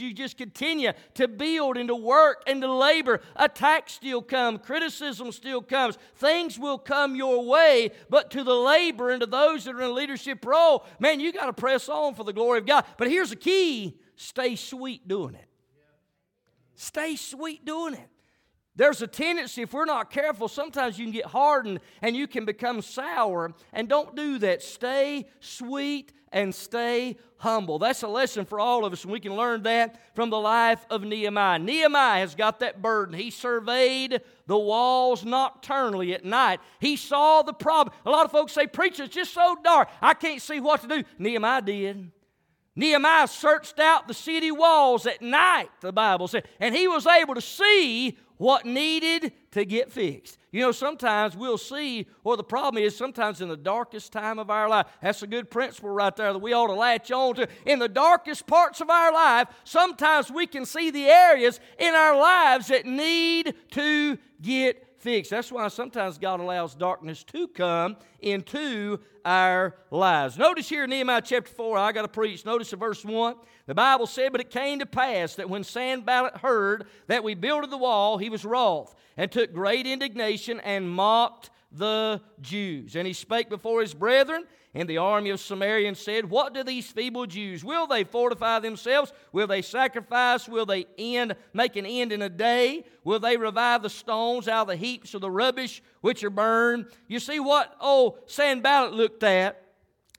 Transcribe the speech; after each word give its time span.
You 0.00 0.12
just 0.12 0.36
continue 0.36 0.92
to 1.14 1.28
build 1.28 1.76
and 1.76 1.88
to 1.88 1.94
work 1.94 2.42
and 2.46 2.60
to 2.62 2.72
labor, 2.72 3.20
attacks 3.36 3.94
still 3.94 4.22
come, 4.22 4.58
criticism 4.58 5.32
still 5.32 5.62
comes, 5.62 5.98
things 6.16 6.58
will 6.58 6.78
come 6.78 7.14
your 7.16 7.44
way. 7.44 7.90
But 8.08 8.30
to 8.32 8.44
the 8.44 8.54
labor 8.54 9.10
and 9.10 9.20
to 9.20 9.26
those 9.26 9.64
that 9.64 9.74
are 9.74 9.82
in 9.82 9.90
a 9.90 9.92
leadership 9.92 10.44
role, 10.44 10.84
man, 10.98 11.20
you 11.20 11.32
got 11.32 11.46
to 11.46 11.52
press 11.52 11.88
on 11.88 12.14
for 12.14 12.24
the 12.24 12.32
glory 12.32 12.58
of 12.58 12.66
God. 12.66 12.84
But 12.96 13.08
here's 13.08 13.30
the 13.30 13.36
key 13.36 13.98
stay 14.16 14.56
sweet 14.56 15.06
doing 15.06 15.34
it. 15.34 15.46
Stay 16.74 17.16
sweet 17.16 17.64
doing 17.64 17.94
it. 17.94 18.08
There's 18.76 19.02
a 19.02 19.06
tendency, 19.06 19.62
if 19.62 19.72
we're 19.72 19.84
not 19.84 20.10
careful, 20.10 20.48
sometimes 20.48 20.98
you 20.98 21.04
can 21.04 21.12
get 21.12 21.26
hardened 21.26 21.80
and 22.02 22.16
you 22.16 22.26
can 22.26 22.44
become 22.44 22.82
sour. 22.82 23.52
And 23.72 23.88
don't 23.88 24.14
do 24.14 24.38
that. 24.38 24.62
Stay 24.62 25.26
sweet 25.40 26.12
and 26.32 26.54
stay 26.54 27.16
humble. 27.38 27.78
That's 27.78 28.02
a 28.02 28.08
lesson 28.08 28.44
for 28.44 28.60
all 28.60 28.84
of 28.84 28.92
us, 28.92 29.02
and 29.02 29.12
we 29.12 29.20
can 29.20 29.34
learn 29.34 29.62
that 29.64 30.14
from 30.14 30.30
the 30.30 30.38
life 30.38 30.84
of 30.90 31.02
Nehemiah. 31.02 31.58
Nehemiah 31.58 32.20
has 32.20 32.34
got 32.34 32.60
that 32.60 32.80
burden. 32.80 33.14
He 33.14 33.30
surveyed 33.30 34.20
the 34.46 34.58
walls 34.58 35.24
nocturnally 35.24 36.14
at 36.14 36.24
night. 36.24 36.60
He 36.78 36.96
saw 36.96 37.42
the 37.42 37.52
problem. 37.52 37.96
A 38.06 38.10
lot 38.10 38.26
of 38.26 38.30
folks 38.30 38.52
say, 38.52 38.66
Preacher, 38.66 39.04
it's 39.04 39.14
just 39.14 39.34
so 39.34 39.56
dark. 39.64 39.88
I 40.00 40.14
can't 40.14 40.40
see 40.40 40.60
what 40.60 40.82
to 40.82 40.88
do. 40.88 41.04
Nehemiah 41.18 41.62
did. 41.62 42.12
Nehemiah 42.76 43.26
searched 43.26 43.80
out 43.80 44.06
the 44.06 44.14
city 44.14 44.52
walls 44.52 45.04
at 45.06 45.20
night, 45.20 45.70
the 45.80 45.92
Bible 45.92 46.28
said, 46.28 46.46
and 46.60 46.74
he 46.74 46.86
was 46.86 47.06
able 47.06 47.34
to 47.34 47.40
see 47.40 48.16
what 48.40 48.64
needed 48.64 49.32
to 49.50 49.66
get 49.66 49.92
fixed. 49.92 50.38
You 50.50 50.62
know, 50.62 50.72
sometimes 50.72 51.36
we'll 51.36 51.58
see 51.58 52.06
what 52.22 52.36
the 52.36 52.42
problem 52.42 52.82
is 52.82 52.96
sometimes 52.96 53.42
in 53.42 53.50
the 53.50 53.56
darkest 53.56 54.14
time 54.14 54.38
of 54.38 54.48
our 54.48 54.66
life. 54.66 54.86
That's 55.02 55.22
a 55.22 55.26
good 55.26 55.50
principle 55.50 55.90
right 55.90 56.16
there 56.16 56.32
that 56.32 56.38
we 56.38 56.54
ought 56.54 56.68
to 56.68 56.72
latch 56.72 57.12
on 57.12 57.34
to. 57.34 57.46
In 57.66 57.78
the 57.78 57.88
darkest 57.88 58.46
parts 58.46 58.80
of 58.80 58.88
our 58.88 59.12
life, 59.12 59.48
sometimes 59.64 60.30
we 60.30 60.46
can 60.46 60.64
see 60.64 60.90
the 60.90 61.04
areas 61.04 61.60
in 61.78 61.94
our 61.94 62.18
lives 62.18 62.68
that 62.68 62.86
need 62.86 63.52
to 63.72 64.16
get 64.40 64.89
fixed. 65.00 65.30
That's 65.30 65.50
why 65.50 65.66
sometimes 65.68 66.18
God 66.18 66.40
allows 66.40 66.74
darkness 66.74 67.24
to 67.24 67.48
come 67.48 67.96
into 68.20 68.98
our 69.24 69.74
lives. 69.90 70.38
Notice 70.38 70.68
here 70.68 70.84
in 70.84 70.90
Nehemiah 70.90 71.22
chapter 71.24 71.50
4, 71.50 71.78
I 71.78 71.92
got 71.92 72.02
to 72.02 72.08
preach. 72.08 72.44
Notice 72.44 72.72
in 72.72 72.78
verse 72.78 73.04
1, 73.04 73.34
the 73.66 73.74
Bible 73.74 74.06
said, 74.06 74.32
But 74.32 74.42
it 74.42 74.50
came 74.50 74.78
to 74.78 74.86
pass 74.86 75.34
that 75.36 75.48
when 75.48 75.64
Sanballat 75.64 76.36
heard 76.38 76.86
that 77.06 77.24
we 77.24 77.34
builded 77.34 77.70
the 77.70 77.78
wall, 77.78 78.18
he 78.18 78.28
was 78.28 78.44
wroth, 78.44 78.94
and 79.16 79.32
took 79.32 79.52
great 79.52 79.86
indignation 79.86 80.60
and 80.60 80.88
mocked 80.88 81.50
the 81.72 82.20
Jews. 82.40 82.94
And 82.94 83.06
he 83.06 83.12
spake 83.12 83.48
before 83.48 83.80
his 83.80 83.94
brethren 83.94 84.44
in 84.72 84.86
the 84.86 84.98
army 84.98 85.30
of 85.30 85.40
Samaria 85.40 85.88
and 85.88 85.96
said, 85.96 86.30
What 86.30 86.54
do 86.54 86.62
these 86.62 86.88
feeble 86.90 87.26
Jews? 87.26 87.64
Will 87.64 87.86
they 87.86 88.04
fortify 88.04 88.60
themselves? 88.60 89.12
Will 89.32 89.46
they 89.46 89.62
sacrifice? 89.62 90.48
Will 90.48 90.66
they 90.66 90.86
end, 90.96 91.34
make 91.52 91.76
an 91.76 91.86
end 91.86 92.12
in 92.12 92.22
a 92.22 92.28
day? 92.28 92.84
Will 93.02 93.18
they 93.18 93.36
revive 93.36 93.82
the 93.82 93.90
stones 93.90 94.46
out 94.46 94.62
of 94.62 94.68
the 94.68 94.76
heaps 94.76 95.14
of 95.14 95.20
the 95.20 95.30
rubbish 95.30 95.82
which 96.02 96.22
are 96.22 96.30
burned? 96.30 96.86
You 97.08 97.18
see 97.18 97.40
what 97.40 97.74
old 97.80 98.18
Sanballat 98.26 98.92
looked 98.92 99.24
at? 99.24 99.64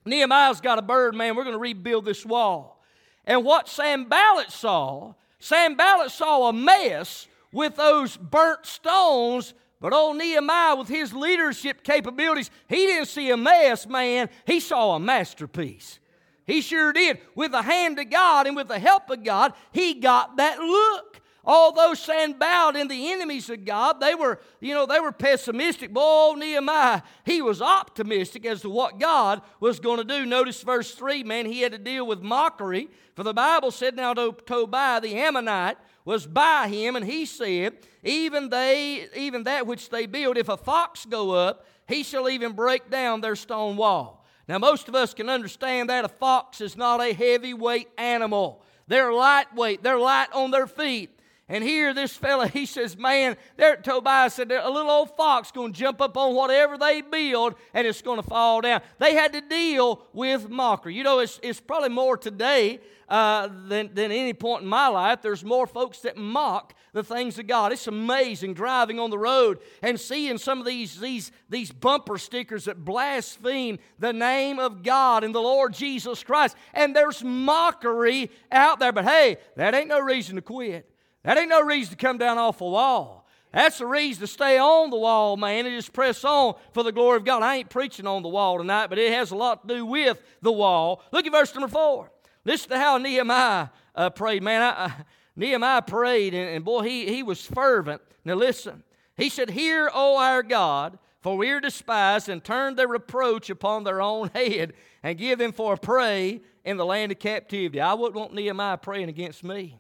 Nehemiah's 0.06 0.62
got 0.62 0.80
a 0.80 0.84
bird, 0.84 1.16
man. 1.16 1.36
We're 1.36 1.44
going 1.44 1.54
to 1.54 1.60
rebuild 1.60 2.06
this 2.06 2.26
wall. 2.26 2.84
And 3.26 3.46
what 3.46 3.70
Sanballat 3.70 4.52
saw, 4.52 5.14
Sanballat 5.40 6.12
saw 6.12 6.50
a 6.50 6.54
mess 6.54 7.28
with 7.54 7.76
those 7.76 8.18
burnt 8.18 8.66
stones 8.66 9.54
but 9.82 9.94
old 9.94 10.18
Nehemiah, 10.18 10.76
with 10.76 10.88
his 10.88 11.12
leadership 11.12 11.84
capabilities, 11.84 12.52
he 12.70 12.86
didn't 12.86 13.08
see 13.08 13.32
a 13.32 13.38
mess, 13.38 13.88
man. 13.88 14.30
He 14.46 14.60
saw 14.60 14.96
a 14.96 15.00
masterpiece. 15.00 16.00
He 16.46 16.62
sure 16.62 16.94
did. 16.94 17.20
With 17.34 17.52
the 17.52 17.64
hand 17.64 17.98
of 18.00 18.12
God 18.12 18.46
and 18.46 18.56
with 18.56 18.68
the 18.68 18.78
help 18.78 19.10
of 19.10 19.24
God, 19.24 19.54
he 19.72 19.96
got 19.96 20.38
that 20.38 20.60
look. 20.60 21.22
Although 21.44 21.96
Sanballat 21.96 22.76
and 22.76 22.92
the 22.92 23.12
enemies 23.12 23.50
of 23.50 23.66
God, 23.66 24.00
they 24.00 24.14
were, 24.14 24.40
you 24.60 24.76
know, 24.76 24.86
they 24.86 25.00
were 25.00 25.12
pessimistic. 25.12 25.92
Boy, 25.92 26.02
old 26.02 26.38
Nehemiah, 26.38 27.02
he 27.26 27.42
was 27.42 27.64
optimistic 27.64 28.46
as 28.46 28.62
to 28.62 28.70
what 28.70 29.00
God 29.00 29.42
was 29.60 29.80
going 29.80 29.98
to 29.98 30.04
do. 30.04 30.28
Notice 30.28 30.62
verse 30.62 30.94
3, 30.94 31.24
man, 31.24 31.48
he 31.48 31.62
had 31.62 31.72
to 31.72 31.80
deal 31.80 32.06
with 32.06 32.22
mockery. 32.22 32.90
For 33.16 33.24
the 33.24 33.34
Bible 33.34 33.72
said, 33.72 33.96
Now 33.96 34.14
to 34.14 34.36
Tobiah 34.46 35.02
the 35.02 35.16
Ammonite 35.16 35.78
was 36.06 36.26
by 36.26 36.68
him, 36.68 36.96
and 36.96 37.06
he 37.06 37.26
said, 37.26 37.74
Even 38.04 38.50
they, 38.50 39.08
even 39.16 39.44
that 39.44 39.68
which 39.68 39.90
they 39.90 40.06
build, 40.06 40.38
if 40.38 40.50
a 40.50 40.58
fox 40.58 41.06
go 41.06 41.32
up, 41.32 41.66
he 41.88 42.04
shall 42.04 42.30
even 42.30 42.54
break 42.54 42.90
down 42.90 43.22
their 43.22 43.36
stone 43.36 43.78
wall. 43.78 44.26
Now, 44.48 44.58
most 44.58 44.88
of 44.88 44.96
us 44.96 45.14
can 45.14 45.30
understand 45.30 45.90
that 45.90 46.06
a 46.06 46.10
fox 46.10 46.62
is 46.62 46.76
not 46.76 47.02
a 47.02 47.14
heavyweight 47.14 47.90
animal. 47.98 48.64
They're 48.88 49.14
lightweight, 49.14 49.84
they're 49.84 50.00
light 50.00 50.28
on 50.34 50.52
their 50.52 50.68
feet. 50.68 51.18
And 51.52 51.66
here, 51.66 51.94
this 51.94 52.16
fella, 52.16 52.48
he 52.48 52.66
says, 52.66 52.96
Man, 52.96 53.36
there 53.58 53.76
Tobiah 53.76 54.30
said, 54.30 54.54
a 54.54 54.70
little 54.70 54.90
old 54.90 55.18
fox 55.18 55.52
going 55.52 55.74
to 55.74 55.78
jump 55.78 56.00
up 56.00 56.16
on 56.16 56.34
whatever 56.34 56.78
they 56.78 57.02
build 57.02 57.56
and 57.74 57.86
it's 57.86 58.02
going 58.02 58.22
to 58.22 58.28
fall 58.28 58.62
down. 58.62 58.82
They 59.00 59.16
had 59.16 59.34
to 59.34 59.42
deal 59.42 60.08
with 60.14 60.50
mockery. 60.50 60.96
You 60.96 61.04
know, 61.04 61.20
it's, 61.20 61.42
it's 61.44 61.60
probably 61.60 61.90
more 61.90 62.16
today 62.16 62.80
uh, 63.10 63.50
than, 63.68 63.94
than 63.94 64.14
any 64.14 64.32
point 64.32 64.64
in 64.64 64.70
my 64.70 64.88
life. 64.88 65.22
There's 65.22 65.44
more 65.44 65.68
folks 65.68 66.00
that 66.00 66.16
mock 66.16 66.74
the 66.94 67.04
things 67.04 67.38
of 67.38 67.48
God. 67.48 67.74
It's 67.74 67.88
amazing 67.88 68.54
driving 68.54 68.98
on 68.98 69.10
the 69.10 69.18
road 69.18 69.60
and 69.82 70.00
seeing 70.00 70.38
some 70.38 70.60
of 70.60 70.66
these, 70.66 71.02
these, 71.02 71.34
these 71.50 71.70
bumper 71.70 72.18
stickers 72.18 72.64
that 72.64 72.86
blaspheme 72.86 73.78
the 74.00 74.14
name 74.14 74.58
of 74.58 74.84
God 74.84 75.26
and 75.26 75.36
the 75.36 75.42
Lord 75.42 75.74
Jesus 75.74 76.24
Christ. 76.24 76.56
And 76.74 76.96
there's 76.96 77.22
mockery 77.22 78.32
out 78.54 78.80
there. 78.80 78.94
But 78.94 79.04
hey, 79.04 79.36
that 79.58 79.76
ain't 79.76 79.90
no 79.90 80.00
reason 80.00 80.38
to 80.38 80.42
quit. 80.42 80.88
That 81.24 81.38
ain't 81.38 81.50
no 81.50 81.62
reason 81.62 81.92
to 81.92 81.98
come 81.98 82.18
down 82.18 82.38
off 82.38 82.62
a 82.62 82.66
wall. 82.66 83.22
That's 83.54 83.80
the 83.80 83.86
reason 83.86 84.22
to 84.22 84.28
stay 84.28 84.58
on 84.58 84.90
the 84.92 84.98
wall, 84.98 85.36
man, 85.36 85.66
and 85.66 85.76
just 85.76 85.92
press 85.92 86.24
on 86.24 86.56
for 86.74 86.84
the 86.84 86.92
glory 86.92 87.18
of 87.18 87.26
God. 87.26 87.44
I 87.44 87.58
ain't 87.58 87.70
preaching 87.70 88.08
on 88.08 88.24
the 88.24 88.30
wall 88.30 88.58
tonight, 88.58 88.88
but 88.88 88.98
it 88.98 89.12
has 89.12 89.32
a 89.32 89.36
lot 89.36 89.68
to 89.68 89.76
do 89.76 89.86
with 89.86 90.22
the 90.42 90.52
wall. 90.52 91.04
Look 91.12 91.26
at 91.26 91.32
verse 91.32 91.54
number 91.54 91.68
four. 91.68 92.12
Listen 92.46 92.70
to 92.70 92.80
how 92.80 92.98
Nehemiah 92.98 93.68
uh, 93.94 94.10
prayed. 94.10 94.42
Man, 94.42 94.62
I, 94.62 94.94
Nehemiah 95.36 95.82
prayed, 95.82 96.34
and, 96.34 96.50
and 96.50 96.64
boy, 96.64 96.84
he, 96.84 97.08
he 97.08 97.24
was 97.24 97.46
fervent. 97.46 98.02
Now 98.24 98.36
listen. 98.36 98.84
He 99.18 99.28
said, 99.30 99.50
Hear, 99.50 99.92
O 99.94 100.18
our 100.18 100.44
God, 100.44 100.98
for 101.20 101.38
we 101.38 101.50
are 101.52 101.60
despised, 101.60 102.30
and 102.30 102.44
turn 102.44 102.76
their 102.76 102.88
reproach 102.88 103.50
upon 103.50 103.84
their 103.84 104.02
own 104.02 104.30
head, 104.34 104.74
and 105.04 105.18
give 105.18 105.40
them 105.40 105.52
for 105.52 105.74
a 105.74 105.78
prey 105.78 106.42
in 106.64 106.78
the 106.78 106.86
land 106.86 107.12
of 107.12 107.20
captivity. 107.20 107.82
I 107.82 107.94
wouldn't 107.94 108.16
want 108.16 108.34
Nehemiah 108.34 108.78
praying 108.78 109.10
against 109.10 109.44
me. 109.44 109.78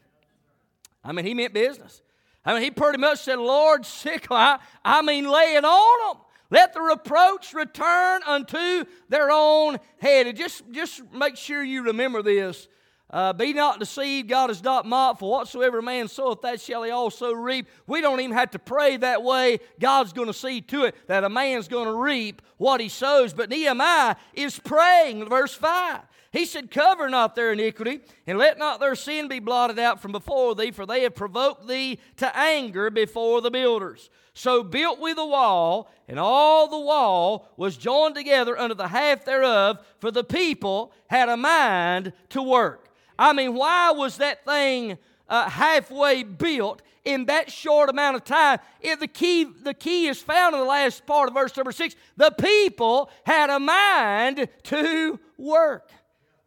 I 1.03 1.11
mean, 1.11 1.25
he 1.25 1.33
meant 1.33 1.53
business. 1.53 2.01
I 2.43 2.53
mean, 2.53 2.63
he 2.63 2.71
pretty 2.71 2.97
much 2.97 3.19
said, 3.19 3.37
Lord, 3.37 3.85
sick, 3.85 4.27
I, 4.31 4.59
I 4.83 5.01
mean, 5.01 5.29
lay 5.29 5.55
it 5.55 5.65
on 5.65 6.15
them. 6.15 6.23
Let 6.49 6.73
the 6.73 6.81
reproach 6.81 7.53
return 7.53 8.21
unto 8.27 8.83
their 9.07 9.29
own 9.31 9.79
head. 9.99 10.27
And 10.27 10.37
just, 10.37 10.63
just 10.71 11.01
make 11.13 11.37
sure 11.37 11.63
you 11.63 11.83
remember 11.83 12.21
this. 12.21 12.67
Uh, 13.09 13.33
be 13.33 13.51
not 13.51 13.77
deceived, 13.77 14.29
God 14.29 14.49
is 14.49 14.63
not 14.63 14.85
mocked, 14.85 15.19
for 15.19 15.29
whatsoever 15.29 15.79
a 15.79 15.83
man 15.83 16.07
soweth, 16.07 16.41
that 16.43 16.61
shall 16.61 16.83
he 16.83 16.91
also 16.91 17.33
reap. 17.33 17.67
We 17.85 17.99
don't 17.99 18.21
even 18.21 18.35
have 18.35 18.51
to 18.51 18.59
pray 18.59 18.95
that 18.97 19.21
way. 19.21 19.59
God's 19.81 20.13
going 20.13 20.27
to 20.27 20.33
see 20.33 20.61
to 20.61 20.85
it 20.85 20.95
that 21.07 21.25
a 21.25 21.29
man's 21.29 21.67
going 21.67 21.87
to 21.87 21.93
reap 21.93 22.41
what 22.57 22.79
he 22.79 22.87
sows. 22.87 23.33
But 23.33 23.49
Nehemiah 23.49 24.15
is 24.33 24.57
praying, 24.59 25.27
verse 25.27 25.53
5. 25.53 25.99
He 26.31 26.45
said, 26.45 26.71
Cover 26.71 27.09
not 27.09 27.35
their 27.35 27.51
iniquity, 27.51 27.99
and 28.25 28.37
let 28.37 28.57
not 28.57 28.79
their 28.79 28.95
sin 28.95 29.27
be 29.27 29.39
blotted 29.39 29.77
out 29.77 30.01
from 30.01 30.13
before 30.13 30.55
thee, 30.55 30.71
for 30.71 30.85
they 30.85 31.03
have 31.03 31.13
provoked 31.13 31.67
thee 31.67 31.99
to 32.17 32.37
anger 32.37 32.89
before 32.89 33.41
the 33.41 33.51
builders. 33.51 34.09
So 34.33 34.63
built 34.63 35.01
we 35.01 35.13
the 35.13 35.25
wall, 35.25 35.91
and 36.07 36.17
all 36.17 36.69
the 36.69 36.79
wall 36.79 37.49
was 37.57 37.75
joined 37.75 38.15
together 38.15 38.57
under 38.57 38.75
the 38.75 38.87
half 38.87 39.25
thereof, 39.25 39.85
for 39.99 40.09
the 40.09 40.23
people 40.23 40.93
had 41.07 41.27
a 41.27 41.35
mind 41.35 42.13
to 42.29 42.41
work. 42.41 42.87
I 43.19 43.33
mean, 43.33 43.53
why 43.53 43.91
was 43.91 44.17
that 44.17 44.45
thing 44.45 44.97
uh, 45.27 45.49
halfway 45.49 46.23
built 46.23 46.81
in 47.03 47.25
that 47.25 47.51
short 47.51 47.89
amount 47.89 48.15
of 48.15 48.23
time? 48.23 48.59
If 48.79 49.01
the 49.01 49.07
key, 49.07 49.43
the 49.43 49.73
key 49.73 50.07
is 50.07 50.21
found 50.21 50.55
in 50.55 50.61
the 50.61 50.65
last 50.65 51.05
part 51.05 51.27
of 51.27 51.33
verse 51.33 51.55
number 51.57 51.73
six. 51.73 51.93
The 52.15 52.31
people 52.31 53.11
had 53.25 53.49
a 53.49 53.59
mind 53.59 54.47
to 54.63 55.19
work. 55.37 55.89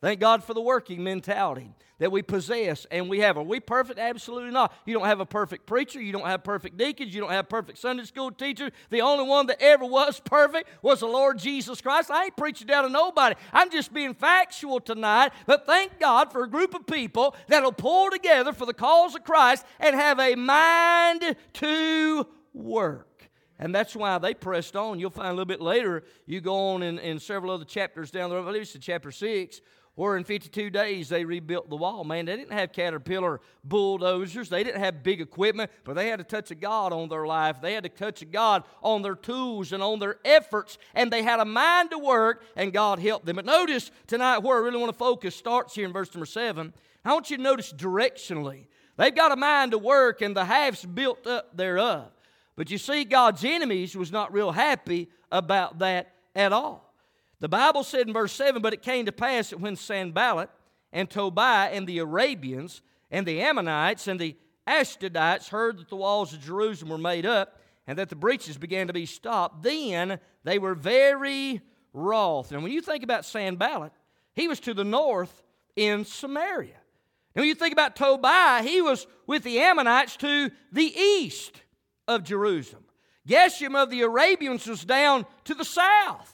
Thank 0.04 0.20
God 0.20 0.44
for 0.44 0.52
the 0.52 0.60
working 0.60 1.02
mentality 1.02 1.70
that 1.98 2.12
we 2.12 2.20
possess 2.20 2.86
and 2.90 3.08
we 3.08 3.20
have. 3.20 3.38
Are 3.38 3.42
we 3.42 3.58
perfect? 3.58 3.98
Absolutely 3.98 4.50
not. 4.50 4.74
You 4.84 4.92
don't 4.92 5.06
have 5.06 5.20
a 5.20 5.24
perfect 5.24 5.64
preacher. 5.64 5.98
You 5.98 6.12
don't 6.12 6.26
have 6.26 6.44
perfect 6.44 6.76
deacons. 6.76 7.14
You 7.14 7.22
don't 7.22 7.30
have 7.30 7.48
perfect 7.48 7.78
Sunday 7.78 8.04
school 8.04 8.30
teachers. 8.30 8.70
The 8.90 9.00
only 9.00 9.26
one 9.26 9.46
that 9.46 9.62
ever 9.62 9.86
was 9.86 10.20
perfect 10.20 10.68
was 10.82 11.00
the 11.00 11.06
Lord 11.06 11.38
Jesus 11.38 11.80
Christ. 11.80 12.10
I 12.10 12.24
ain't 12.24 12.36
preaching 12.36 12.66
down 12.66 12.84
to 12.84 12.90
nobody. 12.90 13.34
I'm 13.50 13.70
just 13.70 13.94
being 13.94 14.12
factual 14.12 14.78
tonight. 14.78 15.32
But 15.46 15.64
thank 15.64 15.98
God 15.98 16.30
for 16.30 16.44
a 16.44 16.50
group 16.50 16.74
of 16.74 16.86
people 16.86 17.34
that'll 17.48 17.72
pull 17.72 18.10
together 18.10 18.52
for 18.52 18.66
the 18.66 18.74
cause 18.74 19.14
of 19.14 19.24
Christ 19.24 19.64
and 19.80 19.96
have 19.96 20.20
a 20.20 20.34
mind 20.34 21.34
to 21.54 22.26
work. 22.52 23.30
And 23.58 23.74
that's 23.74 23.96
why 23.96 24.18
they 24.18 24.34
pressed 24.34 24.76
on. 24.76 24.98
You'll 24.98 25.08
find 25.08 25.28
a 25.28 25.32
little 25.32 25.44
bit 25.46 25.62
later, 25.62 26.04
you 26.26 26.42
go 26.42 26.74
on 26.74 26.82
in, 26.82 26.98
in 26.98 27.18
several 27.18 27.52
other 27.52 27.64
chapters 27.64 28.10
down 28.10 28.28
the 28.28 28.36
road, 28.36 28.42
I 28.42 28.52
believe 28.52 28.76
chapter 28.80 29.10
6, 29.10 29.60
where 29.94 30.16
in 30.16 30.24
52 30.24 30.70
days 30.70 31.08
they 31.08 31.24
rebuilt 31.24 31.70
the 31.70 31.76
wall. 31.76 32.04
Man, 32.04 32.26
they 32.26 32.36
didn't 32.36 32.52
have 32.52 32.72
caterpillar 32.72 33.40
bulldozers, 33.62 34.48
they 34.48 34.64
didn't 34.64 34.80
have 34.80 35.02
big 35.02 35.20
equipment, 35.20 35.70
but 35.84 35.94
they 35.94 36.08
had 36.08 36.20
a 36.20 36.24
touch 36.24 36.50
of 36.50 36.60
God 36.60 36.92
on 36.92 37.08
their 37.08 37.26
life. 37.26 37.60
They 37.60 37.74
had 37.74 37.86
a 37.86 37.90
touch 37.90 38.22
of 38.22 38.32
God 38.32 38.64
on 38.82 39.02
their 39.02 39.14
tools 39.14 39.72
and 39.72 39.82
on 39.82 39.98
their 39.98 40.16
efforts, 40.24 40.78
and 40.94 41.12
they 41.12 41.22
had 41.22 41.40
a 41.40 41.44
mind 41.44 41.90
to 41.90 41.98
work, 41.98 42.44
and 42.56 42.72
God 42.72 42.98
helped 42.98 43.26
them. 43.26 43.36
But 43.36 43.44
notice 43.44 43.90
tonight 44.06 44.38
where 44.38 44.58
I 44.58 44.60
really 44.60 44.78
want 44.78 44.92
to 44.92 44.98
focus 44.98 45.36
starts 45.36 45.74
here 45.74 45.86
in 45.86 45.92
verse 45.92 46.12
number 46.12 46.26
7. 46.26 46.72
I 47.04 47.12
want 47.12 47.30
you 47.30 47.36
to 47.36 47.42
notice 47.42 47.72
directionally. 47.72 48.66
They've 48.96 49.14
got 49.14 49.32
a 49.32 49.36
mind 49.36 49.72
to 49.72 49.78
work, 49.78 50.22
and 50.22 50.36
the 50.36 50.44
half's 50.44 50.84
built 50.84 51.26
up 51.26 51.56
thereof. 51.56 52.10
But 52.56 52.70
you 52.70 52.78
see, 52.78 53.04
God's 53.04 53.44
enemies 53.44 53.96
was 53.96 54.12
not 54.12 54.32
real 54.32 54.52
happy 54.52 55.08
about 55.30 55.80
that 55.80 56.14
at 56.34 56.52
all. 56.52 56.83
The 57.44 57.48
Bible 57.48 57.84
said 57.84 58.06
in 58.06 58.14
verse 58.14 58.32
7 58.32 58.62
But 58.62 58.72
it 58.72 58.80
came 58.80 59.04
to 59.04 59.12
pass 59.12 59.50
that 59.50 59.60
when 59.60 59.76
Sanballat 59.76 60.48
and 60.94 61.10
Tobiah 61.10 61.68
and 61.72 61.86
the 61.86 61.98
Arabians 61.98 62.80
and 63.10 63.26
the 63.26 63.42
Ammonites 63.42 64.08
and 64.08 64.18
the 64.18 64.34
Ashdodites 64.66 65.50
heard 65.50 65.76
that 65.76 65.90
the 65.90 65.96
walls 65.96 66.32
of 66.32 66.40
Jerusalem 66.40 66.88
were 66.88 66.96
made 66.96 67.26
up 67.26 67.60
and 67.86 67.98
that 67.98 68.08
the 68.08 68.16
breaches 68.16 68.56
began 68.56 68.86
to 68.86 68.94
be 68.94 69.04
stopped, 69.04 69.62
then 69.62 70.20
they 70.44 70.58
were 70.58 70.74
very 70.74 71.60
wroth. 71.92 72.50
And 72.50 72.62
when 72.62 72.72
you 72.72 72.80
think 72.80 73.04
about 73.04 73.26
Sanballat, 73.26 73.92
he 74.32 74.48
was 74.48 74.58
to 74.60 74.72
the 74.72 74.82
north 74.82 75.42
in 75.76 76.06
Samaria. 76.06 76.80
And 77.34 77.42
when 77.42 77.48
you 77.48 77.54
think 77.54 77.74
about 77.74 77.94
Tobiah, 77.94 78.62
he 78.62 78.80
was 78.80 79.06
with 79.26 79.42
the 79.42 79.58
Ammonites 79.58 80.16
to 80.16 80.50
the 80.72 80.98
east 80.98 81.60
of 82.08 82.24
Jerusalem. 82.24 82.86
Geshem 83.28 83.76
of 83.76 83.90
the 83.90 84.00
Arabians 84.00 84.66
was 84.66 84.82
down 84.82 85.26
to 85.44 85.52
the 85.52 85.66
south. 85.66 86.33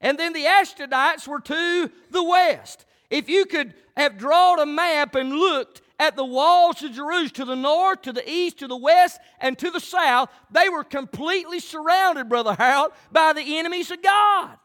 And 0.00 0.18
then 0.18 0.32
the 0.32 0.44
Ashdodites 0.44 1.26
were 1.26 1.40
to 1.40 1.90
the 2.10 2.22
west. 2.22 2.84
If 3.10 3.28
you 3.28 3.46
could 3.46 3.74
have 3.96 4.18
drawn 4.18 4.60
a 4.60 4.66
map 4.66 5.14
and 5.14 5.32
looked 5.32 5.82
at 5.98 6.14
the 6.14 6.24
walls 6.24 6.82
of 6.82 6.92
Jerusalem 6.92 7.30
to 7.30 7.44
the 7.44 7.56
north, 7.56 8.02
to 8.02 8.12
the 8.12 8.30
east, 8.30 8.58
to 8.58 8.68
the 8.68 8.76
west, 8.76 9.20
and 9.40 9.58
to 9.58 9.70
the 9.70 9.80
south, 9.80 10.30
they 10.50 10.68
were 10.68 10.84
completely 10.84 11.58
surrounded, 11.58 12.28
Brother 12.28 12.54
Harold, 12.54 12.92
by 13.10 13.32
the 13.32 13.58
enemies 13.58 13.90
of 13.90 14.00
God. 14.02 14.56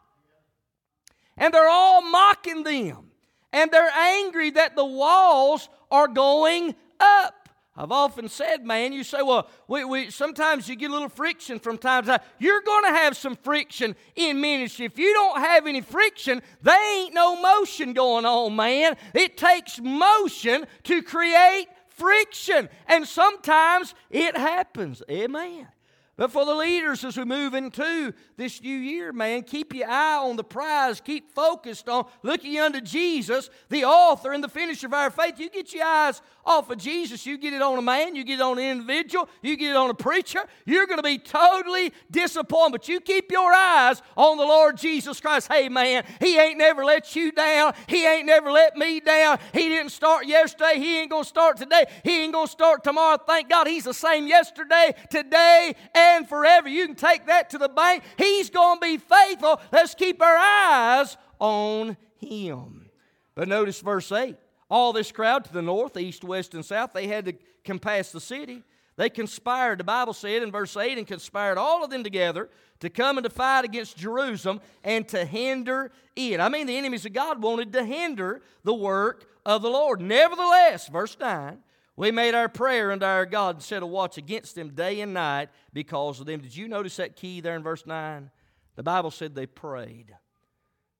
And 1.36 1.54
they're 1.54 1.70
all 1.70 2.02
mocking 2.02 2.64
them. 2.64 3.10
And 3.52 3.72
they're 3.72 3.92
angry 3.92 4.52
that 4.52 4.76
the 4.76 4.86
walls 4.86 5.70
are 5.90 6.08
going 6.08 6.76
up. 7.00 7.43
I've 7.76 7.92
often 7.92 8.30
said, 8.30 8.64
man, 8.64 8.94
you 8.94 9.04
say, 9.04 9.24
well, 9.24 9.50
we, 9.68 9.84
we, 9.84 10.12
sometimes 10.12 10.70
you 10.70 10.76
get 10.76 10.92
a 10.92 10.94
little 10.94 11.10
friction 11.10 11.58
from 11.58 11.80
time 11.80 12.04
to 12.04 12.10
time. 12.12 12.20
You're 12.38 12.62
going 12.62 12.84
to 12.84 12.92
have 12.92 13.18
some 13.18 13.36
friction 13.36 13.96
in 14.16 14.40
ministry. 14.40 14.86
If 14.86 15.00
you 15.00 15.12
don't 15.12 15.40
have 15.40 15.66
any 15.66 15.82
friction, 15.82 16.44
there 16.62 17.02
ain't 17.02 17.16
no 17.16 17.42
motion 17.42 17.94
going 17.94 18.26
on, 18.26 18.56
man. 18.56 18.96
It 19.16 19.38
takes 19.38 19.80
motion 19.80 20.68
to 20.84 21.02
create 21.02 21.66
friction. 21.90 22.70
And 22.88 23.08
sometimes 23.08 23.96
it 24.12 24.38
happens. 24.38 25.02
Amen. 25.10 25.68
But 26.16 26.32
for 26.32 26.46
the 26.46 26.54
leaders, 26.54 27.04
as 27.04 27.18
we 27.18 27.26
move 27.26 27.56
into 27.56 28.14
this 28.38 28.62
new 28.62 28.78
year, 28.78 29.12
man, 29.12 29.42
keep 29.42 29.74
your 29.74 29.90
eye 29.90 30.18
on 30.18 30.36
the 30.36 30.44
prize. 30.44 31.02
Keep 31.02 31.34
focused 31.34 31.90
on 31.90 32.06
looking 32.22 32.60
unto 32.60 32.82
Jesus, 32.82 33.50
the 33.70 33.86
author 33.86 34.32
and 34.32 34.44
the 34.44 34.50
finisher 34.50 34.86
of 34.86 34.94
our 34.94 35.10
faith. 35.10 35.40
You 35.40 35.50
get 35.50 35.74
your 35.74 35.86
eyes 35.86 36.22
off 36.46 36.70
of 36.70 36.78
Jesus, 36.78 37.26
you 37.26 37.38
get 37.38 37.54
it 37.54 37.62
on 37.62 37.80
a 37.80 37.82
man, 37.82 38.16
you 38.16 38.24
get 38.24 38.40
it 38.40 38.42
on 38.42 38.60
an 38.60 38.66
individual, 38.66 39.28
you 39.42 39.56
get 39.56 39.72
it 39.72 39.76
on 39.76 39.90
a 39.90 39.94
preacher, 39.94 40.42
you're 40.66 40.86
going 40.86 41.00
to 41.00 41.04
be 41.04 41.18
totally 41.18 41.92
disappointed. 42.12 42.74
But 42.74 42.88
you 42.88 43.00
keep 43.00 43.32
your 43.32 43.52
eyes 43.52 44.02
on 44.16 44.38
the 44.38 44.44
Lord 44.44 44.78
Jesus 44.78 45.20
Christ. 45.20 45.48
Hey, 45.52 45.68
man, 45.68 46.04
He 46.20 46.38
ain't 46.38 46.60
never 46.60 46.86
let 46.86 47.16
you 47.16 47.32
down. 47.32 47.74
He 47.88 48.06
ain't 48.06 48.28
never 48.28 48.52
let 48.52 48.78
me 48.78 49.00
down. 49.00 49.40
He 49.52 49.70
didn't 49.70 49.92
start 49.92 50.28
yesterday. 50.28 50.76
He 50.76 51.00
ain't 51.00 51.10
going 51.10 51.24
to 51.24 51.30
start 51.30 51.58
today. 51.58 51.86
He 52.04 52.24
ain't 52.24 52.34
going 52.34 52.48
to 52.48 52.52
start 52.52 52.84
tomorrow. 52.84 53.18
Thank 53.18 53.50
God 53.50 53.66
He's 53.66 53.86
the 53.86 53.94
same 53.96 54.28
yesterday, 54.28 54.94
today, 55.10 55.74
and 55.96 56.03
forever. 56.28 56.70
You 56.70 56.86
can 56.88 56.96
take 56.96 57.28
that 57.28 57.50
to 57.52 57.58
the 57.58 57.70
bank. 57.70 58.04
He's 58.18 58.50
going 58.50 58.80
to 58.80 58.82
be 58.82 58.98
faithful. 58.98 59.62
Let's 59.72 59.96
keep 59.96 60.22
our 60.22 60.38
eyes 60.38 61.18
on 61.40 61.98
Him. 62.18 62.90
But 63.36 63.48
notice 63.48 63.80
verse 63.82 64.12
8 64.12 64.38
all 64.70 64.92
this 64.92 65.12
crowd 65.12 65.46
to 65.46 65.54
the 65.54 65.62
north, 65.62 65.98
east, 65.98 66.24
west, 66.24 66.56
and 66.56 66.66
south, 66.66 66.94
they 66.94 67.06
had 67.06 67.26
to 67.26 67.34
compass 67.64 68.12
the 68.12 68.20
city. 68.20 68.64
They 68.96 69.10
conspired, 69.10 69.80
the 69.80 69.84
Bible 69.84 70.14
said 70.14 70.44
in 70.44 70.52
verse 70.52 70.76
8, 70.76 70.98
and 70.98 71.08
conspired 71.08 71.58
all 71.58 71.84
of 71.84 71.90
them 71.90 72.04
together 72.04 72.50
to 72.80 72.90
come 72.90 73.18
and 73.18 73.24
to 73.24 73.30
fight 73.30 73.66
against 73.66 73.98
Jerusalem 73.98 74.62
and 74.84 75.08
to 75.10 75.26
hinder 75.26 75.92
it. 76.16 76.40
I 76.40 76.50
mean, 76.50 76.68
the 76.68 76.78
enemies 76.78 77.06
of 77.06 77.14
God 77.14 77.42
wanted 77.42 77.74
to 77.74 77.84
hinder 77.86 78.42
the 78.64 78.74
work 78.74 79.30
of 79.46 79.62
the 79.62 79.70
Lord. 79.70 80.02
Nevertheless, 80.02 80.88
verse 80.88 81.18
9, 81.20 81.60
we 81.96 82.12
made 82.12 82.34
our 82.34 82.50
prayer 82.50 82.92
unto 82.92 83.06
our 83.06 83.26
God 83.26 83.56
and 83.56 83.64
set 83.64 83.84
a 83.84 83.86
watch 83.86 84.18
against 84.18 84.56
them 84.56 84.70
day 84.70 85.02
and 85.02 85.14
night 85.14 85.50
because 85.74 86.20
of 86.20 86.26
them. 86.26 86.40
Did 86.40 86.56
you 86.56 86.68
notice 86.68 86.96
that 86.96 87.16
key 87.16 87.40
there 87.40 87.56
in 87.56 87.62
verse 87.62 87.86
9? 87.86 88.32
The 88.76 88.84
Bible 88.84 89.12
said 89.12 89.36
they 89.36 89.46
prayed. 89.46 90.16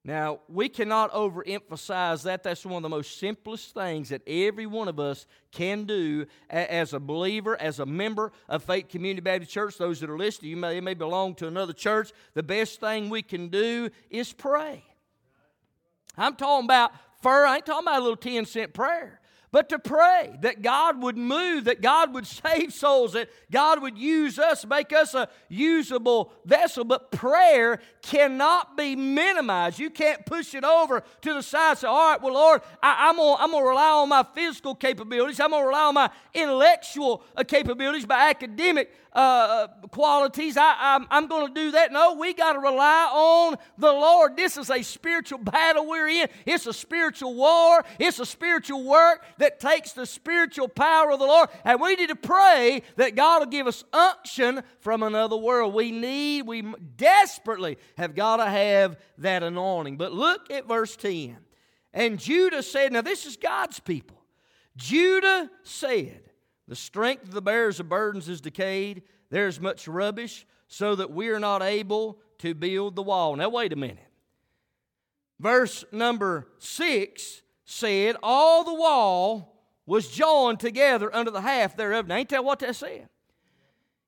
Now, 0.06 0.40
we 0.48 0.68
cannot 0.68 1.12
overemphasize 1.12 2.24
that. 2.24 2.42
That's 2.42 2.64
one 2.64 2.76
of 2.76 2.82
the 2.82 2.90
most 2.90 3.18
simplest 3.18 3.72
things 3.72 4.10
that 4.10 4.20
every 4.26 4.66
one 4.66 4.86
of 4.86 5.00
us 5.00 5.26
can 5.50 5.84
do 5.84 6.26
as 6.50 6.92
a 6.92 7.00
believer, 7.00 7.60
as 7.60 7.80
a 7.80 7.86
member 7.86 8.30
of 8.48 8.62
Faith 8.62 8.88
Community 8.90 9.22
Baptist 9.22 9.50
Church. 9.50 9.78
Those 9.78 10.00
that 10.00 10.10
are 10.10 10.18
listening, 10.18 10.50
you 10.50 10.56
may, 10.58 10.78
may 10.80 10.94
belong 10.94 11.34
to 11.36 11.48
another 11.48 11.72
church. 11.72 12.12
The 12.34 12.42
best 12.42 12.80
thing 12.80 13.08
we 13.08 13.22
can 13.22 13.48
do 13.48 13.88
is 14.10 14.32
pray. 14.32 14.84
I'm 16.18 16.36
talking 16.36 16.66
about, 16.66 16.92
fur, 17.22 17.46
I 17.46 17.56
ain't 17.56 17.66
talking 17.66 17.88
about 17.88 17.98
a 17.98 18.02
little 18.02 18.16
10 18.16 18.44
cent 18.44 18.74
prayer 18.74 19.20
but 19.54 19.68
to 19.68 19.78
pray 19.78 20.36
that 20.40 20.62
God 20.62 21.00
would 21.00 21.16
move, 21.16 21.66
that 21.66 21.80
God 21.80 22.12
would 22.12 22.26
save 22.26 22.72
souls, 22.72 23.12
that 23.12 23.28
God 23.52 23.80
would 23.82 23.96
use 23.96 24.36
us, 24.36 24.66
make 24.66 24.92
us 24.92 25.14
a 25.14 25.28
usable 25.48 26.32
vessel. 26.44 26.82
But 26.82 27.12
prayer 27.12 27.78
cannot 28.02 28.76
be 28.76 28.96
minimized. 28.96 29.78
You 29.78 29.90
can't 29.90 30.26
push 30.26 30.56
it 30.56 30.64
over 30.64 31.04
to 31.20 31.34
the 31.34 31.40
side 31.40 31.78
say, 31.78 31.86
All 31.86 32.10
right, 32.10 32.20
well, 32.20 32.34
Lord, 32.34 32.62
I, 32.82 33.10
am 33.10 33.16
going 33.16 33.50
to 33.52 33.68
rely 33.68 33.90
on 33.90 34.08
my 34.08 34.24
physical 34.34 34.74
capabilities, 34.74 35.38
I'm 35.38 35.50
going 35.50 35.62
to 35.62 35.68
rely 35.68 35.84
on 35.84 35.94
my 35.94 36.10
intellectual 36.34 37.22
uh, 37.36 37.44
capabilities, 37.44 38.08
my 38.08 38.30
academic 38.30 38.92
uh, 39.14 39.18
uh 39.18 39.86
qualities. 39.88 40.56
I, 40.56 40.74
I'm, 40.76 41.06
I'm 41.08 41.28
going 41.28 41.46
to 41.46 41.54
do 41.54 41.70
that. 41.70 41.92
No, 41.92 42.14
we 42.14 42.34
got 42.34 42.54
to 42.54 42.58
rely 42.58 43.08
on 43.12 43.56
the 43.78 43.92
Lord. 43.92 44.36
This 44.36 44.56
is 44.56 44.70
a 44.70 44.82
spiritual 44.82 45.38
battle 45.38 45.86
we're 45.86 46.08
in, 46.08 46.28
it's 46.44 46.66
a 46.66 46.72
spiritual 46.72 47.34
war, 47.34 47.84
it's 48.00 48.18
a 48.18 48.26
spiritual 48.26 48.82
work 48.82 49.24
that 49.44 49.60
takes 49.60 49.92
the 49.92 50.06
spiritual 50.06 50.68
power 50.68 51.10
of 51.10 51.18
the 51.18 51.26
Lord. 51.26 51.50
And 51.64 51.78
we 51.78 51.96
need 51.96 52.08
to 52.08 52.16
pray 52.16 52.82
that 52.96 53.14
God 53.14 53.40
will 53.40 53.46
give 53.46 53.66
us 53.66 53.84
unction 53.92 54.62
from 54.80 55.02
another 55.02 55.36
world. 55.36 55.74
We 55.74 55.90
need, 55.90 56.46
we 56.46 56.62
desperately 56.96 57.76
have 57.98 58.14
got 58.14 58.38
to 58.38 58.46
have 58.46 58.96
that 59.18 59.42
anointing. 59.42 59.98
But 59.98 60.12
look 60.12 60.50
at 60.50 60.66
verse 60.66 60.96
10. 60.96 61.36
And 61.92 62.18
Judah 62.18 62.62
said, 62.62 62.92
Now 62.92 63.02
this 63.02 63.26
is 63.26 63.36
God's 63.36 63.80
people. 63.80 64.16
Judah 64.78 65.50
said, 65.62 66.22
The 66.66 66.74
strength 66.74 67.24
of 67.24 67.32
the 67.32 67.42
bearers 67.42 67.80
of 67.80 67.90
burdens 67.90 68.30
is 68.30 68.40
decayed. 68.40 69.02
There's 69.28 69.60
much 69.60 69.86
rubbish, 69.86 70.46
so 70.68 70.94
that 70.94 71.10
we 71.10 71.28
are 71.28 71.40
not 71.40 71.62
able 71.62 72.18
to 72.38 72.54
build 72.54 72.96
the 72.96 73.02
wall. 73.02 73.36
Now, 73.36 73.50
wait 73.50 73.74
a 73.74 73.76
minute. 73.76 73.98
Verse 75.38 75.84
number 75.92 76.48
6 76.58 77.42
said, 77.64 78.16
All 78.22 78.64
the 78.64 78.74
wall 78.74 79.54
was 79.86 80.08
joined 80.08 80.60
together 80.60 81.14
under 81.14 81.30
the 81.30 81.40
half 81.40 81.76
thereof. 81.76 82.06
Now, 82.06 82.16
ain't 82.16 82.30
that 82.30 82.44
what 82.44 82.60
that 82.60 82.76
said? 82.76 83.08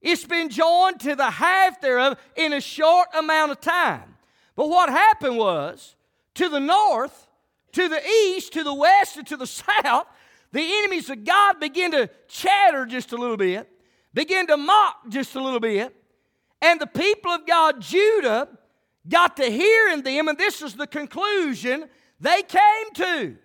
It's 0.01 0.25
been 0.25 0.49
joined 0.49 1.01
to 1.01 1.17
the 1.17 1.31
half 1.31 1.81
thereof 1.81 2.19
in 2.37 2.53
a 2.53 2.61
short 2.61 3.09
amount 3.19 3.53
of 3.53 3.61
time. 3.61 4.17
But 4.55 4.69
what 4.69 4.89
happened 4.89 5.37
was, 5.37 5.97
to 6.35 6.49
the 6.49 6.61
north, 6.61 7.29
to 7.73 7.89
the 7.89 8.07
east, 8.07 8.53
to 8.55 8.63
the 8.63 8.75
west, 8.75 9.17
and 9.17 9.27
to 9.27 9.37
the 9.37 9.47
south, 9.83 10.07
the 10.53 10.63
enemies 10.79 11.11
of 11.11 11.25
God 11.25 11.61
began 11.61 11.91
to 11.91 12.09
chatter 12.29 12.87
just 12.87 13.13
a 13.13 13.17
little 13.17 13.37
bit, 13.37 13.69
began 14.15 14.47
to 14.47 14.57
mock 14.57 15.09
just 15.09 15.35
a 15.35 15.43
little 15.43 15.61
bit. 15.61 15.95
And 16.63 16.81
the 16.81 16.87
people 16.87 17.33
of 17.33 17.47
God, 17.47 17.81
Judah, 17.81 18.49
got 19.09 19.37
to 19.37 19.51
hearing 19.51 20.03
them, 20.03 20.29
and 20.29 20.39
this 20.39 20.63
is 20.63 20.75
the 20.75 20.87
conclusion 20.87 21.87
they 22.21 22.43
came 22.43 22.91
to. 22.95 23.37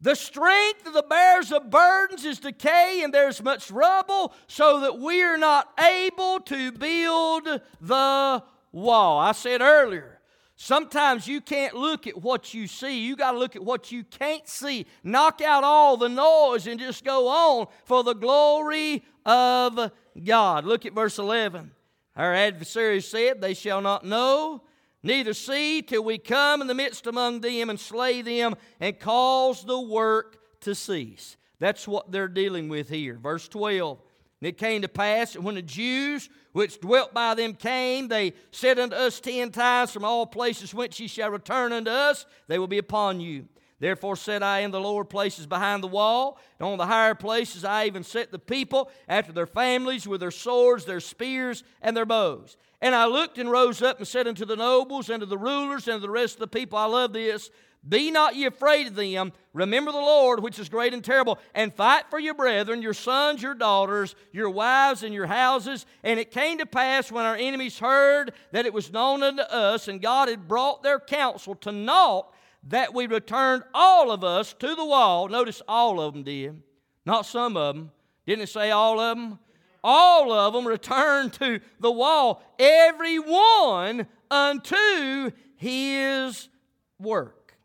The 0.00 0.14
strength 0.14 0.86
of 0.86 0.92
the 0.92 1.02
bearers 1.02 1.50
of 1.50 1.70
burdens 1.70 2.24
is 2.24 2.38
decay, 2.38 3.00
and 3.02 3.12
there's 3.12 3.42
much 3.42 3.70
rubble, 3.70 4.32
so 4.46 4.80
that 4.80 4.98
we 5.00 5.22
are 5.22 5.38
not 5.38 5.72
able 5.80 6.38
to 6.40 6.70
build 6.70 7.48
the 7.80 8.42
wall. 8.70 9.18
I 9.18 9.32
said 9.32 9.60
earlier, 9.60 10.20
sometimes 10.54 11.26
you 11.26 11.40
can't 11.40 11.74
look 11.74 12.06
at 12.06 12.22
what 12.22 12.54
you 12.54 12.68
see, 12.68 13.00
you 13.00 13.16
got 13.16 13.32
to 13.32 13.38
look 13.38 13.56
at 13.56 13.64
what 13.64 13.90
you 13.90 14.04
can't 14.04 14.46
see. 14.46 14.86
Knock 15.02 15.40
out 15.40 15.64
all 15.64 15.96
the 15.96 16.08
noise 16.08 16.68
and 16.68 16.78
just 16.78 17.04
go 17.04 17.26
on 17.26 17.66
for 17.84 18.04
the 18.04 18.14
glory 18.14 19.04
of 19.26 19.90
God. 20.24 20.64
Look 20.64 20.86
at 20.86 20.94
verse 20.94 21.18
11. 21.18 21.72
Our 22.14 22.34
adversary 22.34 23.00
said, 23.00 23.40
They 23.40 23.54
shall 23.54 23.80
not 23.80 24.04
know 24.04 24.62
neither 25.08 25.34
see 25.34 25.82
till 25.82 26.04
we 26.04 26.18
come 26.18 26.60
in 26.60 26.68
the 26.68 26.74
midst 26.74 27.06
among 27.06 27.40
them 27.40 27.70
and 27.70 27.80
slay 27.80 28.22
them 28.22 28.54
and 28.78 29.00
cause 29.00 29.64
the 29.64 29.80
work 29.80 30.38
to 30.60 30.74
cease. 30.74 31.36
That's 31.58 31.88
what 31.88 32.12
they're 32.12 32.28
dealing 32.28 32.68
with 32.68 32.88
here. 32.88 33.18
Verse 33.20 33.48
12. 33.48 33.98
And 34.40 34.48
it 34.48 34.58
came 34.58 34.82
to 34.82 34.88
pass 34.88 35.32
that 35.32 35.42
when 35.42 35.56
the 35.56 35.62
Jews 35.62 36.28
which 36.52 36.80
dwelt 36.80 37.12
by 37.12 37.34
them 37.34 37.54
came, 37.54 38.06
they 38.06 38.34
said 38.52 38.78
unto 38.78 38.94
us 38.94 39.18
ten 39.18 39.50
times, 39.50 39.90
From 39.90 40.04
all 40.04 40.26
places 40.26 40.72
whence 40.72 41.00
ye 41.00 41.08
shall 41.08 41.30
return 41.30 41.72
unto 41.72 41.90
us, 41.90 42.26
they 42.46 42.58
will 42.58 42.68
be 42.68 42.78
upon 42.78 43.20
you. 43.20 43.46
Therefore 43.80 44.16
said 44.16 44.42
I 44.42 44.60
in 44.60 44.72
the 44.72 44.80
lower 44.80 45.04
places 45.04 45.46
behind 45.46 45.82
the 45.82 45.88
wall, 45.88 46.38
and 46.58 46.68
on 46.68 46.78
the 46.78 46.86
higher 46.86 47.14
places 47.14 47.64
I 47.64 47.86
even 47.86 48.02
set 48.02 48.30
the 48.30 48.38
people 48.38 48.90
after 49.08 49.32
their 49.32 49.46
families 49.46 50.06
with 50.06 50.20
their 50.20 50.32
swords, 50.32 50.84
their 50.84 51.00
spears, 51.00 51.62
and 51.80 51.96
their 51.96 52.06
bows. 52.06 52.56
And 52.80 52.94
I 52.94 53.06
looked 53.06 53.38
and 53.38 53.50
rose 53.50 53.82
up 53.82 53.98
and 53.98 54.06
said 54.06 54.28
unto 54.28 54.44
the 54.44 54.56
nobles 54.56 55.10
and 55.10 55.20
to 55.20 55.26
the 55.26 55.38
rulers 55.38 55.88
and 55.88 56.00
to 56.00 56.06
the 56.06 56.10
rest 56.10 56.34
of 56.34 56.40
the 56.40 56.46
people, 56.46 56.78
I 56.78 56.84
love 56.84 57.12
this. 57.12 57.50
Be 57.86 58.10
not 58.10 58.34
ye 58.34 58.44
afraid 58.44 58.88
of 58.88 58.94
them. 58.96 59.32
Remember 59.52 59.92
the 59.92 59.98
Lord, 59.98 60.42
which 60.42 60.58
is 60.58 60.68
great 60.68 60.92
and 60.92 61.02
terrible, 61.02 61.38
and 61.54 61.72
fight 61.72 62.04
for 62.10 62.18
your 62.18 62.34
brethren, 62.34 62.82
your 62.82 62.94
sons, 62.94 63.40
your 63.40 63.54
daughters, 63.54 64.14
your 64.32 64.50
wives, 64.50 65.02
and 65.02 65.14
your 65.14 65.26
houses. 65.26 65.86
And 66.02 66.18
it 66.18 66.30
came 66.30 66.58
to 66.58 66.66
pass 66.66 67.10
when 67.10 67.24
our 67.24 67.36
enemies 67.36 67.78
heard 67.78 68.32
that 68.52 68.66
it 68.66 68.74
was 68.74 68.92
known 68.92 69.22
unto 69.22 69.42
us, 69.42 69.88
and 69.88 70.02
God 70.02 70.28
had 70.28 70.48
brought 70.48 70.82
their 70.82 70.98
counsel 71.00 71.54
to 71.56 71.72
naught, 71.72 72.32
that 72.64 72.92
we 72.92 73.06
returned 73.06 73.62
all 73.72 74.10
of 74.10 74.24
us 74.24 74.52
to 74.54 74.74
the 74.74 74.84
wall. 74.84 75.28
Notice 75.28 75.62
all 75.68 76.00
of 76.00 76.14
them 76.14 76.24
did, 76.24 76.60
not 77.06 77.26
some 77.26 77.56
of 77.56 77.76
them. 77.76 77.92
Didn't 78.26 78.42
it 78.42 78.48
say 78.48 78.70
all 78.72 78.98
of 79.00 79.16
them? 79.16 79.38
All 79.82 80.32
of 80.32 80.52
them 80.52 80.66
returned 80.66 81.32
to 81.34 81.60
the 81.80 81.90
wall, 81.90 82.42
every 82.58 83.18
one 83.18 84.06
unto 84.30 85.30
his 85.56 86.48
work. 86.98 87.56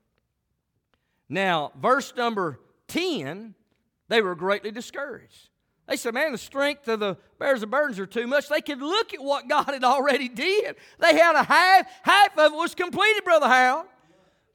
Now, 1.30 1.72
verse 1.80 2.14
number 2.16 2.60
10, 2.88 3.56
they 4.10 4.22
were 4.22 4.36
greatly 4.36 4.72
discouraged. 4.72 5.50
They 5.88 5.98
said, 5.98 6.14
Man, 6.14 6.32
the 6.32 6.38
strength 6.38 6.88
of 6.88 7.00
the 7.00 7.18
bears 7.40 7.64
of 7.64 7.70
burdens 7.70 8.00
are 8.00 8.06
too 8.06 8.28
much. 8.28 8.48
They 8.48 8.62
could 8.62 8.82
look 8.82 9.14
at 9.14 9.22
what 9.22 9.50
God 9.50 9.66
had 9.68 9.84
already 9.84 10.30
did. 10.30 10.76
They 11.00 11.16
had 11.16 11.36
a 11.36 11.44
half, 11.44 11.88
half 12.04 12.38
of 12.38 12.54
it 12.54 12.56
was 12.56 12.74
completed, 12.74 13.24
Brother 13.24 13.48
Harold. 13.48 13.86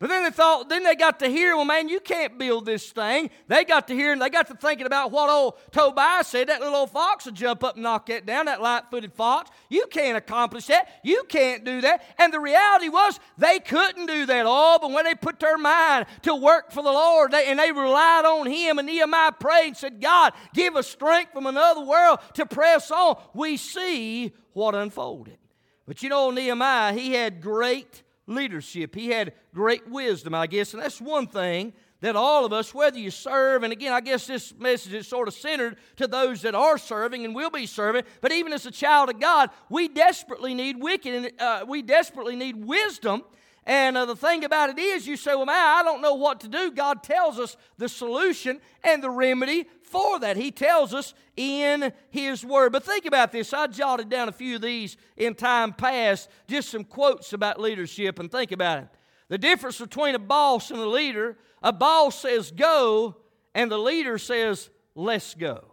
But 0.00 0.10
then 0.10 0.22
they 0.22 0.30
thought, 0.30 0.68
then 0.68 0.84
they 0.84 0.94
got 0.94 1.18
to 1.20 1.28
hear, 1.28 1.56
well, 1.56 1.64
man, 1.64 1.88
you 1.88 1.98
can't 1.98 2.38
build 2.38 2.66
this 2.66 2.92
thing. 2.92 3.30
They 3.48 3.64
got 3.64 3.88
to 3.88 3.94
hear 3.94 4.12
and 4.12 4.22
they 4.22 4.30
got 4.30 4.46
to 4.46 4.54
thinking 4.54 4.86
about 4.86 5.10
what 5.10 5.28
old 5.28 5.54
Tobias 5.72 6.28
said. 6.28 6.48
That 6.48 6.60
little 6.60 6.76
old 6.76 6.92
fox 6.92 7.24
would 7.24 7.34
jump 7.34 7.64
up 7.64 7.74
and 7.74 7.82
knock 7.82 8.06
that 8.06 8.24
down, 8.24 8.46
that 8.46 8.62
light 8.62 8.84
footed 8.92 9.12
fox. 9.12 9.50
You 9.68 9.86
can't 9.90 10.16
accomplish 10.16 10.66
that. 10.66 10.88
You 11.02 11.24
can't 11.28 11.64
do 11.64 11.80
that. 11.80 12.04
And 12.16 12.32
the 12.32 12.38
reality 12.38 12.88
was 12.88 13.18
they 13.38 13.58
couldn't 13.58 14.06
do 14.06 14.24
that 14.26 14.46
all, 14.46 14.78
but 14.78 14.92
when 14.92 15.04
they 15.04 15.16
put 15.16 15.40
their 15.40 15.58
mind 15.58 16.06
to 16.22 16.34
work 16.36 16.70
for 16.70 16.84
the 16.84 16.92
Lord 16.92 17.32
they, 17.32 17.46
and 17.46 17.58
they 17.58 17.72
relied 17.72 18.24
on 18.24 18.46
Him, 18.46 18.78
and 18.78 18.86
Nehemiah 18.86 19.32
prayed 19.32 19.68
and 19.68 19.76
said, 19.76 20.00
God, 20.00 20.32
give 20.54 20.76
us 20.76 20.86
strength 20.86 21.32
from 21.32 21.46
another 21.46 21.80
world 21.80 22.20
to 22.34 22.46
press 22.46 22.92
on, 22.92 23.20
we 23.34 23.56
see 23.56 24.32
what 24.52 24.76
unfolded. 24.76 25.38
But 25.86 26.04
you 26.04 26.08
know, 26.08 26.30
Nehemiah, 26.30 26.92
he 26.92 27.14
had 27.14 27.40
great 27.40 28.04
leadership. 28.28 28.94
He 28.94 29.08
had 29.08 29.32
great 29.54 29.88
wisdom, 29.88 30.34
I 30.34 30.46
guess. 30.46 30.74
And 30.74 30.82
that's 30.82 31.00
one 31.00 31.26
thing 31.26 31.72
that 32.00 32.14
all 32.14 32.44
of 32.44 32.52
us, 32.52 32.72
whether 32.72 32.98
you 32.98 33.10
serve, 33.10 33.64
and 33.64 33.72
again, 33.72 33.92
I 33.92 34.00
guess 34.00 34.26
this 34.26 34.54
message 34.56 34.94
is 34.94 35.08
sort 35.08 35.26
of 35.26 35.34
centered 35.34 35.76
to 35.96 36.06
those 36.06 36.42
that 36.42 36.54
are 36.54 36.78
serving 36.78 37.24
and 37.24 37.34
will 37.34 37.50
be 37.50 37.66
serving, 37.66 38.04
but 38.20 38.30
even 38.30 38.52
as 38.52 38.66
a 38.66 38.70
child 38.70 39.10
of 39.10 39.18
God, 39.18 39.50
we 39.68 39.88
desperately 39.88 40.54
need 40.54 40.80
wicked, 40.80 41.32
uh, 41.40 41.64
we 41.66 41.82
desperately 41.82 42.36
need 42.36 42.64
wisdom. 42.64 43.24
And 43.68 43.98
uh, 43.98 44.06
the 44.06 44.16
thing 44.16 44.44
about 44.44 44.70
it 44.70 44.78
is, 44.78 45.06
you 45.06 45.18
say, 45.18 45.34
well, 45.34 45.44
man, 45.44 45.54
I 45.54 45.82
don't 45.82 46.00
know 46.00 46.14
what 46.14 46.40
to 46.40 46.48
do. 46.48 46.70
God 46.70 47.02
tells 47.02 47.38
us 47.38 47.54
the 47.76 47.86
solution 47.88 48.60
and 48.82 49.04
the 49.04 49.10
remedy 49.10 49.66
for 49.82 50.18
that. 50.20 50.38
He 50.38 50.50
tells 50.50 50.94
us 50.94 51.12
in 51.36 51.92
His 52.08 52.42
Word. 52.42 52.72
But 52.72 52.84
think 52.84 53.04
about 53.04 53.30
this. 53.30 53.52
I 53.52 53.66
jotted 53.66 54.08
down 54.08 54.30
a 54.30 54.32
few 54.32 54.56
of 54.56 54.62
these 54.62 54.96
in 55.18 55.34
time 55.34 55.74
past, 55.74 56.30
just 56.46 56.70
some 56.70 56.82
quotes 56.82 57.34
about 57.34 57.60
leadership, 57.60 58.18
and 58.18 58.32
think 58.32 58.52
about 58.52 58.78
it. 58.78 58.88
The 59.28 59.36
difference 59.36 59.78
between 59.78 60.14
a 60.14 60.18
boss 60.18 60.70
and 60.70 60.80
a 60.80 60.88
leader 60.88 61.36
a 61.62 61.72
boss 61.72 62.20
says 62.20 62.50
go, 62.50 63.16
and 63.54 63.70
the 63.70 63.78
leader 63.78 64.18
says 64.18 64.70
let's 64.94 65.34
go. 65.34 65.64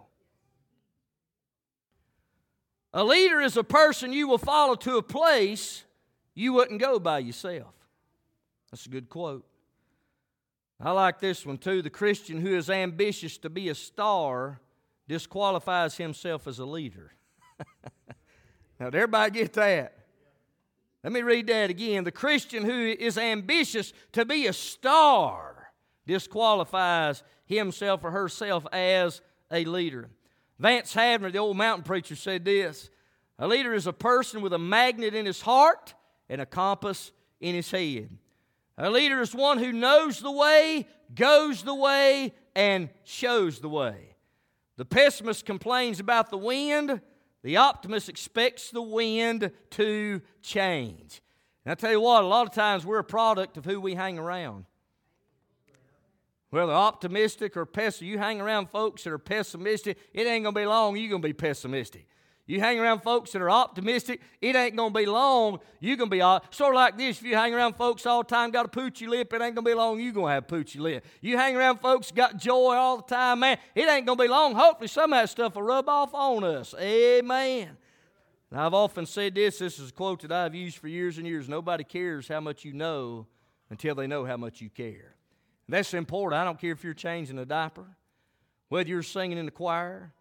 A 2.93 3.03
leader 3.03 3.41
is 3.41 3.55
a 3.57 3.63
person 3.63 4.13
you 4.13 4.27
will 4.27 4.37
follow 4.37 4.75
to 4.75 4.97
a 4.97 5.03
place 5.03 5.83
you 6.33 6.53
wouldn't 6.53 6.79
go 6.79 6.99
by 6.99 7.19
yourself. 7.19 7.73
That's 8.75 8.88
a 8.88 8.89
good 8.89 9.08
quote. 9.08 9.46
I 10.82 10.91
like 10.91 11.22
this 11.22 11.46
one 11.46 11.58
too. 11.58 11.82
The 11.82 11.89
Christian 11.89 12.41
who 12.41 12.58
is 12.58 12.70
ambitious 12.70 13.38
to 13.38 13.50
be 13.50 13.70
a 13.70 13.74
star 13.74 14.60
disqualifies 15.08 15.96
himself 15.96 16.46
as 16.46 16.60
a 16.60 16.65
leader. 16.65 17.13
now, 18.77 18.89
did 18.89 18.96
everybody 18.96 19.32
get 19.32 19.53
that? 19.53 19.98
Let 21.05 21.13
me 21.13 21.22
read 21.22 21.48
that 21.48 21.70
again. 21.70 22.03
The 22.03 22.12
Christian 22.12 22.65
who 22.65 22.94
is 23.00 23.17
ambitious 23.17 23.94
to 24.12 24.25
be 24.25 24.48
a 24.48 24.51
star 24.51 25.72
disqualifies 26.05 27.24
himself 27.46 28.03
or 28.03 28.12
herself 28.12 28.67
as 28.74 29.22
a 29.50 29.63
leader. 29.63 30.10
Vance 30.60 30.94
Havner, 30.94 31.32
the 31.32 31.38
old 31.38 31.55
mountain 31.55 31.86
preacher, 31.86 32.17
said 32.17 32.44
this 32.44 32.89
A 33.39 33.48
leader 33.48 33.74
is 33.74 33.88
a 33.88 33.94
person 33.94 34.41
with 34.41 34.51
a 34.51 34.60
magnet 34.60 35.15
in 35.15 35.25
his 35.25 35.39
heart 35.39 35.94
and 36.27 36.41
a 36.41 36.46
compass 36.46 37.13
in 37.39 37.55
his 37.55 37.72
head. 37.72 38.10
A 38.77 38.89
leader 38.89 39.22
is 39.22 39.34
one 39.34 39.58
who 39.58 39.72
knows 39.72 40.20
the 40.20 40.32
way, 40.32 40.88
goes 41.13 41.63
the 41.63 41.75
way, 41.75 42.34
and 42.55 42.89
shows 43.03 43.60
the 43.60 43.70
way. 43.70 44.15
The 44.77 44.86
pessimist 44.86 45.46
complains 45.46 46.00
about 46.00 46.29
the 46.29 46.38
wind, 46.38 47.00
the 47.41 47.58
optimist 47.58 48.10
expects 48.10 48.72
the 48.72 48.82
wind 48.82 49.51
to 49.72 50.22
change. 50.41 51.22
And 51.63 51.72
I 51.72 51.75
tell 51.75 51.91
you 51.91 52.01
what, 52.01 52.24
a 52.24 52.27
lot 52.27 52.48
of 52.48 52.53
times 52.53 52.86
we're 52.86 53.00
a 53.00 53.03
product 53.03 53.55
of 53.55 53.65
who 53.65 53.79
we 53.79 53.96
hang 53.96 54.20
around. 54.20 54.65
Whether 56.50 56.74
optimistic 56.74 57.55
or 57.55 57.65
pessimistic, 57.65 58.08
you 58.08 58.17
hang 58.17 58.41
around 58.41 58.70
folks 58.70 59.03
that 59.03 59.13
are 59.13 59.17
pessimistic, 59.17 59.98
it 60.13 60.27
ain't 60.27 60.44
gonna 60.44 60.55
be 60.55 60.65
long, 60.65 60.98
you're 60.98 61.10
gonna 61.10 61.22
be 61.22 61.34
pessimistic. 61.34 62.08
You 62.47 62.59
hang 62.59 62.79
around 62.79 63.01
folks 63.01 63.31
that 63.31 63.41
are 63.41 63.49
optimistic, 63.49 64.21
it 64.39 64.55
ain't 64.55 64.77
to 64.77 64.89
be 64.91 65.07
long. 65.07 65.59
You're 65.79 65.97
to 65.97 66.05
be 66.05 66.21
uh, 66.21 66.41
sort 66.51 66.75
of 66.75 66.75
like 66.75 66.95
this. 66.95 67.17
If 67.17 67.23
you 67.23 67.35
hang 67.35 67.55
around 67.55 67.75
folks 67.75 68.05
all 68.05 68.21
the 68.21 68.29
time, 68.29 68.51
got 68.51 68.67
a 68.67 68.69
poochy 68.69 69.07
lip, 69.07 69.33
it 69.33 69.41
ain't 69.41 69.55
to 69.55 69.63
be 69.63 69.73
long. 69.73 69.99
You're 69.99 70.13
to 70.13 70.27
have 70.27 70.45
poochy 70.45 70.79
lip. 70.79 71.03
You 71.21 71.37
hang 71.37 71.55
around 71.55 71.79
folks 71.79 72.11
got 72.11 72.37
joy 72.37 72.75
all 72.75 72.97
the 72.97 73.03
time, 73.03 73.39
man, 73.39 73.57
it 73.73 73.89
ain't 73.89 74.05
to 74.05 74.15
be 74.15 74.27
long. 74.27 74.53
Hopefully, 74.53 74.87
some 74.87 75.11
of 75.11 75.19
that 75.19 75.29
stuff 75.29 75.55
will 75.55 75.63
rub 75.63 75.89
off 75.89 76.13
on 76.13 76.43
us. 76.43 76.75
Amen. 76.79 77.77
And 78.51 78.59
I've 78.59 78.75
often 78.75 79.07
said 79.07 79.33
this 79.33 79.57
this 79.57 79.79
is 79.79 79.89
a 79.89 79.93
quote 79.93 80.21
that 80.21 80.31
I've 80.31 80.53
used 80.53 80.77
for 80.77 80.87
years 80.87 81.17
and 81.17 81.25
years 81.25 81.49
nobody 81.49 81.83
cares 81.83 82.27
how 82.27 82.41
much 82.41 82.63
you 82.63 82.73
know 82.73 83.25
until 83.71 83.95
they 83.95 84.05
know 84.05 84.23
how 84.23 84.37
much 84.37 84.61
you 84.61 84.69
care. 84.69 85.15
And 85.67 85.73
that's 85.73 85.95
important. 85.95 86.39
I 86.39 86.45
don't 86.45 86.59
care 86.59 86.73
if 86.73 86.83
you're 86.83 86.93
changing 86.93 87.39
a 87.39 87.45
diaper, 87.45 87.97
whether 88.69 88.87
you're 88.87 89.01
singing 89.01 89.39
in 89.39 89.45
the 89.45 89.51
choir 89.51 90.13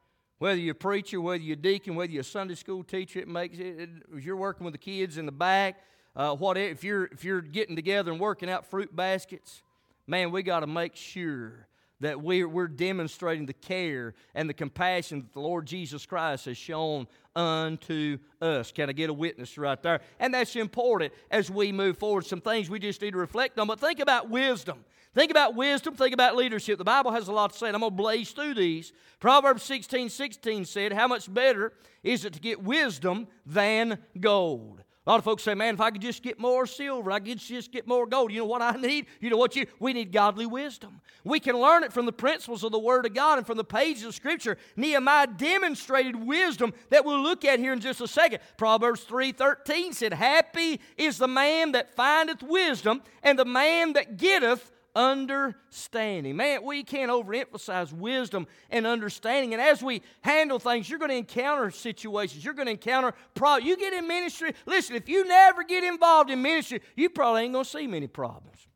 whether 0.44 0.60
you're 0.60 0.72
a 0.72 0.74
preacher, 0.74 1.22
whether 1.22 1.42
you're 1.42 1.54
a 1.54 1.56
deacon, 1.56 1.94
whether 1.94 2.12
you're 2.12 2.20
a 2.20 2.22
Sunday 2.22 2.54
school 2.54 2.84
teacher, 2.84 3.18
it 3.18 3.28
makes 3.28 3.58
it, 3.58 3.88
if 4.14 4.26
you're 4.26 4.36
working 4.36 4.66
with 4.66 4.74
the 4.74 4.78
kids 4.78 5.16
in 5.16 5.24
the 5.24 5.32
back, 5.32 5.80
uh, 6.14 6.36
if 6.54 6.84
you're, 6.84 7.06
if 7.06 7.24
you're 7.24 7.40
getting 7.40 7.74
together 7.74 8.12
and 8.12 8.20
working 8.20 8.50
out 8.50 8.66
fruit 8.66 8.94
baskets, 8.94 9.62
man, 10.06 10.30
we 10.30 10.42
got 10.42 10.60
to 10.60 10.66
make 10.66 10.96
sure 10.96 11.66
that 12.00 12.20
we're, 12.20 12.48
we're 12.48 12.68
demonstrating 12.68 13.46
the 13.46 13.52
care 13.52 14.14
and 14.34 14.48
the 14.48 14.54
compassion 14.54 15.20
that 15.20 15.32
the 15.32 15.40
Lord 15.40 15.66
Jesus 15.66 16.06
Christ 16.06 16.46
has 16.46 16.56
shown 16.56 17.06
unto 17.36 18.18
us. 18.40 18.72
Can 18.72 18.88
I 18.88 18.92
get 18.92 19.10
a 19.10 19.14
witness 19.14 19.56
right 19.56 19.82
there? 19.82 20.00
And 20.18 20.34
that's 20.34 20.56
important 20.56 21.12
as 21.30 21.50
we 21.50 21.72
move 21.72 21.98
forward. 21.98 22.26
Some 22.26 22.40
things 22.40 22.68
we 22.68 22.78
just 22.78 23.00
need 23.00 23.12
to 23.12 23.18
reflect 23.18 23.58
on. 23.58 23.66
But 23.66 23.80
think 23.80 24.00
about 24.00 24.30
wisdom. 24.30 24.84
Think 25.14 25.30
about 25.30 25.54
wisdom, 25.54 25.94
think 25.94 26.12
about 26.12 26.34
leadership. 26.34 26.76
The 26.76 26.84
Bible 26.84 27.12
has 27.12 27.28
a 27.28 27.32
lot 27.32 27.52
to 27.52 27.58
say, 27.58 27.68
and 27.68 27.76
I'm 27.76 27.80
going 27.80 27.92
to 27.92 27.96
blaze 27.96 28.32
through 28.32 28.54
these. 28.54 28.92
Proverbs 29.20 29.62
16 29.62 30.08
16 30.08 30.64
said, 30.64 30.92
How 30.92 31.06
much 31.06 31.32
better 31.32 31.72
is 32.02 32.24
it 32.24 32.32
to 32.32 32.40
get 32.40 32.62
wisdom 32.62 33.28
than 33.46 33.98
gold? 34.18 34.82
A 35.06 35.10
lot 35.10 35.18
of 35.18 35.24
folks 35.24 35.42
say, 35.42 35.54
man, 35.54 35.74
if 35.74 35.82
I 35.82 35.90
could 35.90 36.00
just 36.00 36.22
get 36.22 36.38
more 36.38 36.66
silver, 36.66 37.12
I 37.12 37.20
could 37.20 37.38
just 37.38 37.70
get 37.70 37.86
more 37.86 38.06
gold. 38.06 38.32
You 38.32 38.38
know 38.38 38.46
what 38.46 38.62
I 38.62 38.72
need? 38.72 39.04
You 39.20 39.28
know 39.28 39.36
what 39.36 39.54
you 39.54 39.66
we 39.78 39.92
need 39.92 40.12
godly 40.12 40.46
wisdom. 40.46 41.02
We 41.24 41.40
can 41.40 41.58
learn 41.58 41.84
it 41.84 41.92
from 41.92 42.06
the 42.06 42.12
principles 42.12 42.64
of 42.64 42.72
the 42.72 42.78
Word 42.78 43.04
of 43.04 43.12
God 43.12 43.36
and 43.36 43.46
from 43.46 43.58
the 43.58 43.64
pages 43.64 44.04
of 44.04 44.14
Scripture. 44.14 44.56
Nehemiah 44.76 45.26
demonstrated 45.26 46.16
wisdom 46.16 46.72
that 46.88 47.04
we'll 47.04 47.22
look 47.22 47.44
at 47.44 47.58
here 47.58 47.74
in 47.74 47.80
just 47.80 48.00
a 48.00 48.08
second. 48.08 48.38
Proverbs 48.56 49.04
3:13 49.04 49.92
said, 49.92 50.14
Happy 50.14 50.80
is 50.96 51.18
the 51.18 51.28
man 51.28 51.72
that 51.72 51.94
findeth 51.94 52.42
wisdom, 52.42 53.02
and 53.22 53.38
the 53.38 53.44
man 53.44 53.92
that 53.92 54.16
getteth 54.16 54.70
understanding. 54.94 56.36
Man, 56.36 56.64
we 56.64 56.82
can't 56.82 57.10
overemphasize 57.10 57.92
wisdom 57.92 58.46
and 58.70 58.86
understanding. 58.86 59.52
And 59.52 59.62
as 59.62 59.82
we 59.82 60.02
handle 60.22 60.58
things, 60.58 60.88
you're 60.88 60.98
going 60.98 61.10
to 61.10 61.16
encounter 61.16 61.70
situations. 61.70 62.44
You're 62.44 62.54
going 62.54 62.66
to 62.66 62.72
encounter 62.72 63.12
problems. 63.34 63.68
You 63.68 63.76
get 63.76 63.92
in 63.92 64.06
ministry. 64.06 64.54
Listen, 64.66 64.96
if 64.96 65.08
you 65.08 65.26
never 65.26 65.64
get 65.64 65.84
involved 65.84 66.30
in 66.30 66.40
ministry, 66.42 66.80
you 66.96 67.10
probably 67.10 67.42
ain't 67.42 67.52
going 67.52 67.64
to 67.64 67.70
see 67.70 67.86
many 67.86 68.06
problems. 68.06 68.66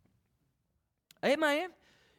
Amen. 1.24 1.70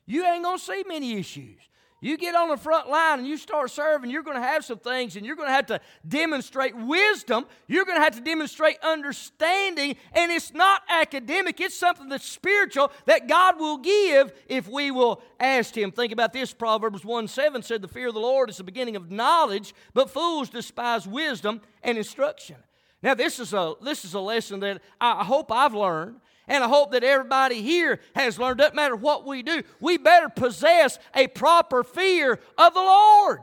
You 0.06 0.26
ain't 0.26 0.44
going 0.44 0.58
to 0.58 0.64
see 0.64 0.84
many 0.88 1.14
issues. 1.14 1.60
You 2.02 2.18
get 2.18 2.34
on 2.34 2.48
the 2.48 2.58
front 2.58 2.90
line 2.90 3.20
and 3.20 3.28
you 3.28 3.36
start 3.36 3.72
serving, 3.72 4.10
you're 4.10 4.24
going 4.24 4.38
to 4.38 4.44
have 4.44 4.64
some 4.64 4.80
things 4.80 5.18
and 5.18 5.26
you're 5.26 5.36
going 5.36 5.50
to 5.50 5.54
have 5.54 5.66
to 5.66 5.82
demonstrate 6.08 6.76
wisdom. 6.76 7.46
You're 7.68 7.84
going 7.84 7.98
to 7.98 8.04
have 8.04 8.16
to 8.16 8.22
demonstrate 8.22 8.78
understanding. 8.82 9.98
And 10.14 10.32
it's 10.32 10.54
not 10.54 10.82
academic, 10.90 11.60
it's 11.60 11.78
something 11.78 12.08
that's 12.08 12.26
spiritual 12.26 12.92
that 13.06 13.28
God 13.28 13.60
will 13.60 13.78
give 13.78 14.32
if 14.48 14.70
we 14.70 14.92
will 14.92 15.22
ask 15.40 15.76
Him. 15.78 15.92
Think 15.92 16.14
about 16.14 16.32
this 16.32 16.54
Proverbs 16.54 17.04
1 17.04 17.28
7 17.28 17.64
said, 17.64 17.82
The 17.82 17.90
fear 17.90 18.08
of 18.08 18.14
the 18.14 18.22
Lord 18.22 18.50
is 18.50 18.58
the 18.58 18.64
beginning 18.64 18.96
of 18.96 19.12
knowledge, 19.12 19.74
but 19.94 20.10
fools 20.10 20.50
despise 20.50 21.06
wisdom 21.06 21.60
and 21.84 21.98
instruction. 21.98 22.56
Now, 23.02 23.14
this 23.14 23.40
is 23.40 23.54
a, 23.54 23.74
this 23.82 24.04
is 24.04 24.14
a 24.14 24.20
lesson 24.20 24.60
that 24.62 24.82
I 25.00 25.24
hope 25.24 25.52
I've 25.52 25.74
learned. 25.74 26.20
And 26.50 26.64
I 26.64 26.68
hope 26.68 26.92
that 26.92 27.04
everybody 27.04 27.62
here 27.62 28.00
has 28.16 28.38
learned, 28.38 28.58
doesn't 28.58 28.76
matter 28.76 28.96
what 28.96 29.26
we 29.26 29.44
do, 29.44 29.62
we 29.80 29.98
better 29.98 30.28
possess 30.28 31.00
a 31.16 31.28
proper 31.28 31.84
fear 31.84 32.40
of 32.58 32.74
the 32.74 32.82
Lord. 32.82 33.40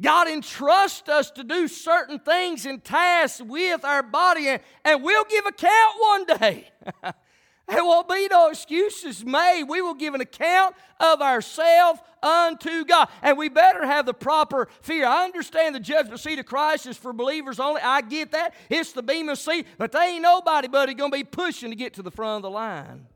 God 0.00 0.28
entrusts 0.28 1.08
us 1.08 1.30
to 1.32 1.42
do 1.42 1.66
certain 1.66 2.20
things 2.20 2.66
and 2.66 2.84
tasks 2.84 3.42
with 3.42 3.84
our 3.84 4.02
body, 4.02 4.46
and, 4.46 4.60
and 4.84 5.02
we'll 5.02 5.24
give 5.24 5.46
account 5.46 5.94
one 5.98 6.24
day. 6.26 6.68
There 7.68 7.84
won't 7.84 8.08
be 8.08 8.28
no 8.30 8.48
excuses 8.48 9.24
made. 9.24 9.64
We 9.64 9.82
will 9.82 9.94
give 9.94 10.14
an 10.14 10.22
account 10.22 10.74
of 10.98 11.20
ourselves 11.20 12.00
unto 12.22 12.84
God. 12.86 13.08
And 13.20 13.36
we 13.36 13.50
better 13.50 13.84
have 13.84 14.06
the 14.06 14.14
proper 14.14 14.68
fear. 14.80 15.06
I 15.06 15.24
understand 15.24 15.74
the 15.74 15.80
judgment 15.80 16.18
seat 16.18 16.38
of 16.38 16.46
Christ 16.46 16.86
is 16.86 16.96
for 16.96 17.12
believers 17.12 17.60
only. 17.60 17.82
I 17.82 18.00
get 18.00 18.32
that. 18.32 18.54
It's 18.70 18.92
the 18.92 19.02
Bema 19.02 19.36
seat. 19.36 19.66
But 19.76 19.92
there 19.92 20.08
ain't 20.08 20.22
nobody 20.22 20.66
buddy 20.66 20.94
to 20.94 21.08
be 21.10 21.24
pushing 21.24 21.68
to 21.68 21.76
get 21.76 21.94
to 21.94 22.02
the 22.02 22.10
front 22.10 22.36
of 22.36 22.42
the 22.42 22.50
line. 22.50 23.06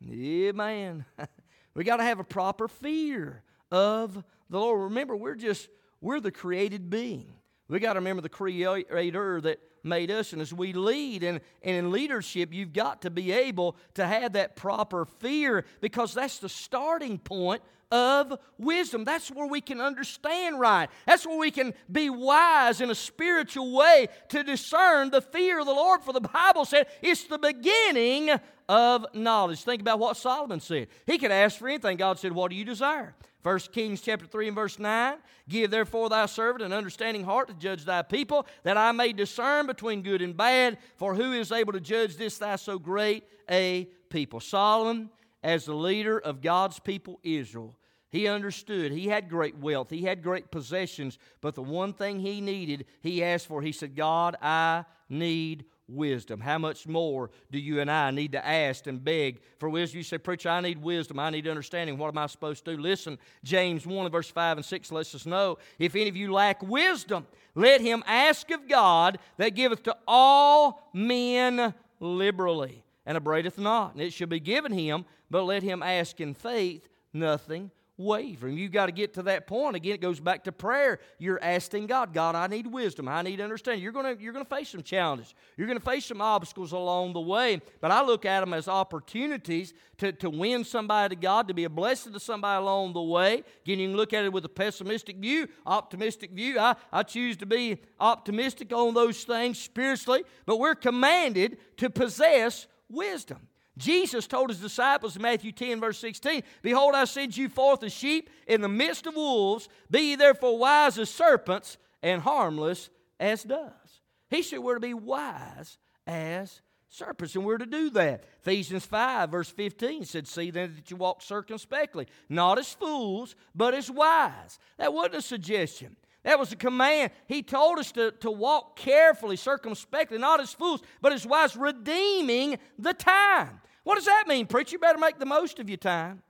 Yeah, 0.00 0.52
man. 0.52 1.04
we 1.74 1.84
got 1.84 1.98
to 1.98 2.04
have 2.04 2.18
a 2.18 2.24
proper 2.24 2.68
fear 2.68 3.42
of 3.70 4.24
the 4.48 4.58
Lord. 4.58 4.84
Remember, 4.84 5.14
we're 5.14 5.34
just, 5.34 5.68
we're 6.00 6.20
the 6.20 6.30
created 6.32 6.88
being. 6.88 7.34
We 7.68 7.78
got 7.78 7.92
to 7.92 8.00
remember 8.00 8.22
the 8.22 8.30
creator 8.30 9.40
that 9.42 9.58
made 9.82 10.10
us. 10.10 10.32
And 10.32 10.42
as 10.42 10.52
we 10.52 10.72
lead 10.72 11.22
and, 11.22 11.40
and 11.62 11.76
in 11.76 11.92
leadership, 11.92 12.52
you've 12.52 12.72
got 12.72 13.02
to 13.02 13.10
be 13.10 13.32
able 13.32 13.76
to 13.94 14.06
have 14.06 14.34
that 14.34 14.56
proper 14.56 15.04
fear 15.04 15.64
because 15.80 16.14
that's 16.14 16.38
the 16.38 16.48
starting 16.48 17.18
point 17.18 17.62
of 17.92 18.38
wisdom. 18.58 19.04
That's 19.04 19.30
where 19.30 19.46
we 19.46 19.60
can 19.60 19.80
understand 19.80 20.58
right. 20.58 20.88
That's 21.06 21.26
where 21.26 21.38
we 21.38 21.50
can 21.50 21.74
be 21.90 22.08
wise 22.08 22.80
in 22.80 22.90
a 22.90 22.94
spiritual 22.94 23.76
way 23.76 24.08
to 24.30 24.42
discern 24.42 25.10
the 25.10 25.20
fear 25.20 25.60
of 25.60 25.66
the 25.66 25.72
Lord. 25.72 26.02
For 26.02 26.14
the 26.14 26.20
Bible 26.20 26.64
said 26.64 26.86
it's 27.02 27.24
the 27.24 27.38
beginning 27.38 28.30
of 28.68 29.06
knowledge. 29.12 29.62
Think 29.62 29.82
about 29.82 29.98
what 29.98 30.16
Solomon 30.16 30.60
said. 30.60 30.88
He 31.06 31.18
could 31.18 31.30
ask 31.30 31.58
for 31.58 31.68
anything. 31.68 31.98
God 31.98 32.18
said, 32.18 32.32
What 32.32 32.50
do 32.50 32.56
you 32.56 32.64
desire? 32.64 33.14
1 33.42 33.58
Kings 33.72 34.00
chapter 34.00 34.26
3 34.26 34.48
and 34.48 34.54
verse 34.54 34.78
9 34.78 35.16
Give 35.48 35.70
therefore 35.70 36.08
thy 36.08 36.26
servant 36.26 36.64
an 36.64 36.72
understanding 36.72 37.24
heart 37.24 37.48
to 37.48 37.54
judge 37.54 37.84
thy 37.84 38.02
people, 38.02 38.46
that 38.62 38.76
I 38.76 38.92
may 38.92 39.12
discern 39.12 39.66
between 39.66 40.02
good 40.02 40.22
and 40.22 40.36
bad. 40.36 40.78
For 40.96 41.14
who 41.14 41.32
is 41.32 41.50
able 41.50 41.72
to 41.72 41.80
judge 41.80 42.16
this 42.16 42.38
thy 42.38 42.56
so 42.56 42.78
great 42.78 43.24
a 43.50 43.88
people? 44.10 44.40
Solomon, 44.40 45.10
as 45.42 45.64
the 45.64 45.74
leader 45.74 46.18
of 46.18 46.40
God's 46.40 46.78
people 46.78 47.18
Israel, 47.24 47.74
he 48.10 48.28
understood. 48.28 48.92
He 48.92 49.08
had 49.08 49.30
great 49.30 49.56
wealth. 49.56 49.90
He 49.90 50.02
had 50.02 50.22
great 50.22 50.50
possessions. 50.50 51.18
But 51.40 51.54
the 51.54 51.62
one 51.62 51.94
thing 51.94 52.20
he 52.20 52.42
needed, 52.42 52.84
he 53.00 53.24
asked 53.24 53.46
for. 53.46 53.62
He 53.62 53.72
said, 53.72 53.96
God, 53.96 54.36
I 54.42 54.84
need 55.08 55.64
wisdom. 55.88 56.40
How 56.40 56.58
much 56.58 56.86
more 56.86 57.30
do 57.50 57.58
you 57.58 57.80
and 57.80 57.90
I 57.90 58.10
need 58.10 58.32
to 58.32 58.46
ask 58.46 58.86
and 58.86 59.02
beg 59.02 59.40
for 59.58 59.68
wisdom? 59.68 59.98
You 59.98 60.04
say, 60.04 60.18
Preacher, 60.18 60.48
I 60.48 60.60
need 60.60 60.82
wisdom. 60.82 61.18
I 61.18 61.30
need 61.30 61.46
understanding. 61.46 61.98
What 61.98 62.08
am 62.08 62.18
I 62.18 62.26
supposed 62.26 62.64
to 62.64 62.76
do? 62.76 62.82
Listen, 62.82 63.18
James 63.44 63.86
1, 63.86 64.10
verse 64.10 64.30
5 64.30 64.58
and 64.58 64.64
6 64.64 64.92
lets 64.92 65.14
us 65.14 65.26
know 65.26 65.58
if 65.78 65.94
any 65.94 66.08
of 66.08 66.16
you 66.16 66.32
lack 66.32 66.62
wisdom, 66.62 67.26
let 67.54 67.80
him 67.80 68.02
ask 68.06 68.50
of 68.50 68.68
God 68.68 69.18
that 69.36 69.50
giveth 69.50 69.82
to 69.84 69.96
all 70.06 70.88
men 70.92 71.74
liberally 72.00 72.84
and 73.04 73.16
upbraideth 73.16 73.58
not. 73.58 73.92
And 73.92 74.02
it 74.02 74.12
shall 74.12 74.28
be 74.28 74.40
given 74.40 74.72
him, 74.72 75.04
but 75.30 75.44
let 75.44 75.62
him 75.62 75.82
ask 75.82 76.20
in 76.20 76.34
faith, 76.34 76.88
nothing 77.12 77.70
wavering. 78.02 78.56
You've 78.56 78.72
got 78.72 78.86
to 78.86 78.92
get 78.92 79.14
to 79.14 79.22
that 79.22 79.46
point. 79.46 79.76
Again, 79.76 79.94
it 79.94 80.00
goes 80.00 80.20
back 80.20 80.44
to 80.44 80.52
prayer. 80.52 80.98
You're 81.18 81.42
asking 81.42 81.86
God, 81.86 82.12
God, 82.12 82.34
I 82.34 82.46
need 82.46 82.66
wisdom. 82.66 83.08
I 83.08 83.22
need 83.22 83.40
understanding. 83.40 83.82
You're 83.82 83.92
going 83.92 84.16
to, 84.16 84.22
you're 84.22 84.32
going 84.32 84.44
to 84.44 84.54
face 84.54 84.70
some 84.70 84.82
challenges. 84.82 85.34
You're 85.56 85.66
going 85.66 85.78
to 85.78 85.84
face 85.84 86.06
some 86.06 86.20
obstacles 86.20 86.72
along 86.72 87.12
the 87.12 87.20
way. 87.20 87.60
But 87.80 87.90
I 87.90 88.02
look 88.02 88.24
at 88.24 88.40
them 88.40 88.52
as 88.52 88.68
opportunities 88.68 89.74
to, 89.98 90.12
to 90.12 90.30
win 90.30 90.64
somebody 90.64 91.14
to 91.14 91.20
God, 91.20 91.48
to 91.48 91.54
be 91.54 91.64
a 91.64 91.70
blessing 91.70 92.12
to 92.12 92.20
somebody 92.20 92.60
along 92.60 92.92
the 92.92 93.02
way. 93.02 93.44
Again, 93.64 93.78
you 93.78 93.88
can 93.88 93.96
look 93.96 94.12
at 94.12 94.24
it 94.24 94.32
with 94.32 94.44
a 94.44 94.48
pessimistic 94.50 95.16
view, 95.16 95.48
optimistic 95.64 96.32
view. 96.32 96.58
I, 96.58 96.74
I 96.92 97.02
choose 97.04 97.36
to 97.38 97.46
be 97.46 97.78
optimistic 98.00 98.72
on 98.72 98.94
those 98.94 99.24
things 99.24 99.58
spiritually. 99.58 100.24
But 100.46 100.58
we're 100.58 100.74
commanded 100.74 101.58
to 101.78 101.88
possess 101.88 102.66
wisdom. 102.88 103.48
Jesus 103.78 104.26
told 104.26 104.50
his 104.50 104.60
disciples 104.60 105.16
in 105.16 105.22
Matthew 105.22 105.52
10, 105.52 105.80
verse 105.80 105.98
16, 105.98 106.42
Behold, 106.60 106.94
I 106.94 107.04
send 107.04 107.36
you 107.36 107.48
forth 107.48 107.82
as 107.82 107.92
sheep 107.92 108.28
in 108.46 108.60
the 108.60 108.68
midst 108.68 109.06
of 109.06 109.14
wolves. 109.14 109.68
Be 109.90 110.10
ye 110.10 110.16
therefore 110.16 110.58
wise 110.58 110.98
as 110.98 111.08
serpents 111.08 111.78
and 112.02 112.20
harmless 112.20 112.90
as 113.18 113.44
doves. 113.44 114.00
He 114.28 114.42
said 114.42 114.58
we're 114.58 114.74
to 114.74 114.80
be 114.80 114.94
wise 114.94 115.78
as 116.06 116.60
serpents, 116.88 117.34
and 117.34 117.44
we're 117.44 117.58
to 117.58 117.66
do 117.66 117.88
that. 117.90 118.24
Ephesians 118.40 118.84
5, 118.84 119.30
verse 119.30 119.48
15 119.48 120.04
said, 120.04 120.28
See 120.28 120.50
then 120.50 120.74
that 120.76 120.90
you 120.90 120.96
walk 120.96 121.22
circumspectly, 121.22 122.06
not 122.28 122.58
as 122.58 122.74
fools, 122.74 123.34
but 123.54 123.72
as 123.72 123.90
wise. 123.90 124.58
That 124.76 124.92
wasn't 124.92 125.16
a 125.16 125.22
suggestion. 125.22 125.96
That 126.24 126.38
was 126.38 126.52
a 126.52 126.56
command. 126.56 127.10
He 127.26 127.42
told 127.42 127.78
us 127.78 127.92
to, 127.92 128.12
to 128.20 128.30
walk 128.30 128.76
carefully, 128.76 129.36
circumspectly, 129.36 130.18
not 130.18 130.40
as 130.40 130.52
fools, 130.52 130.82
but 131.00 131.12
as 131.12 131.26
wise, 131.26 131.56
redeeming 131.56 132.58
the 132.78 132.94
time. 132.94 133.60
What 133.82 133.96
does 133.96 134.04
that 134.04 134.24
mean, 134.28 134.46
preacher? 134.46 134.74
You 134.74 134.78
better 134.78 134.98
make 134.98 135.18
the 135.18 135.26
most 135.26 135.58
of 135.58 135.68
your 135.68 135.78
time. 135.78 136.22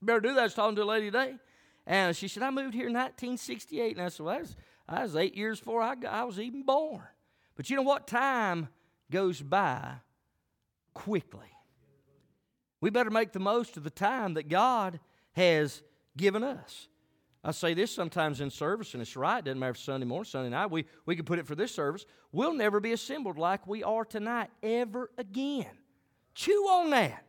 You 0.00 0.06
better 0.06 0.20
do 0.20 0.34
that. 0.34 0.40
I 0.40 0.44
was 0.44 0.54
talking 0.54 0.76
to 0.76 0.82
a 0.82 0.84
lady 0.84 1.06
today. 1.06 1.34
And 1.86 2.16
she 2.16 2.28
said, 2.28 2.42
I 2.42 2.50
moved 2.50 2.74
here 2.74 2.86
in 2.86 2.94
1968. 2.94 3.96
And 3.96 4.06
I 4.06 4.08
said, 4.08 4.24
well, 4.24 4.36
I 4.36 4.40
was, 4.40 4.56
was 5.12 5.16
eight 5.16 5.36
years 5.36 5.58
before 5.58 5.82
I, 5.82 5.94
got, 5.94 6.12
I 6.12 6.24
was 6.24 6.40
even 6.40 6.62
born. 6.62 7.02
But 7.56 7.68
you 7.68 7.76
know 7.76 7.82
what? 7.82 8.06
Time 8.06 8.68
goes 9.10 9.42
by 9.42 9.94
quickly. 10.94 11.52
We 12.80 12.90
better 12.90 13.10
make 13.10 13.32
the 13.32 13.40
most 13.40 13.76
of 13.76 13.84
the 13.84 13.90
time 13.90 14.34
that 14.34 14.48
God 14.48 15.00
has 15.32 15.82
given 16.16 16.42
us. 16.42 16.88
I 17.44 17.52
say 17.52 17.72
this 17.72 17.94
sometimes 17.94 18.40
in 18.40 18.50
service, 18.50 18.94
and 18.94 19.00
it's 19.00 19.16
right. 19.16 19.38
It 19.38 19.44
doesn't 19.44 19.58
matter 19.58 19.70
if 19.70 19.78
Sunday 19.78 20.06
morning, 20.06 20.24
Sunday 20.24 20.50
night. 20.50 20.70
We, 20.70 20.86
we 21.06 21.14
can 21.14 21.24
put 21.24 21.38
it 21.38 21.46
for 21.46 21.54
this 21.54 21.72
service. 21.72 22.04
We'll 22.32 22.52
never 22.52 22.80
be 22.80 22.92
assembled 22.92 23.38
like 23.38 23.66
we 23.66 23.84
are 23.84 24.04
tonight 24.04 24.50
ever 24.62 25.10
again. 25.16 25.66
Chew 26.34 26.66
on 26.68 26.90
that. 26.90 27.24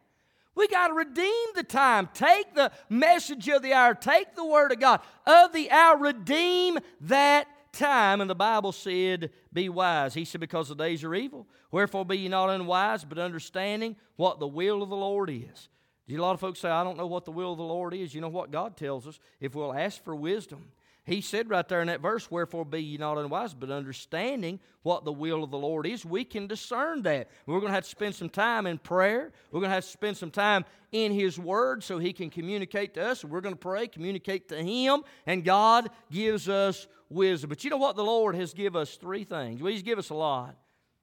We 0.56 0.68
got 0.68 0.88
to 0.88 0.94
redeem 0.94 1.46
the 1.56 1.64
time. 1.64 2.10
Take 2.14 2.54
the 2.54 2.72
message 2.90 3.48
of 3.50 3.62
the 3.62 3.74
hour. 3.74 3.94
Take 3.94 4.36
the 4.36 4.46
word 4.46 4.72
of 4.72 4.80
God 4.80 5.00
of 5.26 5.54
the 5.54 5.72
hour. 5.72 5.98
Redeem 5.98 6.80
that 7.02 7.48
time. 7.72 8.20
And 8.20 8.30
the 8.30 8.36
Bible 8.36 8.72
said, 8.72 9.32
Be 9.54 9.70
wise. 9.70 10.16
He 10.16 10.26
said, 10.26 10.42
Because 10.42 10.68
the 10.70 10.76
days 10.76 11.04
are 11.04 11.16
evil. 11.16 11.48
Wherefore 11.72 12.04
be 12.04 12.18
ye 12.18 12.28
not 12.28 12.50
unwise, 12.50 13.06
but 13.06 13.20
understanding 13.20 13.96
what 14.16 14.40
the 14.40 14.48
will 14.48 14.84
of 14.84 14.90
the 14.90 14.98
Lord 14.98 15.30
is. 15.30 15.70
A 16.18 16.22
lot 16.22 16.34
of 16.34 16.40
folks 16.40 16.60
say, 16.60 16.70
I 16.70 16.84
don't 16.84 16.98
know 16.98 17.08
what 17.08 17.26
the 17.26 17.32
will 17.32 17.52
of 17.52 17.58
the 17.58 17.64
Lord 17.64 17.94
is. 17.94 18.16
You 18.16 18.22
know 18.22 18.30
what 18.30 18.52
God 18.52 18.76
tells 18.76 19.06
us? 19.06 19.20
If 19.40 19.54
we'll 19.54 19.74
ask 19.74 20.04
for 20.04 20.16
wisdom, 20.16 20.72
He 21.06 21.22
said 21.22 21.50
right 21.50 21.68
there 21.68 21.82
in 21.82 21.88
that 21.88 22.02
verse, 22.02 22.32
Wherefore 22.32 22.66
be 22.66 22.82
ye 22.82 22.98
not 22.98 23.18
unwise, 23.18 23.54
but 23.54 23.70
understanding 23.70 24.60
what 24.82 25.06
the 25.06 25.12
will 25.12 25.44
of 25.44 25.52
the 25.52 25.58
Lord 25.58 25.86
is, 25.86 26.04
we 26.06 26.24
can 26.24 26.48
discern 26.48 27.04
that. 27.04 27.30
We're 27.46 27.60
going 27.60 27.70
to 27.70 27.76
have 27.76 27.84
to 27.84 27.90
spend 27.90 28.16
some 28.16 28.30
time 28.30 28.66
in 28.66 28.80
prayer. 28.80 29.32
We're 29.52 29.60
going 29.60 29.70
to 29.70 29.76
have 29.76 29.86
to 29.86 29.92
spend 29.92 30.18
some 30.18 30.32
time 30.32 30.66
in 30.92 31.12
His 31.12 31.38
Word 31.38 31.84
so 31.84 32.00
He 32.00 32.14
can 32.14 32.30
communicate 32.30 32.96
to 32.96 33.06
us. 33.06 33.24
We're 33.24 33.42
going 33.42 33.56
to 33.56 33.60
pray, 33.60 33.88
communicate 33.88 34.50
to 34.50 34.64
Him, 34.64 35.04
and 35.28 35.44
God 35.44 35.90
gives 36.12 36.50
us 36.50 36.88
wisdom. 37.10 37.50
But 37.50 37.64
you 37.64 37.70
know 37.70 37.78
what? 37.78 37.96
The 37.96 38.04
Lord 38.04 38.36
has 38.36 38.54
given 38.54 38.82
us 38.82 38.96
three 38.96 39.26
things. 39.26 39.62
Well, 39.62 39.72
He's 39.72 39.84
given 39.84 40.00
us 40.00 40.10
a 40.10 40.16
lot. 40.16 40.56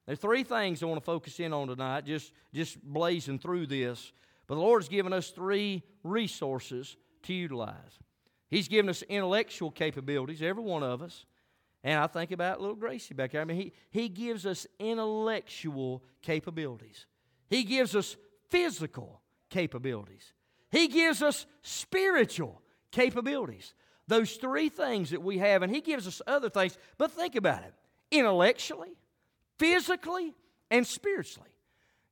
There 0.07 0.13
are 0.13 0.17
three 0.17 0.45
things 0.45 0.83
I 0.83 0.87
want 0.87 1.01
to 1.01 1.05
focus 1.05 1.41
in 1.41 1.53
on 1.53 1.67
tonight, 1.67 2.07
just, 2.07 2.33
just 2.55 2.81
blazing 2.83 3.39
through 3.41 3.67
this. 3.67 4.13
But 4.47 4.57
the 4.57 4.61
Lord 4.61 4.83
has 4.83 4.89
given 4.89 5.13
us 5.13 5.31
three 5.31 5.83
resources 6.03 6.97
to 7.25 7.35
utilize. 7.35 7.99
He's 8.49 8.69
given 8.69 8.89
us 8.89 9.03
intellectual 9.03 9.71
capabilities, 9.71 10.43
every 10.43 10.63
one 10.63 10.83
of 10.83 11.03
us. 11.03 11.27
And 11.83 11.99
I 11.99 12.07
think 12.07 12.31
about 12.31 12.61
little 12.61 12.77
Gracie 12.77 13.15
back 13.15 13.33
there. 13.33 13.41
I 13.41 13.45
mean, 13.45 13.57
he, 13.57 13.73
he 13.91 14.09
gives 14.09 14.47
us 14.47 14.67
intellectual 14.79 16.03
capabilities. 16.23 17.07
He 17.49 17.65
gives 17.65 17.95
us 17.95 18.17
physical 18.51 19.21
capabilities. 19.51 20.33
He 20.71 20.89
gives 20.89 21.23
us 21.23 21.47
spiritual 21.63 22.61
capabilities. 22.91 23.75
Those 24.09 24.35
three 24.35 24.69
things 24.69 25.11
that 25.11 25.23
we 25.23 25.39
have, 25.39 25.63
and 25.63 25.75
He 25.75 25.81
gives 25.81 26.07
us 26.07 26.23
other 26.27 26.49
things, 26.49 26.79
but 26.99 27.13
think 27.13 27.35
about 27.35 27.63
it 27.63 27.75
intellectually, 28.11 28.97
physically, 29.59 30.35
and 30.71 30.87
spiritually. 30.87 31.51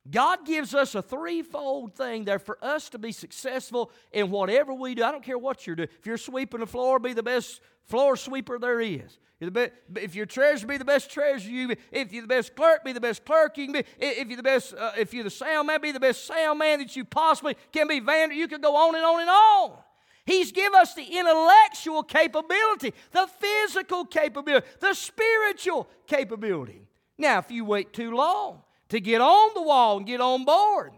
God 0.09 0.45
gives 0.45 0.75
us 0.75 0.93
a 0.93 1.01
threefold 1.01 1.95
thing 1.95 2.25
there 2.25 2.37
for 2.37 2.59
us 2.61 2.89
to 2.89 2.99
be 2.99 3.11
successful 3.11 3.91
in 4.11 4.29
whatever 4.29 4.73
we 4.73 4.93
do. 4.93 5.03
I 5.03 5.11
don't 5.11 5.23
care 5.23 5.37
what 5.37 5.65
you're 5.65 5.75
doing. 5.75 5.89
If 5.99 6.05
you're 6.05 6.17
sweeping 6.17 6.59
the 6.59 6.67
floor, 6.67 6.99
be 6.99 7.13
the 7.13 7.23
best 7.23 7.59
floor 7.85 8.15
sweeper 8.15 8.59
there 8.59 8.79
is. 8.79 9.17
If 9.41 10.15
you're 10.15 10.27
treasurer, 10.27 10.67
be 10.67 10.77
the 10.77 10.85
best 10.85 11.09
treasurer 11.09 11.51
you 11.51 11.67
be. 11.69 11.77
If 11.91 12.13
you're 12.13 12.21
the 12.21 12.27
best 12.27 12.55
clerk, 12.55 12.83
be 12.85 12.93
the 12.93 13.01
best 13.01 13.25
clerk 13.25 13.57
you 13.57 13.65
can 13.65 13.73
be. 13.73 13.83
If 13.97 14.27
you're 14.27 14.37
the 14.37 14.43
best, 14.43 14.75
uh, 14.75 14.91
if 14.97 15.13
you're 15.13 15.23
the 15.23 15.29
sound 15.29 15.67
man, 15.67 15.81
be 15.81 15.91
the 15.91 15.99
best 15.99 16.25
sound 16.25 16.59
man 16.59 16.79
that 16.79 16.95
you 16.95 17.03
possibly 17.03 17.57
can 17.71 17.87
be. 17.87 17.99
Vander, 17.99 18.35
you 18.35 18.47
can 18.47 18.61
go 18.61 18.75
on 18.75 18.95
and 18.95 19.03
on 19.03 19.21
and 19.21 19.29
on. 19.29 19.77
He's 20.25 20.51
given 20.51 20.79
us 20.79 20.93
the 20.93 21.03
intellectual 21.03 22.03
capability, 22.03 22.93
the 23.11 23.27
physical 23.39 24.05
capability, 24.05 24.65
the 24.79 24.93
spiritual 24.93 25.87
capability. 26.07 26.81
Now, 27.17 27.39
if 27.39 27.51
you 27.51 27.65
wait 27.65 27.91
too 27.91 28.15
long 28.15 28.61
to 28.89 28.99
get 28.99 29.21
on 29.21 29.53
the 29.53 29.61
wall 29.61 29.97
and 29.97 30.05
get 30.05 30.21
on 30.21 30.45
board, 30.45 30.93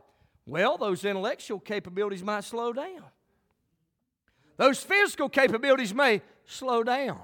well, 0.45 0.77
those 0.77 1.03
intellectual 1.03 1.59
capabilities 1.59 2.23
might 2.23 2.43
slow 2.43 2.73
down. 2.73 3.03
Those 4.57 4.81
physical 4.81 5.29
capabilities 5.29 5.93
may 5.93 6.21
slow 6.45 6.83
down. 6.83 7.21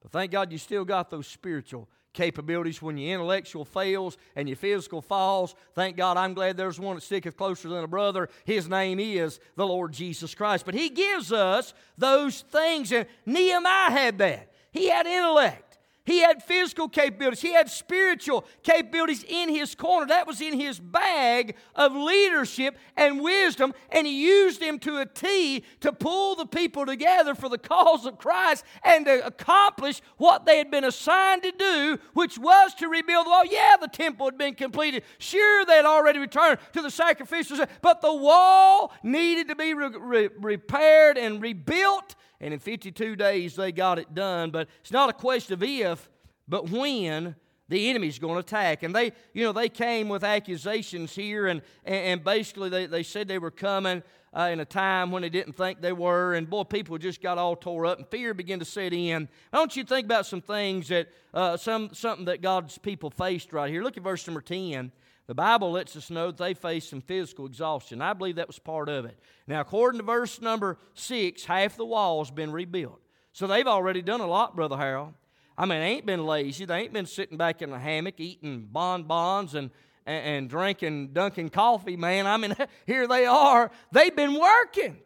But 0.00 0.12
thank 0.12 0.32
God 0.32 0.50
you 0.50 0.58
still 0.58 0.84
got 0.84 1.10
those 1.10 1.26
spiritual 1.26 1.88
capabilities 2.12 2.82
when 2.82 2.96
your 2.96 3.14
intellectual 3.14 3.64
fails 3.64 4.16
and 4.34 4.48
your 4.48 4.56
physical 4.56 5.00
falls. 5.00 5.54
Thank 5.74 5.96
God 5.96 6.16
I'm 6.16 6.34
glad 6.34 6.56
there's 6.56 6.80
one 6.80 6.96
that 6.96 7.02
sticketh 7.02 7.36
closer 7.36 7.68
than 7.68 7.84
a 7.84 7.88
brother. 7.88 8.28
His 8.44 8.68
name 8.68 8.98
is 8.98 9.38
the 9.56 9.66
Lord 9.66 9.92
Jesus 9.92 10.34
Christ. 10.34 10.64
But 10.64 10.74
He 10.74 10.88
gives 10.88 11.32
us 11.32 11.74
those 11.96 12.40
things, 12.40 12.92
and 12.92 13.06
Nehemiah 13.24 13.90
had 13.90 14.18
that. 14.18 14.52
He 14.72 14.88
had 14.88 15.06
intellect. 15.06 15.67
He 16.08 16.20
had 16.20 16.42
physical 16.42 16.88
capabilities. 16.88 17.42
He 17.42 17.52
had 17.52 17.68
spiritual 17.68 18.46
capabilities 18.62 19.26
in 19.28 19.50
his 19.50 19.74
corner. 19.74 20.06
That 20.06 20.26
was 20.26 20.40
in 20.40 20.58
his 20.58 20.80
bag 20.80 21.54
of 21.74 21.94
leadership 21.94 22.78
and 22.96 23.20
wisdom, 23.20 23.74
and 23.90 24.06
he 24.06 24.24
used 24.24 24.58
them 24.58 24.78
to 24.78 25.00
a 25.00 25.04
T 25.04 25.62
to 25.80 25.92
pull 25.92 26.34
the 26.34 26.46
people 26.46 26.86
together 26.86 27.34
for 27.34 27.50
the 27.50 27.58
cause 27.58 28.06
of 28.06 28.16
Christ 28.16 28.64
and 28.82 29.04
to 29.04 29.26
accomplish 29.26 30.00
what 30.16 30.46
they 30.46 30.56
had 30.56 30.70
been 30.70 30.84
assigned 30.84 31.42
to 31.42 31.52
do, 31.52 31.98
which 32.14 32.38
was 32.38 32.72
to 32.76 32.88
rebuild 32.88 33.26
the 33.26 33.30
wall. 33.30 33.44
Yeah, 33.44 33.76
the 33.78 33.88
temple 33.88 34.28
had 34.28 34.38
been 34.38 34.54
completed. 34.54 35.02
Sure, 35.18 35.66
they 35.66 35.76
had 35.76 35.84
already 35.84 36.20
returned 36.20 36.58
to 36.72 36.80
the 36.80 36.90
sacrificial, 36.90 37.66
but 37.82 38.00
the 38.00 38.14
wall 38.14 38.94
needed 39.02 39.48
to 39.48 39.54
be 39.56 39.74
re- 39.74 39.90
re- 39.94 40.30
repaired 40.38 41.18
and 41.18 41.42
rebuilt 41.42 42.14
and 42.40 42.54
in 42.54 42.60
52 42.60 43.16
days 43.16 43.56
they 43.56 43.72
got 43.72 43.98
it 43.98 44.14
done. 44.14 44.50
But 44.50 44.68
it's 44.80 44.92
not 44.92 45.10
a 45.10 45.12
question 45.12 45.54
of 45.54 45.62
if, 45.62 46.08
but 46.46 46.70
when 46.70 47.34
the 47.68 47.90
enemy's 47.90 48.18
going 48.18 48.34
to 48.34 48.40
attack. 48.40 48.82
And 48.82 48.94
they, 48.94 49.12
you 49.34 49.44
know, 49.44 49.52
they 49.52 49.68
came 49.68 50.08
with 50.08 50.24
accusations 50.24 51.14
here, 51.14 51.46
and, 51.46 51.62
and, 51.84 52.24
basically 52.24 52.70
they, 52.70 52.86
they 52.86 53.02
said 53.02 53.28
they 53.28 53.38
were 53.38 53.50
coming 53.50 54.02
uh, 54.34 54.48
in 54.50 54.60
a 54.60 54.64
time 54.64 55.10
when 55.10 55.22
they 55.22 55.28
didn't 55.28 55.52
think 55.52 55.80
they 55.80 55.92
were. 55.92 56.34
And 56.34 56.48
boy, 56.48 56.64
people 56.64 56.96
just 56.98 57.20
got 57.20 57.38
all 57.38 57.56
tore 57.56 57.86
up, 57.86 57.98
and 57.98 58.08
fear 58.08 58.32
began 58.32 58.58
to 58.58 58.64
set 58.64 58.92
in. 58.92 59.28
I 59.52 59.58
want 59.58 59.76
you 59.76 59.82
to 59.82 59.88
think 59.88 60.06
about 60.06 60.26
some 60.26 60.40
things 60.40 60.88
that, 60.88 61.08
uh, 61.34 61.56
some, 61.56 61.90
something 61.92 62.24
that 62.24 62.40
God's 62.40 62.78
people 62.78 63.10
faced 63.10 63.52
right 63.52 63.70
here. 63.70 63.82
Look 63.82 63.96
at 63.96 64.02
verse 64.02 64.26
number 64.26 64.40
10. 64.40 64.90
The 65.28 65.34
Bible 65.34 65.72
lets 65.72 65.94
us 65.94 66.08
know 66.08 66.28
that 66.28 66.38
they 66.38 66.54
faced 66.54 66.88
some 66.88 67.02
physical 67.02 67.44
exhaustion. 67.44 68.00
I 68.00 68.14
believe 68.14 68.36
that 68.36 68.46
was 68.46 68.58
part 68.58 68.88
of 68.88 69.04
it. 69.04 69.18
Now, 69.46 69.60
according 69.60 70.00
to 70.00 70.06
verse 70.06 70.40
number 70.40 70.78
six, 70.94 71.44
half 71.44 71.76
the 71.76 71.84
wall 71.84 72.24
has 72.24 72.30
been 72.30 72.50
rebuilt. 72.50 72.98
So 73.34 73.46
they've 73.46 73.66
already 73.66 74.00
done 74.00 74.22
a 74.22 74.26
lot, 74.26 74.56
Brother 74.56 74.78
Harold. 74.78 75.12
I 75.56 75.66
mean, 75.66 75.80
they 75.80 75.86
ain't 75.86 76.06
been 76.06 76.24
lazy. 76.24 76.64
They 76.64 76.80
ain't 76.80 76.94
been 76.94 77.04
sitting 77.04 77.36
back 77.36 77.60
in 77.60 77.70
a 77.70 77.78
hammock 77.78 78.18
eating 78.18 78.68
bonbons 78.72 79.54
and, 79.54 79.70
and, 80.06 80.26
and 80.26 80.48
drinking 80.48 81.08
Dunkin' 81.08 81.50
coffee, 81.50 81.96
man. 81.96 82.26
I 82.26 82.38
mean, 82.38 82.56
here 82.86 83.06
they 83.06 83.26
are. 83.26 83.70
They've 83.92 84.16
been 84.16 84.40
working. 84.40 84.96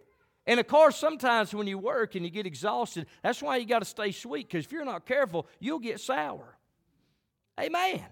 And 0.46 0.60
of 0.60 0.68
course, 0.68 0.96
sometimes 0.96 1.52
when 1.52 1.66
you 1.66 1.78
work 1.78 2.14
and 2.14 2.24
you 2.24 2.30
get 2.30 2.46
exhausted, 2.46 3.06
that's 3.24 3.42
why 3.42 3.56
you 3.56 3.66
got 3.66 3.80
to 3.80 3.84
stay 3.84 4.12
sweet, 4.12 4.48
because 4.48 4.66
if 4.66 4.72
you're 4.72 4.84
not 4.84 5.04
careful, 5.04 5.48
you'll 5.58 5.80
get 5.80 6.00
sour. 6.00 6.56
Amen. 7.58 8.04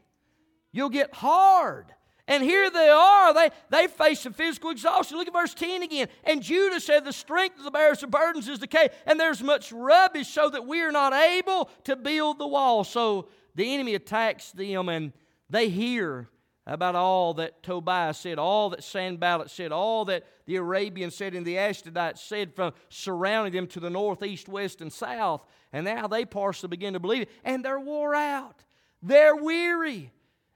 You'll 0.73 0.91
get 0.91 1.15
hard. 1.15 1.87
And 2.31 2.45
here 2.45 2.71
they 2.71 2.89
are. 2.89 3.35
They, 3.35 3.51
they 3.71 3.89
face 3.89 4.21
some 4.21 4.33
physical 4.33 4.71
exhaustion. 4.71 5.19
Look 5.19 5.27
at 5.27 5.35
verse 5.35 5.53
10 5.53 5.83
again. 5.83 6.07
And 6.23 6.41
Judah 6.41 6.79
said, 6.79 7.05
The 7.05 7.13
strength 7.13 7.59
of 7.59 7.65
the 7.65 7.73
bearers 7.73 8.05
of 8.05 8.13
burdens 8.13 8.47
is 8.47 8.61
decay, 8.61 8.91
and 9.05 9.19
there's 9.19 9.43
much 9.43 9.73
rubbish, 9.73 10.29
so 10.29 10.49
that 10.49 10.65
we 10.65 10.81
are 10.81 10.93
not 10.93 11.13
able 11.13 11.69
to 11.85 11.97
build 11.97 12.39
the 12.39 12.47
wall. 12.47 12.85
So 12.85 13.27
the 13.57 13.75
enemy 13.75 13.97
attacks 13.97 14.53
them, 14.53 14.89
and 14.89 15.13
they 15.51 15.69
hear 15.69 16.29
about 16.69 16.95
all 16.95 17.35
that 17.35 17.65
Tobiah 17.65 18.15
said, 18.15 18.39
all 18.39 18.71
that 18.71 18.85
Sanballat 18.85 19.51
said, 19.51 19.73
all 19.73 20.05
that 20.05 20.25
the 20.47 20.55
Arabians 20.55 21.17
said, 21.17 21.35
and 21.35 21.45
the 21.45 21.57
Ashdodites 21.57 22.19
said 22.19 22.55
from 22.55 22.75
surrounding 22.91 23.53
them 23.53 23.67
to 23.67 23.81
the 23.81 23.91
north, 23.91 24.23
east, 24.23 24.49
west, 24.49 24.81
and 24.81 24.93
south. 24.93 25.45
And 25.73 25.85
now 25.85 26.07
they 26.07 26.25
partially 26.25 26.69
begin 26.69 26.93
to 26.93 27.01
believe 27.01 27.23
it, 27.23 27.31
and 27.43 27.65
they're 27.65 27.81
wore 27.81 28.15
out. 28.15 28.63
They're 29.03 29.35
weary. 29.35 30.13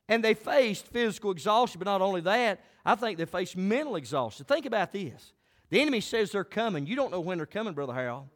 And 0.09 0.23
they 0.23 0.35
faced 0.35 0.87
physical 0.87 1.31
exhaustion, 1.31 1.79
but 1.79 1.87
not 1.87 2.03
only 2.03 2.21
that, 2.23 2.61
I 2.85 2.95
think 2.95 3.19
they 3.19 3.25
faced 3.25 3.57
mental 3.57 3.97
exhaustion. 3.97 4.45
Think 4.45 4.67
about 4.67 4.93
this. 4.93 5.33
The 5.71 5.81
enemy 5.81 6.01
says 6.01 6.31
they're 6.31 6.45
coming. 6.45 6.87
You 6.87 6.95
don't 6.95 7.11
know 7.11 7.21
when 7.21 7.39
they're 7.39 7.47
coming, 7.47 7.73
Brother 7.73 7.95
Harold. 7.95 8.29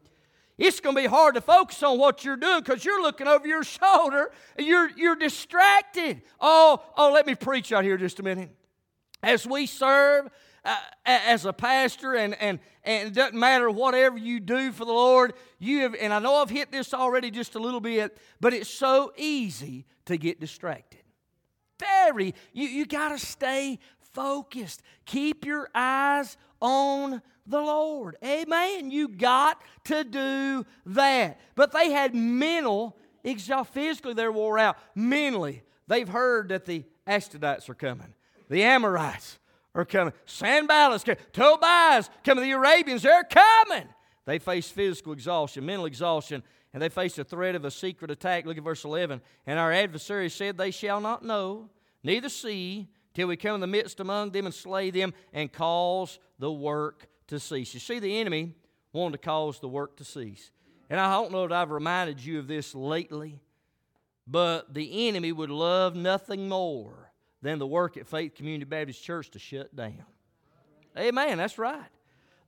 It's 0.57 0.81
going 0.81 0.97
to 0.97 1.03
be 1.03 1.07
hard 1.07 1.37
to 1.37 1.41
focus 1.41 1.83
on 1.83 1.99
what 1.99 2.25
you're 2.25 2.37
doing 2.37 2.61
because 2.61 2.85
you're 2.85 3.03
looking 3.03 3.29
over 3.29 3.47
your 3.47 3.63
shoulder 3.65 4.33
and 4.57 4.67
you're, 4.67 4.91
you're 4.97 5.15
distracted. 5.15 6.23
Oh, 6.41 6.83
oh, 6.97 7.13
let 7.13 7.27
me 7.27 7.35
preach 7.35 7.71
out 7.73 7.85
here 7.85 7.97
just 7.97 8.19
a 8.19 8.23
minute. 8.23 8.51
As 9.23 9.47
we 9.47 9.67
serve 9.67 10.29
uh, 10.65 10.77
as 11.05 11.45
a 11.45 11.53
pastor, 11.53 12.15
and, 12.15 12.35
and, 12.41 12.59
and 12.83 13.09
it 13.09 13.15
doesn't 13.15 13.39
matter 13.39 13.71
whatever 13.71 14.17
you 14.17 14.41
do 14.41 14.73
for 14.73 14.85
the 14.85 14.93
Lord, 14.93 15.35
you 15.59 15.81
have, 15.81 15.95
and 15.95 16.13
I 16.13 16.19
know 16.19 16.37
I've 16.37 16.51
hit 16.51 16.73
this 16.73 16.93
already 16.93 17.31
just 17.31 17.55
a 17.55 17.59
little 17.59 17.81
bit, 17.81 18.17
but 18.41 18.53
it's 18.53 18.71
so 18.71 19.13
easy 19.17 19.87
to 20.07 20.17
get 20.17 20.41
distracted 20.41 20.98
very, 21.79 22.35
you, 22.53 22.69
you 22.69 22.87
got 22.87 23.11
to 23.11 23.19
stay 23.19 23.79
focused. 24.13 24.83
Keep 25.07 25.45
your 25.45 25.69
eyes 25.75 26.37
on 26.61 27.23
the 27.47 27.61
Lord. 27.61 28.17
Amen. 28.25 28.91
You 28.91 29.09
got 29.09 29.61
to 29.85 30.05
do 30.05 30.67
that. 30.87 31.41
But 31.55 31.73
they 31.73 31.91
had 31.91 32.15
mental. 32.15 32.97
Physically, 33.73 34.15
they're 34.15 34.33
wore 34.33 34.59
out. 34.59 34.79
Mentally, 34.95 35.63
they've 35.87 36.09
heard 36.09 36.49
that 36.49 36.65
the 36.65 36.85
Ashdodites 37.07 37.69
are 37.69 37.75
coming, 37.75 38.15
the 38.49 38.63
Amorites 38.63 39.39
are 39.75 39.85
coming, 39.85 40.15
Sanballat's 40.27 41.05
coming, 41.05 41.21
Tobias 41.33 42.09
coming, 42.25 42.45
the 42.45 42.53
Arabians, 42.53 43.03
they're 43.03 43.25
coming. 43.25 43.87
They 44.25 44.39
face 44.39 44.71
physical 44.71 45.13
exhaustion, 45.13 45.67
mental 45.67 45.87
exhaustion, 45.87 46.43
and 46.73 46.83
they 46.83 46.89
faced 46.89 47.17
the 47.17 47.25
threat 47.25 47.55
of 47.55 47.65
a 47.65 47.71
secret 47.71 48.11
attack. 48.11 48.47
Look 48.47 48.59
at 48.59 48.65
verse 48.65 48.85
11. 48.85 49.21
And 49.47 49.59
our 49.59 49.73
adversary 49.73 50.29
said, 50.29 50.57
They 50.57 50.71
shall 50.71 51.01
not 51.01 51.25
know, 51.25 51.71
neither 52.03 52.29
see, 52.29 52.89
till 53.15 53.29
we 53.29 53.37
come 53.37 53.57
in 53.57 53.61
the 53.61 53.67
midst 53.67 54.01
among 54.01 54.31
them 54.31 54.47
and 54.47 54.55
slay 54.55 54.91
them 54.91 55.15
and 55.33 55.53
cause 55.53 56.19
the 56.39 56.53
work 56.53 57.09
to 57.29 57.41
cease. 57.41 57.75
You 57.75 57.81
see, 57.81 57.99
the 57.99 58.21
enemy 58.21 58.55
wanted 58.93 59.21
to 59.21 59.27
cause 59.27 59.61
the 59.61 59.69
work 59.69 59.97
to 59.97 60.05
cease. 60.05 60.51
And 60.91 61.01
I 61.01 61.13
don't 61.13 61.33
know 61.33 61.47
that 61.47 61.55
I've 61.55 61.71
reminded 61.71 62.25
you 62.25 62.39
of 62.39 62.49
this 62.49 62.75
lately, 62.75 63.41
but 64.27 64.73
the 64.73 65.09
enemy 65.09 65.33
would 65.33 65.51
love 65.51 65.95
nothing 65.97 66.49
more 66.49 67.13
than 67.43 67.59
the 67.59 67.67
work 67.67 67.97
at 67.97 68.07
Faith 68.07 68.35
Community 68.35 68.65
Baptist 68.65 69.03
Church 69.03 69.31
to 69.31 69.39
shut 69.39 69.75
down. 69.75 70.05
Amen, 70.97 71.39
that's 71.39 71.59
right. 71.59 71.91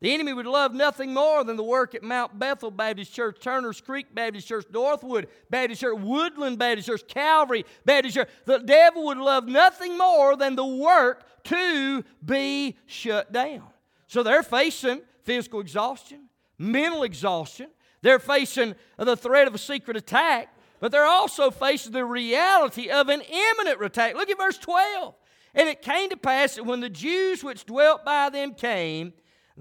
The 0.00 0.14
enemy 0.14 0.32
would 0.32 0.46
love 0.46 0.72
nothing 0.72 1.12
more 1.12 1.44
than 1.44 1.56
the 1.56 1.62
work 1.62 1.94
at 1.94 2.02
Mount 2.02 2.38
Bethel 2.38 2.70
Baptist 2.70 3.12
Church, 3.12 3.38
Turner's 3.38 3.82
Creek 3.82 4.14
Baptist 4.14 4.48
Church, 4.48 4.64
Northwood 4.72 5.28
Baptist 5.50 5.82
Church, 5.82 5.98
Woodland 5.98 6.58
Baptist 6.58 6.88
Church, 6.88 7.06
Calvary 7.06 7.66
Baptist 7.84 8.14
Church. 8.14 8.28
The 8.46 8.60
devil 8.60 9.04
would 9.06 9.18
love 9.18 9.46
nothing 9.46 9.98
more 9.98 10.36
than 10.36 10.56
the 10.56 10.64
work 10.64 11.24
to 11.44 12.02
be 12.24 12.78
shut 12.86 13.30
down. 13.30 13.64
So 14.06 14.22
they're 14.22 14.42
facing 14.42 15.02
physical 15.24 15.60
exhaustion, 15.60 16.28
mental 16.58 17.02
exhaustion. 17.02 17.68
They're 18.00 18.18
facing 18.18 18.74
the 18.96 19.16
threat 19.16 19.46
of 19.46 19.54
a 19.54 19.58
secret 19.58 19.98
attack, 19.98 20.48
but 20.80 20.92
they're 20.92 21.04
also 21.04 21.50
facing 21.50 21.92
the 21.92 22.06
reality 22.06 22.88
of 22.88 23.10
an 23.10 23.20
imminent 23.20 23.82
attack. 23.84 24.14
Look 24.14 24.30
at 24.30 24.38
verse 24.38 24.56
12. 24.56 25.14
And 25.54 25.68
it 25.68 25.82
came 25.82 26.08
to 26.08 26.16
pass 26.16 26.54
that 26.54 26.64
when 26.64 26.80
the 26.80 26.88
Jews 26.88 27.44
which 27.44 27.66
dwelt 27.66 28.04
by 28.04 28.30
them 28.30 28.54
came, 28.54 29.12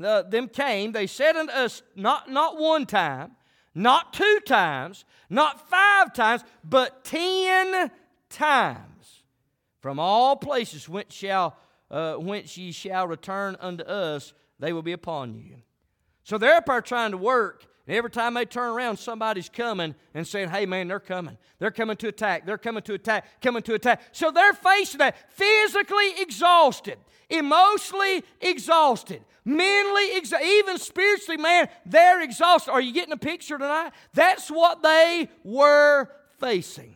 the, 0.04 0.26
them 0.28 0.48
came, 0.48 0.92
they 0.92 1.08
said 1.08 1.36
unto 1.36 1.52
us, 1.52 1.82
not, 1.96 2.30
not 2.30 2.60
one 2.60 2.86
time, 2.86 3.32
not 3.74 4.14
two 4.14 4.40
times, 4.46 5.06
not 5.30 5.70
five 5.70 6.14
times, 6.14 6.44
but 6.64 7.04
ten 7.04 7.92
times. 8.30 9.24
From 9.80 10.00
all 10.00 10.36
places 10.36 10.90
whence 10.90 11.14
shall 11.14 11.58
uh, 11.92 12.16
whence 12.16 12.58
ye 12.58 12.72
shall 12.72 13.08
return 13.08 13.58
unto 13.60 13.84
us, 13.84 14.34
they 14.60 14.74
will 14.74 14.82
be 14.82 14.92
upon 14.92 15.34
you. 15.34 15.56
So 16.24 16.38
they're 16.38 16.58
up 16.58 16.68
there 16.68 16.82
trying 16.82 17.12
to 17.12 17.18
work, 17.18 17.66
and 17.89 17.97
every 17.97 18.12
time 18.12 18.36
they 18.36 18.45
turn 18.45 18.69
around, 18.69 18.97
somebody's 18.97 19.49
coming 19.49 19.95
and 20.13 20.28
saying, 20.28 20.49
Hey, 20.49 20.67
man, 20.67 20.88
they're 20.88 20.99
coming. 20.99 21.39
They're 21.58 21.71
coming 21.71 21.97
to 21.97 22.10
attack. 22.10 22.45
They're 22.45 22.60
coming 22.60 22.84
to 22.84 22.93
attack, 22.93 23.41
coming 23.41 23.63
to 23.63 23.73
attack. 23.73 24.02
So 24.12 24.30
they're 24.30 24.54
facing 24.54 24.99
that 24.99 25.15
physically 25.34 26.12
exhausted, 26.19 26.99
emotionally 27.32 28.23
exhausted, 28.41 29.23
mentally 29.43 30.15
exhausted, 30.15 30.45
even 30.45 30.78
spiritually, 30.78 31.41
man, 31.41 31.67
they're 31.84 32.21
exhausted. 32.21 32.69
Are 32.69 32.80
you 32.80 32.93
getting 32.93 33.12
a 33.12 33.17
picture 33.17 33.58
tonight? 33.58 33.93
That's 34.13 34.52
what 34.52 34.84
they 34.84 35.28
were 35.43 36.12
facing. 36.39 36.93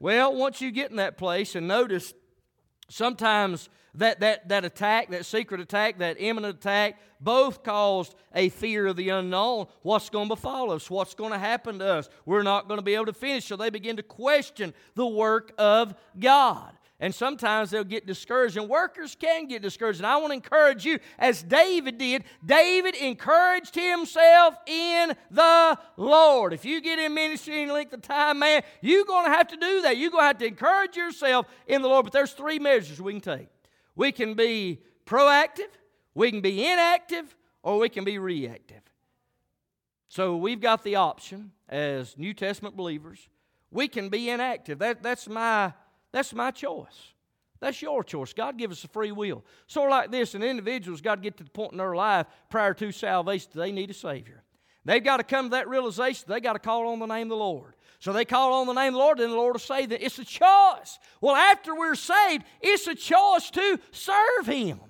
Well, 0.00 0.34
once 0.34 0.60
you 0.60 0.72
get 0.72 0.90
in 0.90 0.96
that 0.96 1.18
place 1.18 1.54
and 1.54 1.68
notice 1.68 2.14
sometimes 2.88 3.68
that, 3.94 4.20
that, 4.20 4.48
that 4.48 4.64
attack, 4.64 5.10
that 5.10 5.26
secret 5.26 5.60
attack, 5.60 5.98
that 5.98 6.16
imminent 6.18 6.56
attack, 6.56 6.98
both 7.20 7.62
caused 7.62 8.14
a 8.34 8.48
fear 8.48 8.86
of 8.86 8.96
the 8.96 9.10
unknown. 9.10 9.66
What's 9.82 10.10
going 10.10 10.28
to 10.28 10.34
befall 10.34 10.72
us? 10.72 10.90
What's 10.90 11.14
going 11.14 11.32
to 11.32 11.38
happen 11.38 11.78
to 11.78 11.86
us? 11.86 12.08
We're 12.24 12.42
not 12.42 12.68
going 12.68 12.78
to 12.78 12.84
be 12.84 12.94
able 12.94 13.06
to 13.06 13.12
finish. 13.12 13.44
So 13.44 13.56
they 13.56 13.70
begin 13.70 13.96
to 13.96 14.02
question 14.02 14.74
the 14.94 15.06
work 15.06 15.52
of 15.58 15.94
God. 16.18 16.72
And 17.00 17.12
sometimes 17.12 17.70
they'll 17.70 17.82
get 17.82 18.06
discouraged, 18.06 18.56
and 18.56 18.68
workers 18.68 19.16
can 19.18 19.48
get 19.48 19.60
discouraged. 19.60 19.98
And 19.98 20.06
I 20.06 20.18
want 20.18 20.30
to 20.30 20.34
encourage 20.34 20.84
you, 20.84 21.00
as 21.18 21.42
David 21.42 21.98
did, 21.98 22.22
David 22.46 22.94
encouraged 22.94 23.74
himself 23.74 24.54
in 24.68 25.12
the 25.28 25.78
Lord. 25.96 26.52
If 26.52 26.64
you 26.64 26.80
get 26.80 27.00
in 27.00 27.12
ministry 27.12 27.60
any 27.60 27.72
length 27.72 27.92
of 27.92 28.02
time, 28.02 28.38
man, 28.38 28.62
you're 28.82 29.04
going 29.04 29.24
to 29.24 29.32
have 29.32 29.48
to 29.48 29.56
do 29.56 29.82
that. 29.82 29.96
You're 29.96 30.12
going 30.12 30.22
to 30.22 30.26
have 30.28 30.38
to 30.38 30.46
encourage 30.46 30.96
yourself 30.96 31.46
in 31.66 31.82
the 31.82 31.88
Lord. 31.88 32.04
But 32.04 32.12
there's 32.12 32.32
three 32.32 32.60
measures 32.60 33.00
we 33.00 33.14
can 33.14 33.20
take 33.20 33.48
we 33.94 34.12
can 34.12 34.34
be 34.34 34.80
proactive, 35.06 35.70
we 36.14 36.30
can 36.30 36.40
be 36.40 36.64
inactive, 36.64 37.36
or 37.62 37.78
we 37.78 37.88
can 37.88 38.04
be 38.04 38.18
reactive. 38.18 38.82
So 40.08 40.36
we've 40.36 40.60
got 40.60 40.84
the 40.84 40.96
option 40.96 41.52
as 41.68 42.18
New 42.18 42.34
Testament 42.34 42.76
believers. 42.76 43.28
We 43.70 43.88
can 43.88 44.10
be 44.10 44.28
inactive. 44.28 44.78
That, 44.80 45.02
that's, 45.02 45.28
my, 45.28 45.72
that's 46.12 46.34
my 46.34 46.50
choice. 46.50 47.12
That's 47.60 47.80
your 47.80 48.02
choice. 48.02 48.32
God 48.32 48.58
gives 48.58 48.78
us 48.78 48.84
a 48.84 48.88
free 48.88 49.12
will. 49.12 49.44
Sort 49.68 49.88
of 49.88 49.92
like 49.92 50.10
this, 50.10 50.34
an 50.34 50.42
individual's 50.42 51.00
got 51.00 51.14
to 51.14 51.20
get 51.22 51.36
to 51.38 51.44
the 51.44 51.50
point 51.50 51.72
in 51.72 51.78
their 51.78 51.94
life 51.94 52.26
prior 52.50 52.74
to 52.74 52.92
salvation 52.92 53.50
they 53.54 53.72
need 53.72 53.90
a 53.90 53.94
Savior. 53.94 54.42
They've 54.84 55.02
got 55.02 55.18
to 55.18 55.24
come 55.24 55.46
to 55.46 55.50
that 55.50 55.68
realization. 55.68 56.24
They 56.26 56.40
got 56.40 56.54
to 56.54 56.58
call 56.58 56.88
on 56.88 56.98
the 56.98 57.06
name 57.06 57.26
of 57.26 57.30
the 57.30 57.36
Lord. 57.36 57.74
So 58.02 58.12
they 58.12 58.24
call 58.24 58.54
on 58.54 58.66
the 58.66 58.72
name 58.72 58.88
of 58.88 58.94
the 58.94 58.98
Lord, 58.98 59.20
and 59.20 59.30
the 59.30 59.36
Lord 59.36 59.54
will 59.54 59.60
save 59.60 59.90
them. 59.90 59.98
It's 60.00 60.18
a 60.18 60.24
choice. 60.24 60.98
Well, 61.20 61.36
after 61.36 61.72
we're 61.72 61.94
saved, 61.94 62.42
it's 62.60 62.88
a 62.88 62.96
choice 62.96 63.48
to 63.52 63.78
serve 63.92 64.46
Him. 64.46 64.80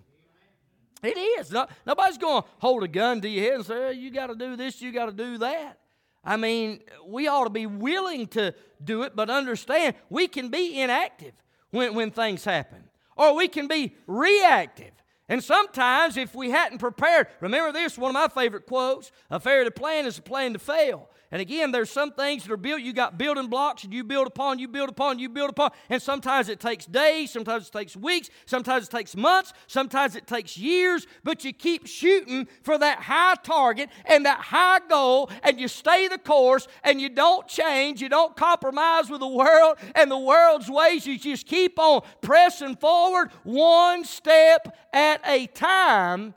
It 1.02 1.18
is. 1.18 1.52
No, 1.52 1.66
nobody's 1.86 2.16
going 2.16 2.40
to 2.40 2.48
hold 2.56 2.84
a 2.84 2.88
gun 2.88 3.20
to 3.20 3.28
your 3.28 3.44
head 3.44 3.54
and 3.56 3.66
say, 3.66 3.92
you 3.92 4.10
got 4.10 4.28
to 4.28 4.34
do 4.34 4.56
this, 4.56 4.80
you 4.80 4.92
got 4.92 5.06
to 5.06 5.12
do 5.12 5.36
that. 5.38 5.78
I 6.24 6.38
mean, 6.38 6.80
we 7.06 7.28
ought 7.28 7.44
to 7.44 7.50
be 7.50 7.66
willing 7.66 8.28
to 8.28 8.54
do 8.82 9.02
it, 9.02 9.14
but 9.14 9.28
understand 9.28 9.94
we 10.08 10.26
can 10.26 10.48
be 10.48 10.80
inactive 10.80 11.34
when, 11.68 11.94
when 11.94 12.12
things 12.12 12.46
happen, 12.46 12.84
or 13.14 13.34
we 13.36 13.46
can 13.46 13.68
be 13.68 13.94
reactive. 14.06 14.92
And 15.28 15.44
sometimes, 15.44 16.16
if 16.16 16.34
we 16.34 16.48
hadn't 16.48 16.78
prepared, 16.78 17.26
remember 17.40 17.72
this 17.72 17.98
one 17.98 18.08
of 18.08 18.14
my 18.14 18.28
favorite 18.28 18.64
quotes 18.64 19.12
a 19.30 19.38
failure 19.38 19.64
to 19.64 19.70
plan 19.70 20.06
is 20.06 20.16
a 20.16 20.22
plan 20.22 20.54
to 20.54 20.58
fail. 20.58 21.10
And 21.32 21.40
again, 21.40 21.72
there's 21.72 21.88
some 21.88 22.12
things 22.12 22.44
that 22.44 22.52
are 22.52 22.58
built, 22.58 22.82
you 22.82 22.92
got 22.92 23.16
building 23.16 23.46
blocks, 23.46 23.84
and 23.84 23.94
you 23.94 24.04
build 24.04 24.26
upon, 24.26 24.58
you 24.58 24.68
build 24.68 24.90
upon, 24.90 25.18
you 25.18 25.30
build 25.30 25.48
upon. 25.48 25.70
And 25.88 26.00
sometimes 26.00 26.50
it 26.50 26.60
takes 26.60 26.84
days, 26.84 27.30
sometimes 27.30 27.68
it 27.68 27.72
takes 27.72 27.96
weeks, 27.96 28.28
sometimes 28.44 28.84
it 28.84 28.90
takes 28.90 29.16
months, 29.16 29.54
sometimes 29.66 30.14
it 30.14 30.26
takes 30.26 30.58
years, 30.58 31.06
but 31.24 31.42
you 31.42 31.54
keep 31.54 31.86
shooting 31.86 32.46
for 32.62 32.76
that 32.76 32.98
high 33.00 33.36
target 33.42 33.88
and 34.04 34.26
that 34.26 34.40
high 34.40 34.80
goal, 34.90 35.30
and 35.42 35.58
you 35.58 35.68
stay 35.68 36.06
the 36.06 36.18
course, 36.18 36.68
and 36.84 37.00
you 37.00 37.08
don't 37.08 37.48
change, 37.48 38.02
you 38.02 38.10
don't 38.10 38.36
compromise 38.36 39.08
with 39.08 39.20
the 39.20 39.26
world 39.26 39.78
and 39.94 40.10
the 40.10 40.18
world's 40.18 40.68
ways. 40.68 41.06
You 41.06 41.18
just 41.18 41.46
keep 41.46 41.78
on 41.78 42.02
pressing 42.20 42.76
forward 42.76 43.30
one 43.42 44.04
step 44.04 44.76
at 44.92 45.26
a 45.26 45.46
time. 45.46 46.34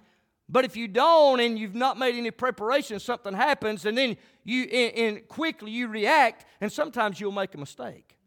But 0.47 0.65
if 0.65 0.77
you 0.77 0.87
don't 0.87 1.39
and 1.39 1.57
you've 1.57 1.75
not 1.75 1.97
made 1.97 2.15
any 2.15 2.31
preparation, 2.31 2.99
something 2.99 3.33
happens, 3.33 3.85
and 3.85 3.97
then 3.97 4.17
you 4.43 4.63
and, 4.63 5.27
quickly 5.27 5.71
you 5.71 5.87
react, 5.87 6.45
and 6.61 6.71
sometimes 6.71 7.19
you'll 7.19 7.31
make 7.31 7.55
a 7.55 7.57
mistake. 7.57 8.17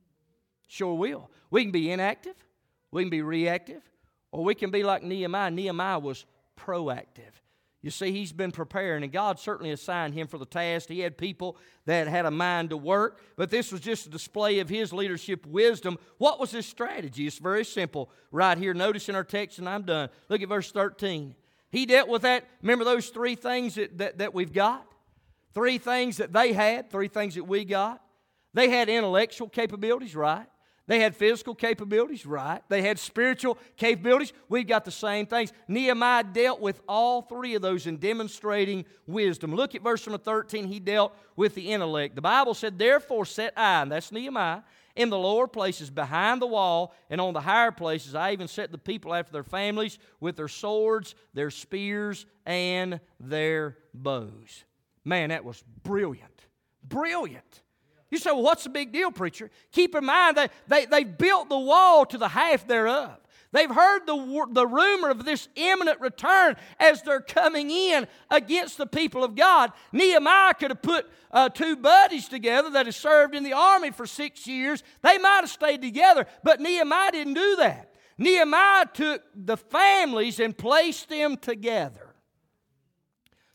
Sure 0.66 0.94
will. 0.94 1.30
We 1.50 1.62
can 1.62 1.70
be 1.70 1.90
inactive, 1.90 2.34
we 2.90 3.02
can 3.02 3.10
be 3.10 3.22
reactive, 3.22 3.82
or 4.32 4.44
we 4.44 4.54
can 4.54 4.70
be 4.70 4.82
like 4.82 5.02
Nehemiah. 5.02 5.50
Nehemiah 5.50 6.00
was 6.00 6.26
proactive. 6.56 7.32
You 7.80 7.92
see, 7.92 8.10
he's 8.10 8.32
been 8.32 8.50
preparing, 8.50 9.04
and 9.04 9.12
God 9.12 9.38
certainly 9.38 9.70
assigned 9.70 10.12
him 10.12 10.26
for 10.26 10.36
the 10.36 10.44
task. 10.44 10.88
He 10.88 10.98
had 10.98 11.16
people 11.16 11.56
that 11.86 12.08
had 12.08 12.26
a 12.26 12.30
mind 12.30 12.70
to 12.70 12.76
work, 12.76 13.20
but 13.36 13.50
this 13.50 13.70
was 13.70 13.80
just 13.80 14.06
a 14.06 14.10
display 14.10 14.58
of 14.58 14.68
his 14.68 14.92
leadership 14.92 15.46
wisdom. 15.46 15.96
What 16.18 16.40
was 16.40 16.50
his 16.50 16.66
strategy? 16.66 17.28
It's 17.28 17.38
very 17.38 17.64
simple 17.64 18.10
right 18.32 18.58
here. 18.58 18.74
Notice 18.74 19.08
in 19.08 19.14
our 19.14 19.22
text, 19.22 19.60
and 19.60 19.68
I'm 19.68 19.82
done. 19.82 20.08
Look 20.28 20.42
at 20.42 20.48
verse 20.48 20.72
13. 20.72 21.36
He 21.70 21.86
dealt 21.86 22.08
with 22.08 22.22
that. 22.22 22.44
Remember 22.62 22.84
those 22.84 23.08
three 23.08 23.34
things 23.34 23.74
that, 23.74 23.98
that, 23.98 24.18
that 24.18 24.34
we've 24.34 24.52
got? 24.52 24.86
Three 25.54 25.78
things 25.78 26.18
that 26.18 26.32
they 26.32 26.52
had, 26.52 26.90
three 26.90 27.08
things 27.08 27.34
that 27.34 27.44
we 27.44 27.64
got. 27.64 28.02
They 28.54 28.68
had 28.70 28.88
intellectual 28.88 29.48
capabilities, 29.48 30.16
right? 30.16 30.46
They 30.88 31.00
had 31.00 31.14
physical 31.14 31.54
capabilities, 31.54 32.24
right? 32.24 32.62
They 32.70 32.80
had 32.80 32.98
spiritual 32.98 33.58
capabilities. 33.76 34.32
We've 34.48 34.66
got 34.66 34.86
the 34.86 34.90
same 34.90 35.26
things. 35.26 35.52
Nehemiah 35.68 36.24
dealt 36.24 36.60
with 36.62 36.80
all 36.88 37.20
three 37.20 37.54
of 37.54 37.60
those 37.60 37.86
in 37.86 37.98
demonstrating 37.98 38.86
wisdom. 39.06 39.54
Look 39.54 39.74
at 39.74 39.82
verse 39.82 40.06
number 40.06 40.16
13. 40.16 40.66
He 40.66 40.80
dealt 40.80 41.14
with 41.36 41.54
the 41.54 41.72
intellect. 41.72 42.14
The 42.14 42.22
Bible 42.22 42.54
said, 42.54 42.78
Therefore 42.78 43.26
set 43.26 43.52
I, 43.54 43.82
and 43.82 43.92
that's 43.92 44.10
Nehemiah, 44.10 44.62
in 44.98 45.10
the 45.10 45.18
lower 45.18 45.46
places 45.46 45.90
behind 45.90 46.42
the 46.42 46.46
wall, 46.46 46.92
and 47.08 47.20
on 47.20 47.32
the 47.32 47.40
higher 47.40 47.70
places 47.70 48.16
I 48.16 48.32
even 48.32 48.48
set 48.48 48.72
the 48.72 48.78
people 48.78 49.14
after 49.14 49.32
their 49.32 49.44
families 49.44 49.96
with 50.18 50.36
their 50.36 50.48
swords, 50.48 51.14
their 51.32 51.50
spears, 51.50 52.26
and 52.44 52.98
their 53.20 53.78
bows. 53.94 54.64
Man, 55.04 55.28
that 55.28 55.44
was 55.44 55.62
brilliant. 55.84 56.46
Brilliant. 56.82 57.62
You 58.10 58.18
say, 58.18 58.32
well, 58.32 58.42
what's 58.42 58.64
the 58.64 58.70
big 58.70 58.92
deal, 58.92 59.12
preacher? 59.12 59.50
Keep 59.70 59.94
in 59.94 60.04
mind 60.04 60.36
that 60.36 60.52
they, 60.66 60.86
they 60.86 61.04
built 61.04 61.48
the 61.48 61.58
wall 61.58 62.04
to 62.06 62.18
the 62.18 62.28
half 62.28 62.66
thereof. 62.66 63.18
They've 63.50 63.70
heard 63.70 64.06
the, 64.06 64.46
the 64.52 64.66
rumor 64.66 65.08
of 65.10 65.24
this 65.24 65.48
imminent 65.54 66.00
return 66.00 66.56
as 66.78 67.02
they're 67.02 67.20
coming 67.20 67.70
in 67.70 68.06
against 68.30 68.76
the 68.76 68.86
people 68.86 69.24
of 69.24 69.34
God. 69.34 69.72
Nehemiah 69.90 70.52
could 70.54 70.70
have 70.70 70.82
put 70.82 71.10
uh, 71.30 71.48
two 71.48 71.76
buddies 71.76 72.28
together 72.28 72.68
that 72.70 72.86
had 72.86 72.94
served 72.94 73.34
in 73.34 73.44
the 73.44 73.54
army 73.54 73.90
for 73.90 74.06
six 74.06 74.46
years. 74.46 74.82
They 75.02 75.16
might 75.16 75.40
have 75.40 75.50
stayed 75.50 75.80
together, 75.80 76.26
but 76.42 76.60
Nehemiah 76.60 77.12
didn't 77.12 77.34
do 77.34 77.56
that. 77.56 77.94
Nehemiah 78.18 78.86
took 78.92 79.22
the 79.34 79.56
families 79.56 80.40
and 80.40 80.56
placed 80.56 81.08
them 81.08 81.36
together. 81.36 82.14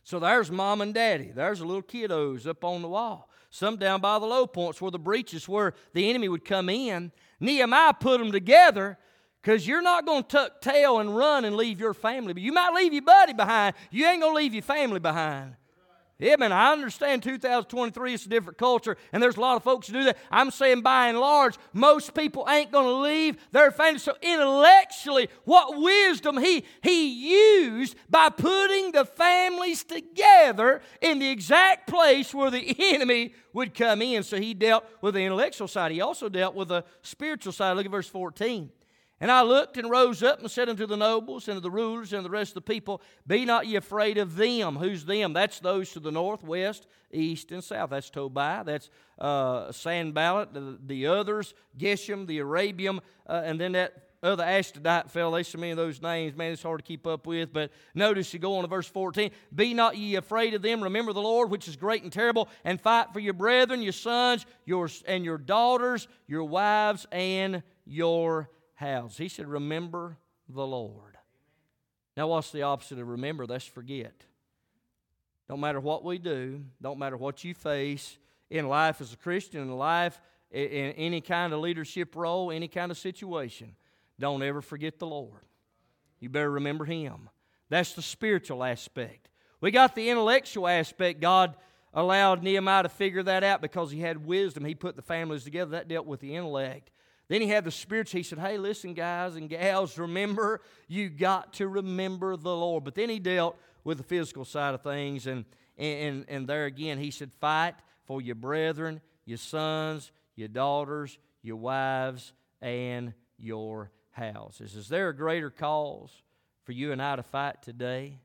So 0.04 0.20
there's 0.20 0.50
mom 0.50 0.82
and 0.82 0.94
daddy. 0.94 1.32
There's 1.34 1.60
the 1.60 1.66
little 1.66 1.84
kiddos 1.84 2.48
up 2.48 2.64
on 2.64 2.82
the 2.82 2.88
wall. 2.88 3.30
Some 3.52 3.78
down 3.78 4.02
by 4.02 4.18
the 4.18 4.26
low 4.26 4.48
points 4.48 4.82
where 4.82 4.90
the 4.90 4.98
breaches 4.98 5.48
where 5.48 5.76
the 5.94 6.10
enemy 6.10 6.28
would 6.28 6.44
come 6.44 6.70
in. 6.70 7.12
Nehemiah 7.40 7.94
put 7.94 8.20
them 8.20 8.32
together 8.32 8.98
because 9.44 9.68
you're 9.68 9.82
not 9.82 10.06
going 10.06 10.24
to 10.24 10.30
tuck 10.30 10.62
tail 10.62 11.00
and 11.00 11.16
run 11.16 11.44
and 11.44 11.58
leave 11.58 11.80
your 11.80 11.94
family. 11.94 12.34
You 12.42 12.54
might 12.54 12.74
leave 12.74 12.94
your 12.94 13.02
buddy 13.02 13.34
behind. 13.34 13.76
You 13.92 14.06
ain't 14.08 14.22
going 14.22 14.34
to 14.34 14.38
leave 14.38 14.54
your 14.54 14.64
family 14.64 15.00
behind. 15.00 15.56
Yeah, 16.18 16.38
man, 16.38 16.54
I 16.54 16.72
understand 16.72 17.24
2023 17.24 18.14
is 18.14 18.26
a 18.26 18.30
different 18.30 18.58
culture, 18.58 18.96
and 19.12 19.22
there's 19.22 19.36
a 19.36 19.42
lot 19.42 19.58
of 19.58 19.64
folks 19.64 19.88
who 19.88 19.94
do 19.94 20.04
that. 20.06 20.18
I'm 20.32 20.52
saying 20.52 20.80
by 20.80 21.10
and 21.10 21.20
large, 21.20 21.58
most 21.74 22.14
people 22.14 22.46
ain't 22.48 22.72
going 22.72 22.86
to 22.86 23.02
leave 23.02 23.36
their 23.52 23.72
family. 23.72 24.00
So 24.00 24.16
intellectually, 24.22 25.28
what 25.44 25.82
wisdom 25.82 26.38
he, 26.38 26.64
he 26.82 27.58
used 27.58 27.98
by 28.10 28.30
putting 28.30 28.94
the 28.94 29.04
families 29.04 29.84
together 29.84 30.82
in 31.02 31.20
the 31.20 31.30
exact 31.30 31.90
place 31.90 32.34
where 32.34 32.52
the 32.52 32.74
enemy 32.80 33.34
would 33.52 33.74
come 33.74 34.02
in. 34.02 34.24
So 34.24 34.38
he 34.38 34.54
dealt 34.54 34.86
with 35.02 35.16
the 35.16 35.22
intellectual 35.22 35.68
side. 35.68 35.92
He 35.92 36.00
also 36.00 36.30
dealt 36.30 36.56
with 36.56 36.70
the 36.70 36.86
spiritual 37.02 37.52
side. 37.52 37.76
Look 37.76 37.86
at 37.86 37.92
verse 37.92 38.08
14. 38.08 38.70
And 39.24 39.32
I 39.32 39.42
looked 39.42 39.78
and 39.78 39.90
rose 39.90 40.22
up 40.22 40.42
and 40.42 40.52
said 40.52 40.68
unto 40.68 40.86
the 40.86 40.98
nobles 40.98 41.48
and 41.48 41.56
to 41.56 41.62
the 41.62 41.72
rulers 41.72 42.12
and 42.12 42.26
the 42.26 42.30
rest 42.30 42.50
of 42.50 42.56
the 42.56 42.74
people, 42.74 43.02
Be 43.26 43.46
not 43.46 43.66
ye 43.66 43.78
afraid 43.78 44.18
of 44.18 44.36
them. 44.36 44.76
Who's 44.76 45.06
them? 45.06 45.32
That's 45.32 45.62
those 45.62 45.94
to 45.94 46.02
the 46.02 46.12
north, 46.12 46.44
west, 46.44 46.88
east, 47.10 47.54
and 47.54 47.64
south. 47.64 47.92
That's 47.92 48.10
Tobiah. 48.10 48.66
That's 48.66 48.90
uh, 49.18 49.72
Sanballat. 49.72 50.54
The, 50.54 50.78
the 50.86 51.08
others, 51.08 51.54
Geshem, 51.78 52.28
the 52.28 52.40
Arabian, 52.40 53.00
uh, 53.26 53.44
and 53.46 53.62
then 53.62 53.72
that 53.72 54.10
other 54.22 54.44
Ashdodite 54.44 55.10
fell. 55.10 55.32
There's 55.32 55.48
so 55.48 55.58
many 55.58 55.72
of 55.72 55.78
those 55.78 56.02
names, 56.02 56.36
man, 56.36 56.52
it's 56.52 56.62
hard 56.62 56.80
to 56.80 56.86
keep 56.86 57.08
up 57.08 57.26
with. 57.26 57.54
But 57.54 57.72
notice 57.96 58.34
you 58.34 58.40
go 58.40 58.58
on 58.58 58.64
to 58.64 58.68
verse 58.68 58.88
14. 58.90 59.32
Be 59.56 59.74
not 59.74 59.96
ye 59.96 60.16
afraid 60.16 60.54
of 60.54 60.62
them. 60.62 60.84
Remember 60.84 61.14
the 61.14 61.22
Lord, 61.22 61.50
which 61.50 61.70
is 61.70 61.78
great 61.78 62.04
and 62.04 62.12
terrible, 62.12 62.50
and 62.66 62.80
fight 62.80 63.14
for 63.14 63.22
your 63.22 63.36
brethren, 63.36 63.82
your 63.82 63.94
sons, 63.94 64.46
your, 64.66 64.90
and 65.08 65.24
your 65.24 65.38
daughters, 65.38 66.10
your 66.28 66.44
wives, 66.44 67.08
and 67.10 67.64
your 67.86 68.50
house. 68.76 69.18
He 69.18 69.28
said, 69.28 69.48
Remember 69.48 70.18
the 70.48 70.66
Lord. 70.66 71.18
Now, 72.16 72.28
what's 72.28 72.52
the 72.52 72.62
opposite 72.64 73.00
of 73.00 73.08
remember? 73.08 73.48
That's 73.48 73.66
forget. 73.66 74.14
Don't 75.50 75.60
matter 75.60 75.80
what 75.80 76.04
we 76.04 76.18
do, 76.18 76.64
don't 76.82 77.00
matter 77.00 77.18
what 77.18 77.44
you 77.44 77.54
face 77.54 78.18
in 78.50 78.68
life 78.68 79.02
as 79.02 79.14
a 79.14 79.18
Christian, 79.18 79.62
in 79.62 79.72
life, 79.72 80.22
in 80.52 80.92
any 80.92 81.22
kind 81.22 81.54
of 81.54 81.60
leadership 81.60 82.16
role, 82.16 82.52
any 82.52 82.68
kind 82.68 82.92
of 82.92 82.98
situation, 82.98 83.76
don't 84.20 84.44
ever 84.44 84.62
forget 84.62 85.00
the 85.00 85.08
Lord. 85.08 85.42
You 86.20 86.30
better 86.30 86.52
remember 86.52 86.86
Him. 86.86 87.30
That's 87.70 87.94
the 87.94 88.02
spiritual 88.02 88.64
aspect. 88.64 89.30
We 89.60 89.72
got 89.72 89.96
the 89.96 90.10
intellectual 90.10 90.68
aspect. 90.68 91.20
God 91.20 91.56
allowed 91.94 92.44
Nehemiah 92.44 92.84
to 92.84 92.90
figure 92.90 93.24
that 93.24 93.44
out 93.44 93.62
because 93.62 93.92
he 93.92 94.00
had 94.00 94.26
wisdom. 94.26 94.66
He 94.66 94.76
put 94.76 94.96
the 94.96 95.02
families 95.02 95.44
together. 95.44 95.72
That 95.72 95.88
dealt 95.88 96.06
with 96.06 96.20
the 96.20 96.36
intellect. 96.36 96.92
Then 97.34 97.42
he 97.42 97.48
had 97.48 97.64
the 97.64 97.72
spiritual. 97.72 98.20
He 98.20 98.24
said, 98.24 98.38
Hey, 98.38 98.60
listen, 98.60 98.94
guys 98.94 99.38
and 99.38 99.50
gals, 99.50 99.98
remember, 99.98 100.62
you 100.88 101.10
got 101.10 101.54
to 101.54 101.68
remember 101.68 102.38
the 102.38 102.56
Lord. 102.56 102.84
But 102.84 102.94
then 102.94 103.10
he 103.10 103.18
dealt 103.18 103.58
with 103.84 103.98
the 103.98 104.04
physical 104.04 104.46
side 104.46 104.76
of 104.76 104.84
things. 104.84 105.26
And, 105.26 105.44
and, 105.76 106.26
and 106.28 106.48
there 106.48 106.66
again, 106.66 107.00
he 107.00 107.10
said, 107.10 107.32
Fight 107.42 107.74
for 108.06 108.22
your 108.22 108.36
brethren, 108.36 109.02
your 109.26 109.40
sons, 109.40 110.12
your 110.36 110.48
daughters, 110.48 111.18
your 111.42 111.56
wives, 111.56 112.34
and 112.62 113.16
your 113.40 113.90
houses. 114.12 114.76
Is 114.76 114.88
there 114.88 115.10
a 115.10 115.16
greater 115.16 115.50
cause 115.50 116.12
for 116.66 116.74
you 116.74 116.92
and 116.92 117.02
I 117.02 117.16
to 117.16 117.24
fight 117.24 117.64
today 117.64 118.20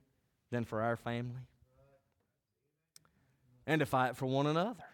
than 0.51 0.66
for 0.66 0.83
our 0.83 0.99
family? 0.99 1.40
And 3.66 3.81
to 3.81 3.87
fight 3.87 4.18
for 4.18 4.27
one 4.27 4.47
another. 4.47 4.85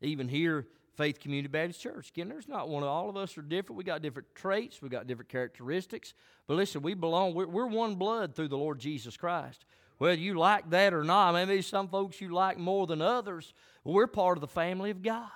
Even 0.00 0.26
here, 0.26 0.66
Faith 0.96 1.20
Community 1.20 1.48
Baptist 1.48 1.80
Church. 1.80 2.10
Again, 2.10 2.28
there's 2.28 2.48
not 2.48 2.68
one 2.68 2.82
all 2.82 3.08
of 3.08 3.16
us 3.16 3.36
are 3.36 3.42
different. 3.42 3.76
We 3.78 3.84
got 3.84 4.02
different 4.02 4.34
traits, 4.34 4.80
we 4.80 4.88
got 4.88 5.06
different 5.06 5.28
characteristics. 5.28 6.14
But 6.46 6.54
listen, 6.54 6.82
we 6.82 6.94
belong, 6.94 7.34
we're, 7.34 7.46
we're 7.46 7.66
one 7.66 7.96
blood 7.96 8.34
through 8.34 8.48
the 8.48 8.58
Lord 8.58 8.78
Jesus 8.78 9.16
Christ. 9.16 9.64
Whether 9.98 10.20
you 10.20 10.34
like 10.34 10.70
that 10.70 10.92
or 10.92 11.04
not, 11.04 11.32
maybe 11.32 11.62
some 11.62 11.88
folks 11.88 12.20
you 12.20 12.30
like 12.30 12.58
more 12.58 12.86
than 12.86 13.00
others, 13.00 13.54
we're 13.84 14.06
part 14.06 14.36
of 14.36 14.40
the 14.40 14.48
family 14.48 14.90
of 14.90 15.02
God. 15.02 15.30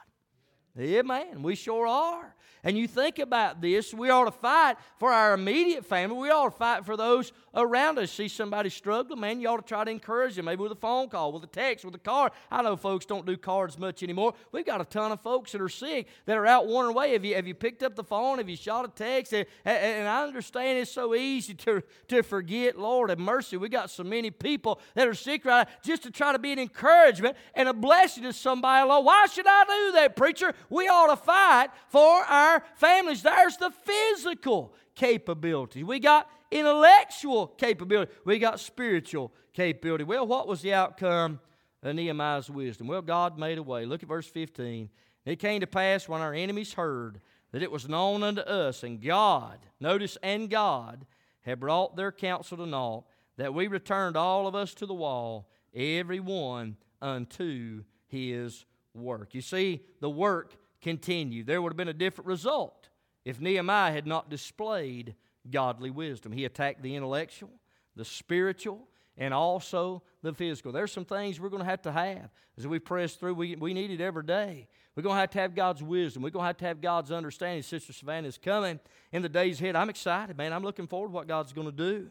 Amen. 0.78 1.42
We 1.42 1.54
sure 1.54 1.86
are. 1.86 2.34
And 2.64 2.76
you 2.76 2.88
think 2.88 3.20
about 3.20 3.60
this, 3.60 3.94
we 3.94 4.10
ought 4.10 4.24
to 4.24 4.32
fight 4.32 4.76
for 4.98 5.12
our 5.12 5.34
immediate 5.34 5.86
family. 5.86 6.16
We 6.18 6.30
ought 6.30 6.50
to 6.50 6.56
fight 6.56 6.84
for 6.84 6.96
those 6.96 7.32
around 7.54 7.98
us. 7.98 8.10
See 8.10 8.28
somebody 8.28 8.68
struggling, 8.68 9.20
man, 9.20 9.40
you 9.40 9.48
ought 9.48 9.58
to 9.58 9.62
try 9.62 9.84
to 9.84 9.90
encourage 9.90 10.34
them, 10.34 10.46
maybe 10.46 10.62
with 10.62 10.72
a 10.72 10.76
phone 10.76 11.08
call, 11.08 11.32
with 11.32 11.44
a 11.44 11.48
text, 11.48 11.84
with 11.84 11.94
a 11.94 11.98
card. 11.98 12.32
I 12.50 12.62
know 12.62 12.76
folks 12.76 13.06
don't 13.06 13.24
do 13.24 13.36
cards 13.36 13.78
much 13.78 14.02
anymore. 14.02 14.34
We've 14.50 14.66
got 14.66 14.80
a 14.80 14.84
ton 14.84 15.12
of 15.12 15.20
folks 15.20 15.52
that 15.52 15.60
are 15.60 15.68
sick 15.68 16.08
that 16.26 16.36
are 16.36 16.46
out 16.46 16.66
wandering 16.66 16.96
away. 16.96 17.12
Have 17.12 17.24
you, 17.24 17.36
have 17.36 17.46
you 17.46 17.54
picked 17.54 17.82
up 17.82 17.94
the 17.94 18.04
phone? 18.04 18.38
Have 18.38 18.48
you 18.48 18.56
shot 18.56 18.84
a 18.84 18.88
text? 18.88 19.32
And, 19.32 19.46
and 19.64 20.08
I 20.08 20.24
understand 20.24 20.78
it's 20.78 20.90
so 20.90 21.14
easy 21.14 21.54
to, 21.54 21.82
to 22.08 22.22
forget. 22.22 22.78
Lord 22.78 23.10
have 23.10 23.20
mercy. 23.20 23.56
We 23.56 23.68
got 23.68 23.88
so 23.88 24.02
many 24.02 24.30
people 24.30 24.80
that 24.94 25.06
are 25.06 25.14
sick 25.14 25.44
right 25.44 25.66
now 25.66 25.74
just 25.82 26.02
to 26.02 26.10
try 26.10 26.32
to 26.32 26.38
be 26.38 26.52
an 26.52 26.58
encouragement 26.58 27.36
and 27.54 27.68
a 27.68 27.72
blessing 27.72 28.24
to 28.24 28.32
somebody. 28.32 28.86
Lord, 28.86 29.04
why 29.04 29.26
should 29.26 29.46
I 29.46 29.64
do 29.64 29.92
that, 29.92 30.16
preacher? 30.16 30.54
We 30.68 30.88
ought 30.88 31.08
to 31.08 31.16
fight 31.16 31.68
for 31.88 32.00
our 32.00 32.62
families. 32.76 33.22
There's 33.22 33.56
the 33.56 33.70
physical 33.70 34.74
capability. 34.94 35.82
We 35.82 35.98
got 36.00 36.30
intellectual 36.50 37.48
capability. 37.48 38.12
We 38.24 38.38
got 38.38 38.60
spiritual 38.60 39.32
capability. 39.52 40.04
Well, 40.04 40.26
what 40.26 40.48
was 40.48 40.62
the 40.62 40.74
outcome 40.74 41.40
of 41.82 41.94
Nehemiah's 41.94 42.50
wisdom? 42.50 42.86
Well, 42.86 43.02
God 43.02 43.38
made 43.38 43.58
a 43.58 43.62
way. 43.62 43.84
Look 43.84 44.02
at 44.02 44.08
verse 44.08 44.26
15. 44.26 44.88
It 45.24 45.36
came 45.36 45.60
to 45.60 45.66
pass 45.66 46.08
when 46.08 46.20
our 46.20 46.34
enemies 46.34 46.74
heard 46.74 47.20
that 47.52 47.62
it 47.62 47.70
was 47.70 47.88
known 47.88 48.22
unto 48.22 48.42
us, 48.42 48.82
and 48.82 49.00
God, 49.00 49.58
notice, 49.80 50.18
and 50.22 50.50
God 50.50 51.06
had 51.42 51.60
brought 51.60 51.96
their 51.96 52.12
counsel 52.12 52.58
to 52.58 52.66
naught, 52.66 53.04
that 53.36 53.54
we 53.54 53.68
returned 53.68 54.16
all 54.16 54.46
of 54.46 54.54
us 54.54 54.74
to 54.74 54.86
the 54.86 54.94
wall, 54.94 55.48
every 55.74 56.20
one 56.20 56.76
unto 57.00 57.84
his 58.06 58.64
work. 58.98 59.34
You 59.34 59.40
see, 59.40 59.82
the 60.00 60.10
work 60.10 60.54
continued. 60.80 61.46
There 61.46 61.60
would 61.60 61.72
have 61.72 61.76
been 61.76 61.88
a 61.88 61.92
different 61.92 62.28
result 62.28 62.88
if 63.24 63.40
Nehemiah 63.40 63.92
had 63.92 64.06
not 64.06 64.30
displayed 64.30 65.14
godly 65.50 65.90
wisdom. 65.90 66.32
He 66.32 66.44
attacked 66.44 66.82
the 66.82 66.94
intellectual, 66.94 67.50
the 67.96 68.04
spiritual, 68.04 68.88
and 69.16 69.34
also 69.34 70.02
the 70.22 70.32
physical. 70.32 70.72
There's 70.72 70.92
some 70.92 71.04
things 71.04 71.40
we're 71.40 71.48
going 71.48 71.62
to 71.62 71.68
have 71.68 71.82
to 71.82 71.92
have 71.92 72.30
as 72.56 72.66
we 72.66 72.78
press 72.78 73.14
through. 73.14 73.34
We, 73.34 73.56
we 73.56 73.74
need 73.74 73.90
it 73.90 74.00
every 74.00 74.22
day. 74.22 74.68
We're 74.94 75.02
going 75.02 75.16
to 75.16 75.20
have 75.20 75.30
to 75.30 75.38
have 75.38 75.54
God's 75.54 75.82
wisdom. 75.82 76.22
We're 76.22 76.30
going 76.30 76.44
to 76.44 76.46
have 76.46 76.56
to 76.58 76.64
have 76.64 76.80
God's 76.80 77.12
understanding. 77.12 77.62
Sister 77.62 77.92
Savannah 77.92 78.28
is 78.28 78.38
coming 78.38 78.80
in 79.12 79.22
the 79.22 79.28
days 79.28 79.60
ahead. 79.60 79.76
I'm 79.76 79.90
excited, 79.90 80.36
man. 80.36 80.52
I'm 80.52 80.64
looking 80.64 80.86
forward 80.86 81.08
to 81.08 81.12
what 81.12 81.28
God's 81.28 81.52
going 81.52 81.68
to 81.68 81.72
do. 81.72 82.08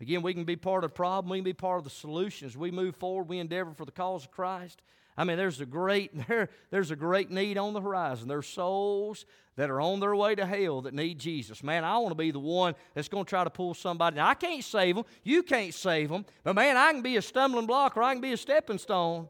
Again, 0.00 0.22
we 0.22 0.32
can 0.32 0.44
be 0.44 0.56
part 0.56 0.82
of 0.82 0.90
the 0.90 0.94
problem. 0.94 1.30
We 1.30 1.38
can 1.38 1.44
be 1.44 1.52
part 1.52 1.78
of 1.78 1.84
the 1.84 1.90
solution. 1.90 2.46
As 2.46 2.56
we 2.56 2.70
move 2.70 2.96
forward, 2.96 3.28
we 3.28 3.38
endeavor 3.38 3.72
for 3.74 3.84
the 3.84 3.92
cause 3.92 4.24
of 4.24 4.30
Christ. 4.30 4.80
I 5.20 5.24
mean, 5.24 5.36
there's 5.36 5.60
a 5.60 5.66
great 5.66 6.10
there, 6.28 6.48
there's 6.70 6.90
a 6.90 6.96
great 6.96 7.30
need 7.30 7.58
on 7.58 7.74
the 7.74 7.80
horizon. 7.82 8.26
There's 8.26 8.46
souls 8.46 9.26
that 9.56 9.68
are 9.68 9.78
on 9.78 10.00
their 10.00 10.16
way 10.16 10.34
to 10.34 10.46
hell 10.46 10.80
that 10.82 10.94
need 10.94 11.18
Jesus. 11.18 11.62
Man, 11.62 11.84
I 11.84 11.98
want 11.98 12.12
to 12.12 12.14
be 12.14 12.30
the 12.30 12.38
one 12.38 12.74
that's 12.94 13.08
going 13.08 13.26
to 13.26 13.28
try 13.28 13.44
to 13.44 13.50
pull 13.50 13.74
somebody. 13.74 14.16
Now, 14.16 14.28
I 14.28 14.34
can't 14.34 14.64
save 14.64 14.96
them. 14.96 15.04
You 15.22 15.42
can't 15.42 15.74
save 15.74 16.08
them. 16.08 16.24
But 16.42 16.54
man, 16.54 16.78
I 16.78 16.92
can 16.92 17.02
be 17.02 17.18
a 17.18 17.22
stumbling 17.22 17.66
block 17.66 17.98
or 17.98 18.02
I 18.02 18.14
can 18.14 18.22
be 18.22 18.32
a 18.32 18.36
stepping 18.38 18.78
stone. 18.78 19.28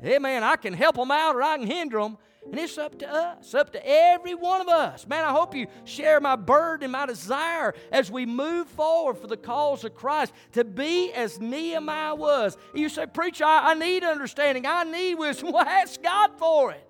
Hey, 0.00 0.18
man, 0.18 0.42
I 0.42 0.56
can 0.56 0.72
help 0.72 0.96
them 0.96 1.10
out 1.10 1.36
or 1.36 1.42
I 1.42 1.58
can 1.58 1.66
hinder 1.66 2.00
them. 2.00 2.16
And 2.44 2.58
it's 2.58 2.76
up 2.76 2.98
to 2.98 3.08
us, 3.08 3.54
up 3.54 3.72
to 3.72 3.80
every 3.84 4.34
one 4.34 4.60
of 4.60 4.68
us. 4.68 5.06
Man, 5.06 5.24
I 5.24 5.30
hope 5.30 5.54
you 5.54 5.68
share 5.84 6.20
my 6.20 6.34
burden 6.36 6.84
and 6.84 6.92
my 6.92 7.06
desire 7.06 7.72
as 7.92 8.10
we 8.10 8.26
move 8.26 8.66
forward 8.68 9.18
for 9.18 9.28
the 9.28 9.36
cause 9.36 9.84
of 9.84 9.94
Christ 9.94 10.32
to 10.52 10.64
be 10.64 11.12
as 11.12 11.40
Nehemiah 11.40 12.14
was. 12.14 12.56
You 12.74 12.88
say, 12.88 13.06
Preacher, 13.06 13.44
I, 13.44 13.70
I 13.70 13.74
need 13.74 14.02
understanding. 14.02 14.66
I 14.66 14.84
need 14.84 15.14
wisdom. 15.14 15.52
Well, 15.52 15.66
ask 15.66 16.02
God 16.02 16.30
for 16.38 16.72
it. 16.72 16.86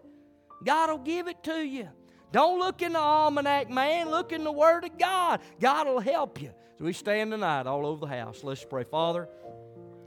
God 0.64 0.90
will 0.90 0.98
give 0.98 1.26
it 1.26 1.42
to 1.44 1.66
you. 1.66 1.88
Don't 2.30 2.58
look 2.58 2.80
in 2.80 2.92
the 2.92 2.98
almanac, 2.98 3.68
man. 3.68 4.08
Look 4.08 4.32
in 4.32 4.44
the 4.44 4.52
Word 4.52 4.84
of 4.84 4.96
God. 4.96 5.40
God 5.60 5.86
will 5.86 6.00
help 6.00 6.40
you. 6.40 6.50
So 6.78 6.84
we 6.84 6.92
stand 6.92 7.32
tonight 7.32 7.66
all 7.66 7.86
over 7.86 8.06
the 8.06 8.12
house. 8.12 8.42
Let's 8.42 8.64
pray. 8.64 8.84
Father, 8.84 9.28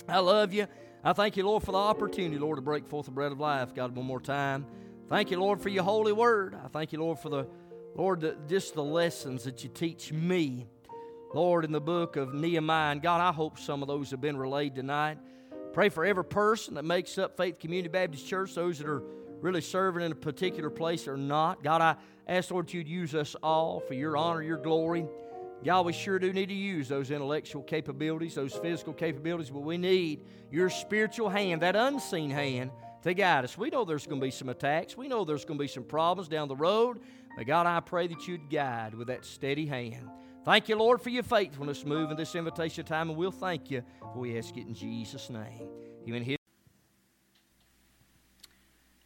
I 0.07 0.19
love 0.19 0.53
you. 0.53 0.67
I 1.03 1.13
thank 1.13 1.37
you, 1.37 1.45
Lord, 1.45 1.63
for 1.63 1.71
the 1.71 1.77
opportunity, 1.77 2.39
Lord, 2.39 2.57
to 2.57 2.61
break 2.61 2.87
forth 2.87 3.05
the 3.05 3.11
bread 3.11 3.31
of 3.31 3.39
life. 3.39 3.75
God, 3.75 3.95
one 3.95 4.05
more 4.05 4.19
time. 4.19 4.65
Thank 5.07 5.29
you, 5.29 5.39
Lord, 5.39 5.61
for 5.61 5.69
your 5.69 5.83
holy 5.83 6.13
word. 6.13 6.55
I 6.55 6.67
thank 6.67 6.91
you, 6.91 6.99
Lord, 6.99 7.19
for 7.19 7.29
the, 7.29 7.47
Lord, 7.93 8.21
the, 8.21 8.35
just 8.47 8.73
the 8.73 8.83
lessons 8.83 9.43
that 9.43 9.63
you 9.63 9.69
teach 9.69 10.11
me, 10.11 10.65
Lord, 11.31 11.63
in 11.63 11.71
the 11.71 11.79
book 11.79 12.15
of 12.15 12.33
Nehemiah. 12.33 12.91
And 12.91 13.03
God, 13.03 13.21
I 13.21 13.31
hope 13.31 13.59
some 13.59 13.83
of 13.83 13.87
those 13.87 14.09
have 14.09 14.19
been 14.19 14.35
relayed 14.35 14.73
tonight. 14.73 15.19
Pray 15.73 15.89
for 15.89 16.05
every 16.05 16.25
person 16.25 16.73
that 16.73 16.85
makes 16.85 17.19
up 17.19 17.37
Faith 17.37 17.59
Community 17.59 17.87
Baptist 17.87 18.25
Church, 18.25 18.55
those 18.55 18.79
that 18.79 18.87
are 18.87 19.03
really 19.41 19.61
serving 19.61 20.03
in 20.03 20.11
a 20.11 20.15
particular 20.15 20.71
place 20.71 21.07
or 21.07 21.17
not. 21.17 21.61
God, 21.63 21.81
I 21.81 21.97
ask, 22.27 22.49
Lord, 22.49 22.73
you'd 22.73 22.87
use 22.87 23.13
us 23.13 23.35
all 23.43 23.81
for 23.81 23.93
your 23.93 24.17
honor, 24.17 24.41
your 24.41 24.57
glory. 24.57 25.05
God, 25.63 25.85
we 25.85 25.93
sure 25.93 26.17
do 26.17 26.33
need 26.33 26.49
to 26.49 26.55
use 26.55 26.87
those 26.87 27.11
intellectual 27.11 27.61
capabilities, 27.61 28.33
those 28.33 28.53
physical 28.53 28.93
capabilities, 28.93 29.51
but 29.51 29.59
we 29.59 29.77
need 29.77 30.21
your 30.49 30.71
spiritual 30.71 31.29
hand, 31.29 31.61
that 31.61 31.75
unseen 31.75 32.31
hand 32.31 32.71
to 33.05 33.13
guide 33.13 33.43
us. 33.43 33.55
We 33.55 33.69
know 33.69 33.85
there's 33.85 34.07
going 34.07 34.19
to 34.19 34.25
be 34.25 34.31
some 34.31 34.49
attacks. 34.49 34.97
We 34.97 35.07
know 35.07 35.23
there's 35.25 35.45
going 35.45 35.59
to 35.59 35.63
be 35.63 35.67
some 35.67 35.83
problems 35.83 36.27
down 36.27 36.47
the 36.47 36.55
road. 36.55 36.99
But 37.37 37.45
God, 37.45 37.67
I 37.67 37.79
pray 37.79 38.07
that 38.07 38.27
you'd 38.27 38.49
guide 38.49 38.95
with 38.95 39.07
that 39.07 39.25
steady 39.25 39.67
hand. 39.67 40.09
Thank 40.43 40.69
you, 40.69 40.75
Lord, 40.75 41.01
for 41.01 41.09
your 41.09 41.21
faithfulness 41.21 41.85
moving 41.85 42.17
this 42.17 42.33
invitation 42.33 42.83
time, 42.83 43.09
and 43.09 43.17
we'll 43.17 43.31
thank 43.31 43.69
you 43.69 43.83
for 43.99 44.19
we 44.19 44.37
ask 44.37 44.57
it 44.57 44.67
in 44.67 44.73
Jesus' 44.73 45.29
name. 45.29 45.67
Even 46.05 46.37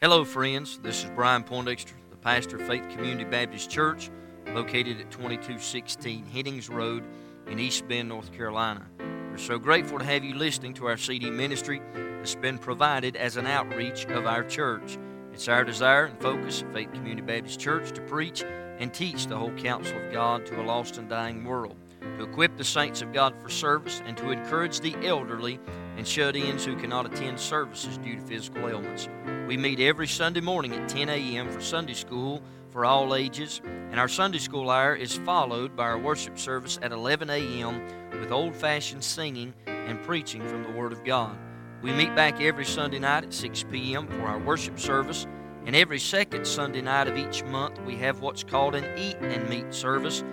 Hello, 0.02 0.24
friends. 0.24 0.80
This 0.80 1.04
is 1.04 1.10
Brian 1.10 1.44
Poindexter, 1.44 1.96
the 2.10 2.16
pastor 2.16 2.56
of 2.56 2.68
Faith 2.68 2.88
Community 2.90 3.26
Baptist 3.26 3.70
Church, 3.70 4.10
located 4.48 5.02
at 5.02 5.12
2216 5.12 6.26
Headings 6.26 6.70
Road 6.70 7.04
in 7.48 7.60
East 7.60 7.86
Bend, 7.90 8.08
North 8.08 8.32
Carolina. 8.32 8.86
We're 9.30 9.38
so 9.38 9.60
grateful 9.60 10.00
to 10.00 10.06
have 10.06 10.24
you 10.24 10.34
listening 10.34 10.74
to 10.76 10.88
our 10.88 10.98
CD 10.98 11.30
ministry 11.30 11.82
that's 11.94 12.36
been 12.36 12.58
provided 12.58 13.16
as 13.16 13.38
an 13.38 13.46
outreach 13.46 14.06
of 14.06 14.26
our 14.26 14.44
church. 14.44 14.98
It's 15.32 15.48
our 15.48 15.64
desire 15.64 16.06
and 16.06 16.20
focus 16.20 16.64
at 16.64 16.74
Faith 16.74 16.92
Community 16.92 17.22
Baptist 17.22 17.60
Church 17.60 17.92
to 17.92 18.02
preach 18.02 18.44
and 18.80 18.92
teach 18.92 19.28
the 19.28 19.38
whole 19.38 19.52
counsel 19.52 19.98
of 19.98 20.12
God 20.12 20.48
to 20.48 20.60
a 20.60 20.64
lost 20.64 20.98
and 20.98 21.08
dying 21.08 21.44
world, 21.44 21.76
to 22.02 22.24
equip 22.24 22.58
the 22.58 22.64
saints 22.64 23.04
of 23.04 23.14
God 23.14 23.36
for 23.40 23.50
service, 23.50 24.02
and 24.06 24.18
to 24.18 24.32
encourage 24.32 24.80
the 24.80 24.96
elderly 25.06 25.60
and 25.96 26.08
shut 26.08 26.36
ins 26.36 26.66
who 26.66 26.76
cannot 26.76 27.06
attend 27.06 27.40
services 27.40 27.98
due 28.00 28.16
to 28.16 28.22
physical 28.22 28.68
ailments. 28.68 29.08
We 29.48 29.58
meet 29.58 29.80
every 29.80 30.08
Sunday 30.08 30.42
morning 30.42 30.74
at 30.74 30.90
10 30.90 31.08
a.m. 31.08 31.50
for 31.52 31.62
Sunday 31.62 31.94
school 31.94 32.42
for 32.72 32.86
all 32.86 33.16
ages, 33.16 33.62
and 33.66 34.00
our 34.00 34.08
Sunday 34.08 34.38
school 34.38 34.70
hour 34.70 34.96
is 34.96 35.18
followed 35.18 35.76
by 35.76 35.84
our 35.84 35.98
worship 35.98 36.38
service 36.38 36.80
at 36.82 36.92
11 36.92 37.30
a.m. 37.30 37.82
with 38.20 38.32
old 38.32 38.56
fashioned 38.56 39.04
singing 39.04 39.54
and 39.68 40.02
preaching 40.04 40.48
from 40.48 40.64
the 40.64 40.72
Word 40.72 40.92
of 40.92 41.04
God. 41.04 41.38
We 41.82 41.92
meet 41.92 42.16
back 42.16 42.42
every 42.42 42.66
Sunday 42.66 43.00
night 43.00 43.24
at 43.24 43.34
6 43.34 43.64
p.m. 43.72 44.08
for 44.08 44.22
our 44.22 44.40
worship 44.40 44.80
service, 44.80 45.28
and 45.66 45.76
every 45.76 46.00
second 46.00 46.46
Sunday 46.46 46.82
night 46.82 47.08
of 47.08 47.18
each 47.18 47.44
month 47.44 47.80
we 47.82 47.96
have 47.98 48.22
what's 48.22 48.44
called 48.44 48.76
an 48.76 48.86
Eat 48.98 49.18
and 49.22 49.50
Meet 49.50 49.74
service 49.74 50.24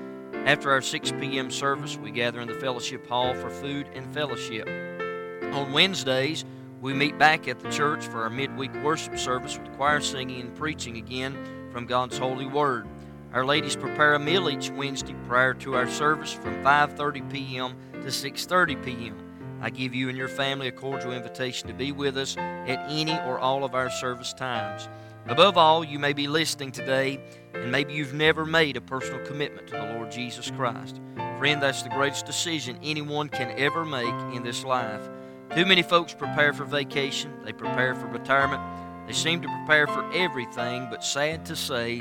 After 0.46 0.70
our 0.70 0.80
6 0.80 1.12
p.m. 1.18 1.50
service, 1.50 1.96
we 1.96 2.12
gather 2.12 2.40
in 2.40 2.46
the 2.46 2.54
fellowship 2.54 3.08
hall 3.08 3.34
for 3.34 3.50
food 3.50 3.88
and 3.94 4.12
fellowship. 4.14 4.68
On 5.52 5.72
Wednesdays, 5.72 6.44
we 6.80 6.94
meet 6.94 7.18
back 7.18 7.48
at 7.48 7.58
the 7.58 7.68
church 7.70 8.04
for 8.04 8.22
our 8.22 8.30
midweek 8.30 8.72
worship 8.84 9.18
service 9.18 9.58
with 9.58 9.74
choir 9.76 10.00
singing 10.00 10.40
and 10.40 10.54
preaching 10.54 10.98
again 10.98 11.36
from 11.76 11.84
God's 11.84 12.16
holy 12.16 12.46
word. 12.46 12.88
Our 13.34 13.44
ladies 13.44 13.76
prepare 13.76 14.14
a 14.14 14.18
meal 14.18 14.48
each 14.48 14.70
Wednesday 14.70 15.14
prior 15.28 15.52
to 15.56 15.74
our 15.74 15.86
service 15.86 16.32
from 16.32 16.54
5:30 16.64 17.30
p.m. 17.30 17.76
to 17.92 18.08
6:30 18.08 18.82
p.m. 18.82 19.58
I 19.60 19.68
give 19.68 19.94
you 19.94 20.08
and 20.08 20.16
your 20.16 20.28
family 20.28 20.68
a 20.68 20.72
cordial 20.72 21.12
invitation 21.12 21.68
to 21.68 21.74
be 21.74 21.92
with 21.92 22.16
us 22.16 22.34
at 22.38 22.82
any 22.88 23.12
or 23.12 23.38
all 23.38 23.62
of 23.62 23.74
our 23.74 23.90
service 23.90 24.32
times. 24.32 24.88
Above 25.28 25.58
all, 25.58 25.84
you 25.84 25.98
may 25.98 26.14
be 26.14 26.26
listening 26.26 26.72
today 26.72 27.20
and 27.52 27.70
maybe 27.70 27.92
you've 27.92 28.14
never 28.14 28.46
made 28.46 28.78
a 28.78 28.80
personal 28.80 29.22
commitment 29.26 29.66
to 29.66 29.74
the 29.74 29.92
Lord 29.96 30.10
Jesus 30.10 30.50
Christ. 30.50 30.98
Friend, 31.36 31.62
that's 31.62 31.82
the 31.82 31.90
greatest 31.90 32.24
decision 32.24 32.78
anyone 32.82 33.28
can 33.28 33.50
ever 33.58 33.84
make 33.84 34.34
in 34.34 34.42
this 34.42 34.64
life. 34.64 35.10
Too 35.54 35.66
many 35.66 35.82
folks 35.82 36.14
prepare 36.14 36.54
for 36.54 36.64
vacation, 36.64 37.32
they 37.44 37.52
prepare 37.52 37.94
for 37.94 38.06
retirement, 38.06 38.62
they 39.06 39.12
seem 39.12 39.40
to 39.42 39.48
prepare 39.48 39.86
for 39.86 40.04
everything, 40.12 40.88
but 40.90 41.04
sad 41.04 41.46
to 41.46 41.56
say, 41.56 41.98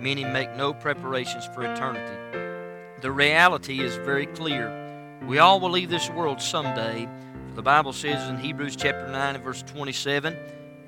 many 0.00 0.24
make 0.24 0.54
no 0.56 0.74
preparations 0.74 1.46
for 1.54 1.62
eternity. 1.62 2.48
The 3.00 3.12
reality 3.12 3.80
is 3.80 3.94
very 3.96 4.26
clear. 4.26 5.18
We 5.26 5.38
all 5.38 5.60
will 5.60 5.70
leave 5.70 5.90
this 5.90 6.10
world 6.10 6.40
someday. 6.40 7.08
For 7.50 7.54
the 7.54 7.62
Bible 7.62 7.92
says 7.92 8.28
in 8.28 8.38
Hebrews 8.38 8.74
chapter 8.74 9.06
9 9.06 9.34
and 9.36 9.44
verse 9.44 9.62
27, 9.62 10.36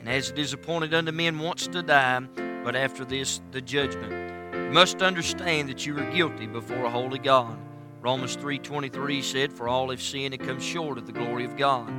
And 0.01 0.09
as 0.09 0.31
it 0.31 0.39
is 0.39 0.53
appointed 0.53 0.93
unto 0.93 1.13
men 1.13 1.39
once 1.39 1.69
to 1.69 1.83
die, 1.83 2.21
but 2.65 2.75
after 2.75 3.05
this 3.05 3.41
the 3.53 3.61
judgment. 3.61 4.13
You 4.53 4.73
must 4.73 5.03
understand 5.03 5.69
that 5.69 5.87
you 5.87 5.97
are 5.99 6.11
guilty 6.11 6.47
before 6.47 6.85
a 6.85 6.91
holy 6.91 7.19
God. 7.19 7.57
Romans 8.01 8.37
3.23 8.37 9.23
said, 9.23 9.53
For 9.53 9.69
all 9.69 9.91
have 9.91 10.03
sinned 10.03 10.35
and 10.35 10.43
come 10.43 10.61
short 10.61 10.99
of 10.99 11.07
the 11.07 11.13
glory 11.13 11.45
of 11.45 11.57
God. 11.57 11.93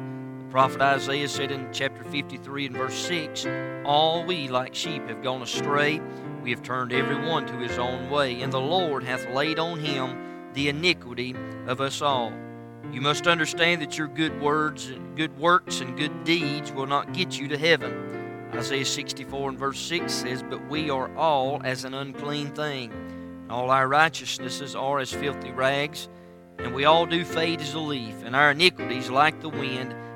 Prophet 0.52 0.82
Isaiah 0.82 1.30
said 1.30 1.49
in 1.49 1.70
chapter 1.72 2.04
53 2.04 2.66
and 2.66 2.76
verse 2.76 2.93
6, 3.06 3.47
All 3.86 4.26
we 4.26 4.49
like 4.49 4.76
sheep 4.76 5.08
have 5.08 5.24
gone 5.24 5.41
astray. 5.41 6.02
We 6.43 6.52
have 6.52 6.62
turned 6.62 6.91
every 6.91 7.26
one 7.26 7.45
to 7.45 7.54
his 7.54 7.78
own 7.78 8.10
way, 8.10 8.41
and 8.41 8.52
the 8.52 8.60
Lord 8.60 9.02
hath 9.02 9.26
laid 9.30 9.60
on 9.60 9.80
him 9.80 10.52
the 10.52 10.68
iniquity 10.68 11.38
of 11.68 11.80
us 11.80 12.02
all. 12.02 12.34
You 12.91 12.99
must 12.99 13.28
understand 13.28 13.82
that 13.82 13.97
your 13.97 14.10
good 14.10 14.41
words, 14.41 14.89
and 14.89 15.16
good 15.16 15.38
works, 15.39 15.80
and 15.80 15.97
good 15.97 16.26
deeds 16.26 16.74
will 16.74 16.86
not 16.86 17.14
get 17.14 17.39
you 17.39 17.47
to 17.47 17.58
heaven. 17.58 18.49
Isaiah 18.54 18.84
64 18.84 19.52
and 19.52 19.58
verse 19.58 19.80
6 19.80 20.12
says, 20.12 20.43
But 20.43 20.68
we 20.68 20.89
are 20.89 21.16
all 21.16 21.62
as 21.64 21.86
an 21.86 21.93
unclean 21.93 22.52
thing. 22.52 22.91
All 23.49 23.72
our 23.72 23.88
righteousnesses 23.88 24.76
are 24.76 24.99
as 24.99 25.14
filthy 25.14 25.52
rags, 25.52 26.10
and 26.60 26.76
we 26.76 26.84
all 26.84 27.06
do 27.06 27.24
fade 27.24 27.62
as 27.62 27.74
a 27.74 27.80
leaf, 27.80 28.22
and 28.26 28.36
our 28.36 28.52
iniquities, 28.52 29.10
like 29.10 29.39
the 29.39 29.47
wind, 29.47 29.95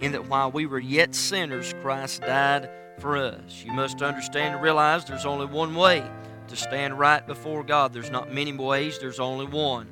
in 0.00 0.12
that 0.12 0.28
while 0.28 0.50
we 0.50 0.66
were 0.66 0.78
yet 0.78 1.14
sinners, 1.14 1.74
Christ 1.82 2.22
died 2.22 2.70
for 2.98 3.16
us. 3.16 3.62
You 3.64 3.72
must 3.72 4.02
understand 4.02 4.54
and 4.54 4.62
realize 4.62 5.04
there's 5.04 5.26
only 5.26 5.46
one 5.46 5.74
way 5.74 6.04
to 6.48 6.56
stand 6.56 6.98
right 6.98 7.26
before 7.26 7.64
God. 7.64 7.92
There's 7.92 8.10
not 8.10 8.32
many 8.32 8.52
ways, 8.52 8.98
there's 8.98 9.20
only 9.20 9.46
one. 9.46 9.88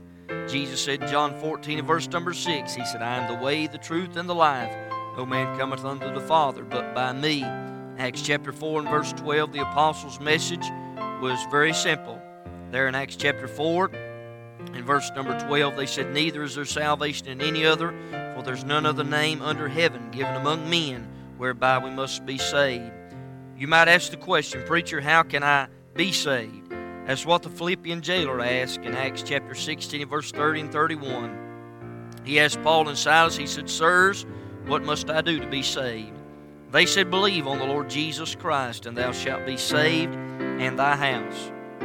Jesus 0.48 0.82
said 0.82 1.02
in 1.02 1.08
John 1.08 1.38
14 1.40 1.78
and 1.78 1.86
verse 1.86 2.08
number 2.08 2.32
6, 2.32 2.74
He 2.74 2.84
said, 2.84 3.02
I 3.02 3.16
am 3.16 3.32
the 3.32 3.44
way, 3.44 3.66
the 3.66 3.78
truth, 3.78 4.16
and 4.16 4.28
the 4.28 4.34
life. 4.34 4.74
No 5.16 5.26
man 5.26 5.58
cometh 5.58 5.84
unto 5.84 6.12
the 6.12 6.20
Father 6.20 6.64
but 6.64 6.94
by 6.94 7.12
me. 7.12 7.42
Acts 7.98 8.22
chapter 8.22 8.52
4 8.52 8.80
and 8.80 8.88
verse 8.88 9.12
12, 9.12 9.52
the 9.52 9.62
apostles' 9.62 10.20
message 10.20 10.64
was 11.20 11.38
very 11.50 11.74
simple. 11.74 12.20
There 12.70 12.88
in 12.88 12.94
Acts 12.94 13.16
chapter 13.16 13.46
4 13.46 13.90
in 14.74 14.84
verse 14.84 15.10
number 15.14 15.38
12, 15.38 15.76
they 15.76 15.86
said, 15.86 16.12
Neither 16.12 16.42
is 16.42 16.54
there 16.54 16.64
salvation 16.64 17.28
in 17.28 17.42
any 17.42 17.66
other, 17.66 17.94
for 18.34 18.42
there's 18.42 18.64
none 18.64 18.86
other 18.86 19.04
name 19.04 19.42
under 19.42 19.68
heaven 19.68 20.10
given 20.10 20.34
among 20.34 20.68
men 20.68 21.08
whereby 21.36 21.78
we 21.78 21.90
must 21.90 22.24
be 22.24 22.38
saved. 22.38 22.92
You 23.56 23.68
might 23.68 23.88
ask 23.88 24.10
the 24.10 24.16
question, 24.16 24.62
Preacher, 24.66 25.00
how 25.00 25.22
can 25.22 25.42
I 25.42 25.68
be 25.94 26.12
saved? 26.12 26.70
That's 27.06 27.26
what 27.26 27.42
the 27.42 27.50
Philippian 27.50 28.00
jailer 28.00 28.40
asked 28.40 28.80
in 28.80 28.94
Acts 28.94 29.22
chapter 29.22 29.54
16, 29.54 30.08
verse 30.08 30.30
30 30.30 30.60
and 30.60 30.72
31. 30.72 32.12
He 32.24 32.38
asked 32.38 32.62
Paul 32.62 32.88
and 32.88 32.96
Silas, 32.96 33.36
he 33.36 33.46
said, 33.46 33.68
Sirs, 33.68 34.24
what 34.66 34.82
must 34.82 35.10
I 35.10 35.20
do 35.20 35.40
to 35.40 35.46
be 35.46 35.62
saved? 35.62 36.16
They 36.70 36.86
said, 36.86 37.10
Believe 37.10 37.46
on 37.46 37.58
the 37.58 37.66
Lord 37.66 37.90
Jesus 37.90 38.34
Christ, 38.34 38.86
and 38.86 38.96
thou 38.96 39.12
shalt 39.12 39.44
be 39.44 39.56
saved 39.56 40.14
and 40.14 40.78
thy 40.78 40.96
house. 40.96 41.52